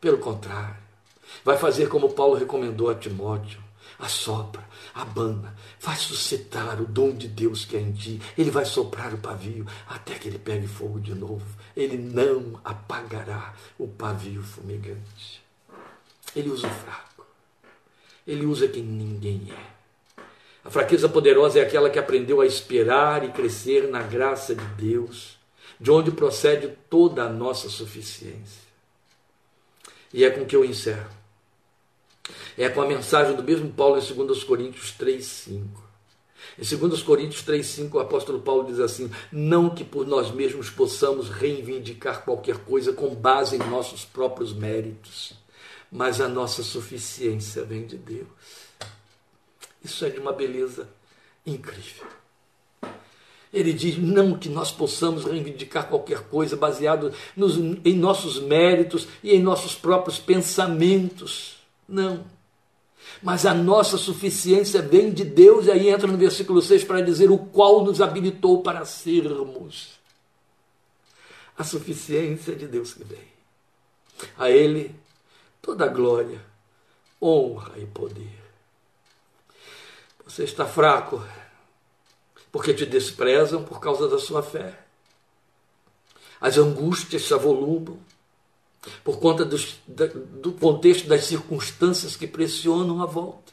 Pelo 0.00 0.18
contrário, 0.18 0.84
Vai 1.42 1.56
fazer 1.56 1.88
como 1.88 2.12
Paulo 2.12 2.34
recomendou 2.34 2.90
a 2.90 2.94
Timóteo: 2.94 3.60
assopra, 3.98 4.62
abana, 4.94 5.56
faz 5.78 6.00
suscitar 6.00 6.80
o 6.80 6.86
dom 6.86 7.12
de 7.12 7.28
Deus 7.28 7.64
que 7.64 7.76
é 7.76 7.80
em 7.80 7.92
ti. 7.92 8.20
Ele 8.36 8.50
vai 8.50 8.64
soprar 8.64 9.12
o 9.14 9.18
pavio 9.18 9.66
até 9.86 10.14
que 10.14 10.28
ele 10.28 10.38
pegue 10.38 10.66
fogo 10.66 11.00
de 11.00 11.14
novo. 11.14 11.46
Ele 11.76 11.96
não 11.96 12.60
apagará 12.64 13.54
o 13.78 13.88
pavio 13.88 14.42
fumegante. 14.42 15.42
Ele 16.36 16.50
usa 16.50 16.66
o 16.66 16.70
fraco. 16.70 17.26
Ele 18.26 18.46
usa 18.46 18.68
quem 18.68 18.82
ninguém 18.82 19.48
é. 19.50 19.73
A 20.64 20.70
fraqueza 20.70 21.08
poderosa 21.08 21.58
é 21.58 21.62
aquela 21.62 21.90
que 21.90 21.98
aprendeu 21.98 22.40
a 22.40 22.46
esperar 22.46 23.22
e 23.22 23.30
crescer 23.30 23.88
na 23.88 24.02
graça 24.02 24.54
de 24.54 24.64
Deus, 24.76 25.36
de 25.78 25.90
onde 25.90 26.10
procede 26.10 26.68
toda 26.88 27.24
a 27.24 27.28
nossa 27.28 27.68
suficiência. 27.68 28.64
E 30.12 30.24
é 30.24 30.30
com 30.30 30.46
que 30.46 30.56
eu 30.56 30.64
encerro. 30.64 31.10
É 32.56 32.68
com 32.68 32.80
a 32.80 32.86
mensagem 32.86 33.36
do 33.36 33.42
mesmo 33.42 33.70
Paulo 33.70 34.00
em 34.00 34.26
2 34.26 34.44
Coríntios 34.44 34.92
3, 34.92 35.22
5. 35.22 35.84
Em 36.58 36.76
2 36.76 37.02
Coríntios 37.02 37.42
3, 37.42 37.66
5, 37.66 37.98
o 37.98 38.00
apóstolo 38.00 38.40
Paulo 38.40 38.64
diz 38.66 38.78
assim: 38.78 39.10
Não 39.30 39.68
que 39.68 39.84
por 39.84 40.06
nós 40.06 40.30
mesmos 40.30 40.70
possamos 40.70 41.28
reivindicar 41.28 42.24
qualquer 42.24 42.58
coisa 42.58 42.92
com 42.92 43.14
base 43.14 43.56
em 43.56 43.70
nossos 43.70 44.04
próprios 44.04 44.52
méritos, 44.52 45.34
mas 45.90 46.20
a 46.20 46.28
nossa 46.28 46.62
suficiência 46.62 47.64
vem 47.64 47.86
de 47.86 47.96
Deus. 47.98 48.63
Isso 49.84 50.04
é 50.04 50.10
de 50.10 50.18
uma 50.18 50.32
beleza 50.32 50.88
incrível. 51.46 52.06
Ele 53.52 53.72
diz 53.72 53.96
não 53.96 54.36
que 54.36 54.48
nós 54.48 54.72
possamos 54.72 55.24
reivindicar 55.24 55.88
qualquer 55.88 56.22
coisa 56.22 56.56
baseado 56.56 57.12
nos, 57.36 57.56
em 57.56 57.94
nossos 57.94 58.40
méritos 58.40 59.06
e 59.22 59.32
em 59.32 59.40
nossos 59.40 59.74
próprios 59.76 60.18
pensamentos. 60.18 61.58
Não. 61.88 62.24
Mas 63.22 63.46
a 63.46 63.54
nossa 63.54 63.96
suficiência 63.96 64.82
vem 64.82 65.12
de 65.12 65.24
Deus, 65.24 65.66
e 65.66 65.70
aí 65.70 65.88
entra 65.88 66.08
no 66.08 66.16
versículo 66.18 66.60
6 66.60 66.82
para 66.84 67.00
dizer 67.00 67.30
o 67.30 67.38
qual 67.38 67.84
nos 67.84 68.00
habilitou 68.00 68.62
para 68.62 68.84
sermos. 68.84 69.90
A 71.56 71.62
suficiência 71.62 72.56
de 72.56 72.66
Deus 72.66 72.94
que 72.94 73.04
vem. 73.04 73.34
A 74.36 74.50
Ele 74.50 74.94
toda 75.62 75.86
glória, 75.86 76.40
honra 77.22 77.78
e 77.78 77.86
poder. 77.86 78.43
Você 80.34 80.42
está 80.42 80.66
fraco 80.66 81.24
porque 82.50 82.74
te 82.74 82.84
desprezam 82.84 83.62
por 83.62 83.78
causa 83.78 84.08
da 84.08 84.18
sua 84.18 84.42
fé. 84.42 84.84
As 86.40 86.58
angústias 86.58 87.22
se 87.22 87.32
avolumam 87.32 87.96
por 89.04 89.20
conta 89.20 89.44
dos, 89.44 89.78
do 89.86 90.52
contexto 90.54 91.06
das 91.06 91.26
circunstâncias 91.26 92.16
que 92.16 92.26
pressionam 92.26 93.00
a 93.00 93.06
volta. 93.06 93.52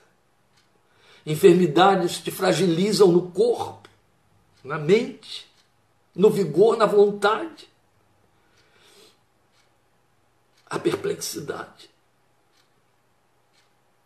Enfermidades 1.23 2.17
te 2.17 2.31
fragilizam 2.31 3.11
no 3.11 3.29
corpo, 3.29 3.87
na 4.63 4.79
mente, 4.79 5.47
no 6.15 6.31
vigor, 6.31 6.77
na 6.77 6.87
vontade. 6.87 7.69
A 10.65 10.79
perplexidade, 10.79 11.91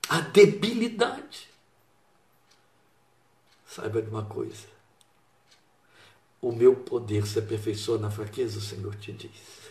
a 0.10 0.20
debilidade. 0.20 1.55
Saiba 3.76 4.02
de 4.02 4.10
uma 4.10 4.24
coisa: 4.24 4.68
o 6.42 6.50
meu 6.50 6.78
poder 6.78 7.28
se 7.28 7.40
aperfeiçoa 7.40 7.98
na 7.98 8.10
fraqueza, 8.10 8.58
o 8.58 8.62
Senhor 8.62 8.96
te 8.96 9.12
diz. 9.12 9.66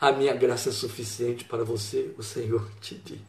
A 0.00 0.10
minha 0.10 0.34
graça 0.34 0.70
é 0.70 0.72
suficiente 0.72 1.44
para 1.44 1.62
você, 1.62 2.12
o 2.18 2.22
Senhor 2.24 2.68
te 2.80 2.96
diz. 2.96 3.20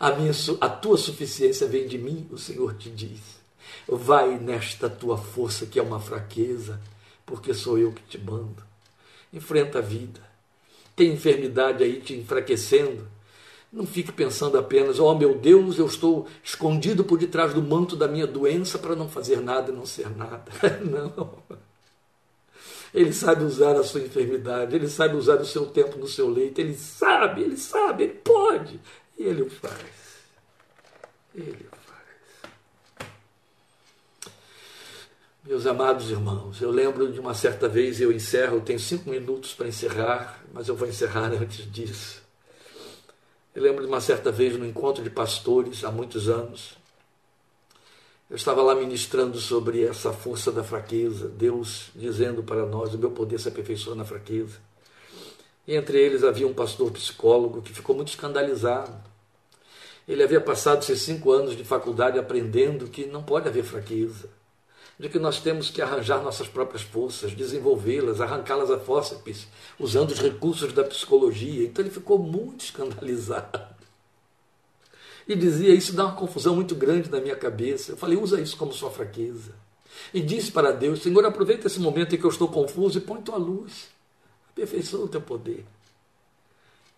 A, 0.00 0.10
minha, 0.12 0.32
a 0.60 0.68
tua 0.68 0.98
suficiência 0.98 1.68
vem 1.68 1.86
de 1.86 1.98
mim, 1.98 2.26
o 2.32 2.38
Senhor 2.38 2.74
te 2.74 2.90
diz. 2.90 3.20
Vai 3.86 4.38
nesta 4.40 4.90
tua 4.90 5.16
força 5.16 5.64
que 5.64 5.78
é 5.78 5.82
uma 5.82 6.00
fraqueza, 6.00 6.80
porque 7.24 7.54
sou 7.54 7.78
eu 7.78 7.92
que 7.92 8.02
te 8.02 8.18
mando. 8.18 8.64
Enfrenta 9.32 9.78
a 9.78 9.82
vida. 9.82 10.20
Tem 10.96 11.12
enfermidade 11.12 11.84
aí 11.84 12.00
te 12.00 12.14
enfraquecendo 12.14 13.06
não 13.72 13.86
fique 13.86 14.10
pensando 14.10 14.58
apenas, 14.58 14.98
oh 14.98 15.14
meu 15.14 15.38
Deus, 15.38 15.78
eu 15.78 15.86
estou 15.86 16.26
escondido 16.42 17.04
por 17.04 17.18
detrás 17.18 17.54
do 17.54 17.62
manto 17.62 17.94
da 17.94 18.08
minha 18.08 18.26
doença 18.26 18.78
para 18.78 18.96
não 18.96 19.08
fazer 19.08 19.40
nada 19.40 19.70
e 19.70 19.74
não 19.74 19.86
ser 19.86 20.10
nada. 20.10 20.50
Não. 20.82 21.38
Ele 22.92 23.12
sabe 23.12 23.44
usar 23.44 23.76
a 23.76 23.84
sua 23.84 24.00
enfermidade, 24.00 24.74
ele 24.74 24.88
sabe 24.88 25.14
usar 25.14 25.36
o 25.36 25.44
seu 25.44 25.66
tempo 25.66 25.96
no 25.96 26.08
seu 26.08 26.28
leito, 26.28 26.60
ele 26.60 26.74
sabe, 26.74 27.42
ele 27.42 27.56
sabe, 27.56 28.02
ele 28.02 28.14
pode. 28.14 28.80
E 29.16 29.22
ele 29.22 29.42
o 29.42 29.50
faz. 29.50 29.74
Ele 31.32 31.68
faz. 31.70 32.00
Meus 35.44 35.66
amados 35.66 36.10
irmãos, 36.10 36.60
eu 36.60 36.72
lembro 36.72 37.12
de 37.12 37.20
uma 37.20 37.32
certa 37.32 37.68
vez, 37.68 38.00
eu 38.00 38.10
encerro, 38.10 38.56
eu 38.56 38.60
tenho 38.60 38.80
cinco 38.80 39.08
minutos 39.08 39.54
para 39.54 39.68
encerrar, 39.68 40.42
mas 40.52 40.66
eu 40.66 40.74
vou 40.74 40.88
encerrar 40.88 41.30
antes 41.40 41.70
disso. 41.70 42.20
Eu 43.54 43.62
lembro 43.62 43.82
de 43.82 43.88
uma 43.88 44.00
certa 44.00 44.30
vez 44.30 44.56
no 44.56 44.64
encontro 44.64 45.02
de 45.02 45.10
pastores, 45.10 45.82
há 45.82 45.90
muitos 45.90 46.28
anos. 46.28 46.78
Eu 48.28 48.36
estava 48.36 48.62
lá 48.62 48.76
ministrando 48.76 49.38
sobre 49.38 49.84
essa 49.84 50.12
força 50.12 50.52
da 50.52 50.62
fraqueza, 50.62 51.28
Deus 51.28 51.90
dizendo 51.94 52.44
para 52.44 52.64
nós: 52.64 52.94
o 52.94 52.98
meu 52.98 53.10
poder 53.10 53.40
se 53.40 53.48
aperfeiçoa 53.48 53.96
na 53.96 54.04
fraqueza. 54.04 54.58
E 55.66 55.74
entre 55.74 55.98
eles 55.98 56.22
havia 56.22 56.46
um 56.46 56.54
pastor 56.54 56.92
psicólogo 56.92 57.60
que 57.60 57.72
ficou 57.72 57.96
muito 57.96 58.08
escandalizado. 58.08 59.10
Ele 60.06 60.22
havia 60.22 60.40
passado 60.40 60.82
esses 60.82 61.02
cinco 61.02 61.32
anos 61.32 61.56
de 61.56 61.64
faculdade 61.64 62.18
aprendendo 62.18 62.86
que 62.86 63.06
não 63.06 63.22
pode 63.22 63.48
haver 63.48 63.64
fraqueza 63.64 64.28
de 65.00 65.08
que 65.08 65.18
nós 65.18 65.40
temos 65.40 65.70
que 65.70 65.80
arranjar 65.80 66.22
nossas 66.22 66.46
próprias 66.46 66.82
forças, 66.82 67.32
desenvolvê-las, 67.32 68.20
arrancá-las 68.20 68.70
a 68.70 68.78
fórceps, 68.78 69.48
usando 69.78 70.10
os 70.10 70.20
recursos 70.20 70.74
da 70.74 70.84
psicologia. 70.84 71.64
Então 71.64 71.82
ele 71.82 71.90
ficou 71.90 72.18
muito 72.18 72.60
escandalizado. 72.66 73.74
E 75.26 75.34
dizia: 75.34 75.74
Isso 75.74 75.94
dá 75.94 76.04
uma 76.04 76.16
confusão 76.16 76.54
muito 76.54 76.74
grande 76.74 77.10
na 77.10 77.18
minha 77.18 77.34
cabeça. 77.34 77.92
Eu 77.92 77.96
falei: 77.96 78.18
Usa 78.18 78.42
isso 78.42 78.58
como 78.58 78.74
sua 78.74 78.90
fraqueza. 78.90 79.54
E 80.12 80.20
disse 80.20 80.52
para 80.52 80.70
Deus: 80.70 81.00
Senhor, 81.02 81.24
aproveita 81.24 81.66
esse 81.66 81.80
momento 81.80 82.14
em 82.14 82.18
que 82.18 82.24
eu 82.24 82.30
estou 82.30 82.48
confuso 82.48 82.98
e 82.98 83.00
põe 83.00 83.22
tua 83.22 83.38
luz. 83.38 83.88
Aperfeiçoa 84.50 85.06
o 85.06 85.08
teu 85.08 85.22
poder. 85.22 85.64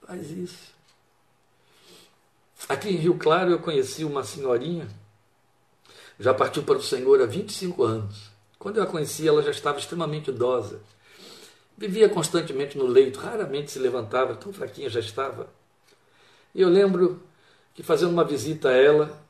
Faz 0.05 0.29
isso. 0.29 0.73
Aqui 2.69 2.89
em 2.89 2.97
Rio 2.97 3.15
Claro 3.17 3.53
eu 3.53 3.61
conheci 3.61 4.05
uma 4.05 4.25
senhorinha 4.25 4.89
já 6.19 6.33
partiu 6.33 6.63
para 6.63 6.79
o 6.79 6.83
Senhor 6.83 7.21
há 7.21 7.27
25 7.27 7.83
anos. 7.83 8.31
Quando 8.59 8.77
eu 8.77 8.83
a 8.83 8.87
conheci, 8.87 9.27
ela 9.27 9.43
já 9.43 9.51
estava 9.51 9.79
extremamente 9.79 10.31
idosa. 10.31 10.81
Vivia 11.77 12.09
constantemente 12.09 12.79
no 12.79 12.87
leito, 12.87 13.19
raramente 13.19 13.71
se 13.71 13.79
levantava, 13.79 14.35
tão 14.35 14.53
fraquinha 14.53 14.89
já 14.89 15.01
estava. 15.01 15.49
E 16.55 16.61
eu 16.61 16.69
lembro 16.69 17.23
que, 17.75 17.83
fazendo 17.83 18.13
uma 18.13 18.25
visita 18.25 18.69
a 18.69 18.73
ela, 18.73 19.23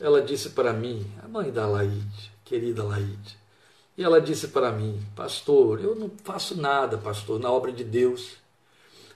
ela 0.00 0.20
disse 0.20 0.50
para 0.50 0.72
mim, 0.72 1.06
a 1.22 1.28
mãe 1.28 1.52
da 1.52 1.66
Laide, 1.66 2.32
querida 2.44 2.82
Laide, 2.82 3.38
e 3.96 4.02
ela 4.02 4.20
disse 4.20 4.48
para 4.48 4.72
mim, 4.72 5.00
pastor, 5.14 5.80
eu 5.80 5.94
não 5.94 6.10
faço 6.24 6.60
nada, 6.60 6.98
pastor, 6.98 7.38
na 7.38 7.50
obra 7.50 7.70
de 7.70 7.84
Deus. 7.84 8.32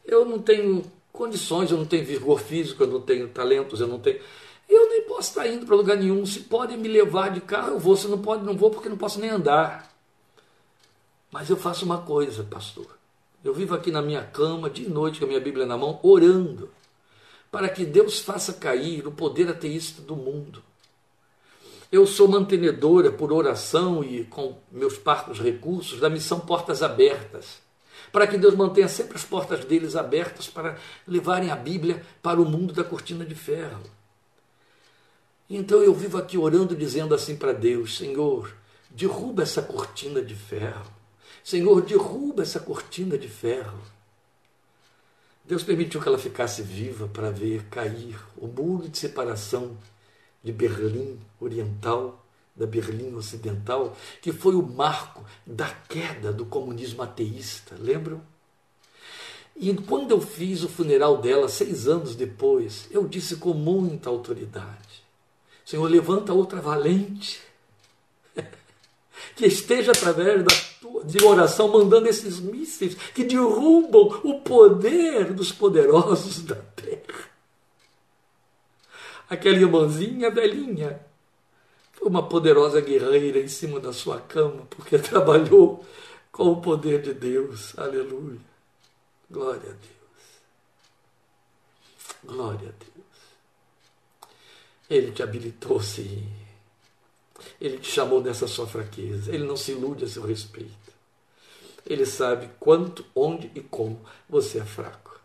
Eu 0.05 0.25
não 0.25 0.39
tenho 0.39 0.85
condições, 1.13 1.71
eu 1.71 1.79
não 1.79 1.85
tenho 1.85 2.07
vigor 2.07 2.39
físico, 2.39 2.85
eu 2.85 2.87
não 2.87 3.01
tenho 3.01 3.29
talentos, 3.29 3.81
eu 3.81 3.89
não 3.89 3.99
tenho. 3.99 4.21
Eu 4.69 4.89
nem 4.91 5.03
posso 5.03 5.31
estar 5.31 5.47
indo 5.47 5.65
para 5.65 5.77
lugar 5.77 5.97
nenhum. 5.97 6.27
Se 6.27 6.41
podem 6.41 6.77
me 6.77 6.89
levar 6.89 7.31
de 7.31 7.41
carro, 7.41 7.73
eu 7.73 7.79
vou. 7.79 7.97
Se 7.97 8.07
não 8.07 8.19
pode, 8.19 8.45
não 8.45 8.57
vou, 8.57 8.71
porque 8.71 8.89
não 8.89 8.99
posso 8.99 9.19
nem 9.19 9.31
andar. 9.31 9.91
Mas 11.31 11.49
eu 11.49 11.57
faço 11.57 11.85
uma 11.85 11.99
coisa, 12.03 12.45
pastor. 12.45 12.99
Eu 13.45 13.55
vivo 13.55 13.75
aqui 13.75 13.91
na 13.91 14.03
minha 14.03 14.23
cama, 14.23 14.69
de 14.69 14.89
noite, 14.89 15.21
com 15.21 15.25
a 15.25 15.29
minha 15.29 15.41
Bíblia 15.41 15.65
na 15.65 15.77
mão, 15.77 16.01
orando, 16.03 16.71
para 17.51 17.69
que 17.69 17.85
Deus 17.85 18.21
faça 18.21 18.53
cair 18.53 19.07
o 19.07 19.13
poder 19.13 19.49
ateísta 19.49 20.03
do 20.03 20.17
mundo. 20.17 20.63
Eu 21.91 22.07
sou 22.07 22.29
mantenedora 22.29 23.11
por 23.11 23.33
oração 23.33 24.05
e 24.05 24.25
com 24.25 24.59
meus 24.71 24.99
parcos 24.99 25.39
recursos 25.39 26.01
da 26.01 26.11
missão 26.11 26.41
Portas 26.41 26.83
Abertas, 26.83 27.61
para 28.13 28.27
que 28.27 28.37
Deus 28.37 28.55
mantenha 28.55 28.89
sempre 28.89 29.17
as 29.17 29.25
portas 29.25 29.65
deles 29.65 29.97
abertas 29.97 30.49
para 30.49 30.77
levarem 31.07 31.51
a 31.51 31.57
Bíblia 31.57 32.05
para 32.23 32.41
o 32.41 32.45
mundo 32.45 32.75
da 32.75 32.85
cortina 32.85 33.25
de 33.25 33.35
ferro. 33.35 33.83
Então 35.49 35.83
eu 35.83 35.95
vivo 35.95 36.19
aqui 36.19 36.37
orando, 36.37 36.77
dizendo 36.77 37.15
assim 37.15 37.37
para 37.37 37.53
Deus: 37.53 37.97
Senhor, 37.97 38.55
derruba 38.91 39.43
essa 39.43 39.63
cortina 39.63 40.21
de 40.21 40.35
ferro. 40.35 40.93
Senhor, 41.43 41.81
derruba 41.83 42.43
essa 42.43 42.61
cortina 42.61 43.17
de 43.17 43.29
ferro. 43.29 43.81
Deus 45.45 45.63
permitiu 45.63 46.01
que 46.01 46.09
ela 46.09 46.19
ficasse 46.19 46.61
viva 46.63 47.09
para 47.09 47.31
ver 47.31 47.65
cair 47.71 48.19
o 48.37 48.47
muro 48.47 48.89
de 48.89 48.99
separação 48.99 49.79
de 50.45 50.53
Berlim 50.53 51.19
Oriental 51.41 52.23
da 52.59 52.67
Berlim 52.67 53.15
Ocidental, 53.15 53.97
que 54.21 54.33
foi 54.33 54.55
o 54.57 54.63
marco 54.63 55.25
da 55.47 55.69
queda 55.69 56.33
do 56.33 56.45
comunismo 56.45 57.03
ateísta, 57.03 57.77
lembram? 57.79 58.21
E 59.57 59.73
quando 59.75 60.11
eu 60.11 60.21
fiz 60.21 60.63
o 60.65 60.69
funeral 60.69 61.21
dela, 61.21 61.49
seis 61.49 61.87
anos 61.87 62.15
depois, 62.15 62.89
eu 62.91 63.07
disse 63.07 63.37
com 63.37 63.55
muita 63.55 64.11
autoridade: 64.11 65.03
Senhor, 65.69 65.87
levanta 65.87 66.33
outra 66.33 66.63
valente, 66.63 67.43
que 69.37 69.45
esteja 69.45 69.93
através 69.93 70.43
da 70.43 70.55
tua 70.81 71.05
de 71.05 71.23
oração 71.23 71.69
mandando 71.69 72.09
esses 72.09 72.41
mísseis 72.41 72.95
que 72.95 73.23
derrubam 73.23 74.19
o 74.25 74.41
poder 74.41 75.35
dos 75.35 75.53
poderosos 75.53 76.41
da 76.41 76.55
terra. 76.55 77.29
Aquela 79.29 79.59
irmãzinha 79.59 80.31
velhinha 80.31 81.05
foi 81.93 82.09
uma 82.09 82.27
poderosa 82.27 82.81
guerreira 82.81 83.39
em 83.39 83.49
cima 83.49 83.79
da 83.79 83.93
sua 83.93 84.23
cama, 84.23 84.67
porque 84.71 84.97
trabalhou 84.99 85.85
com 86.33 86.45
o 86.51 86.63
poder 86.63 87.03
de 87.03 87.13
Deus. 87.13 87.79
Aleluia. 87.79 88.41
Glória 89.31 89.69
a 89.69 89.75
Deus. 89.75 89.99
Glória 92.25 92.71
a 92.71 92.85
Deus. 92.85 92.98
Ele 94.89 95.13
te 95.13 95.23
habilitou, 95.23 95.81
sim. 95.83 96.27
Ele 97.61 97.79
te 97.79 97.91
chamou 97.91 98.21
nessa 98.21 98.47
sua 98.47 98.67
fraqueza. 98.67 99.35
Ele 99.35 99.45
não 99.45 99.57
se 99.57 99.73
ilude 99.73 100.05
a 100.05 100.09
seu 100.09 100.25
respeito. 100.25 100.73
Ele 101.87 102.05
sabe 102.05 102.51
quanto, 102.59 103.05
onde 103.15 103.51
e 103.55 103.61
como 103.61 104.01
você 104.29 104.59
é 104.59 104.65
fraco. 104.65 105.19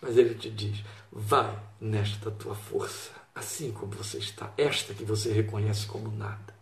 Mas 0.00 0.16
ele 0.16 0.34
te 0.34 0.50
diz: 0.50 0.82
vai 1.10 1.58
nesta 1.80 2.30
tua 2.30 2.54
força, 2.54 3.10
assim 3.34 3.70
como 3.72 3.92
você 3.92 4.18
está, 4.18 4.52
esta 4.56 4.94
que 4.94 5.04
você 5.04 5.32
reconhece 5.32 5.86
como 5.86 6.10
nada. 6.10 6.54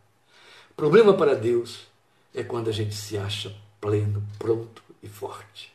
Problema 0.76 1.14
para 1.14 1.34
Deus 1.34 1.86
é 2.34 2.43
quando 2.43 2.68
a 2.68 2.72
gente 2.72 2.95
se 2.95 3.16
acha 3.18 3.55
pleno, 3.80 4.22
pronto 4.39 4.82
e 5.03 5.09
forte. 5.09 5.72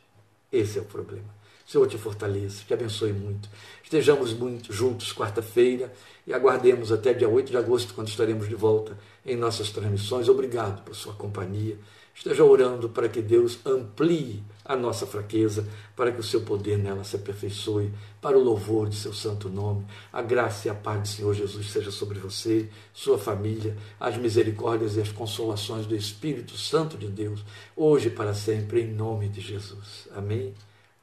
Esse 0.50 0.78
é 0.78 0.82
o 0.82 0.86
problema. 0.86 1.28
Senhor 1.74 1.88
te 1.88 1.98
fortaleça, 1.98 2.62
te 2.64 2.72
abençoe 2.72 3.12
muito. 3.12 3.48
Estejamos 3.82 4.32
muito 4.32 4.72
juntos 4.72 5.12
quarta-feira 5.12 5.92
e 6.24 6.32
aguardemos 6.32 6.92
até 6.92 7.12
dia 7.12 7.28
8 7.28 7.50
de 7.50 7.56
agosto, 7.56 7.94
quando 7.94 8.06
estaremos 8.06 8.48
de 8.48 8.54
volta 8.54 8.96
em 9.26 9.34
nossas 9.34 9.70
transmissões. 9.70 10.28
Obrigado 10.28 10.84
por 10.84 10.94
sua 10.94 11.14
companhia. 11.14 11.76
Esteja 12.14 12.44
orando 12.44 12.88
para 12.88 13.08
que 13.08 13.20
Deus 13.20 13.58
amplie 13.66 14.40
a 14.64 14.76
nossa 14.76 15.04
fraqueza, 15.04 15.66
para 15.96 16.12
que 16.12 16.20
o 16.20 16.22
seu 16.22 16.42
poder 16.42 16.78
nela 16.78 17.02
se 17.02 17.16
aperfeiçoe, 17.16 17.92
para 18.22 18.38
o 18.38 18.44
louvor 18.44 18.88
de 18.88 18.94
seu 18.94 19.12
santo 19.12 19.48
nome. 19.48 19.84
A 20.12 20.22
graça 20.22 20.68
e 20.68 20.70
a 20.70 20.74
paz 20.76 21.00
do 21.00 21.08
Senhor 21.08 21.34
Jesus 21.34 21.72
seja 21.72 21.90
sobre 21.90 22.20
você, 22.20 22.68
sua 22.92 23.18
família, 23.18 23.76
as 23.98 24.16
misericórdias 24.16 24.96
e 24.96 25.00
as 25.00 25.10
consolações 25.10 25.86
do 25.86 25.96
Espírito 25.96 26.56
Santo 26.56 26.96
de 26.96 27.08
Deus, 27.08 27.44
hoje 27.74 28.06
e 28.06 28.12
para 28.12 28.32
sempre, 28.32 28.82
em 28.82 28.94
nome 28.94 29.28
de 29.28 29.40
Jesus. 29.40 30.06
Amém. 30.14 30.54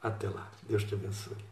Até 0.02 0.30
lá. 0.30 0.50
Deus 0.68 0.84
te 0.84 0.96
abençoe. 0.96 1.51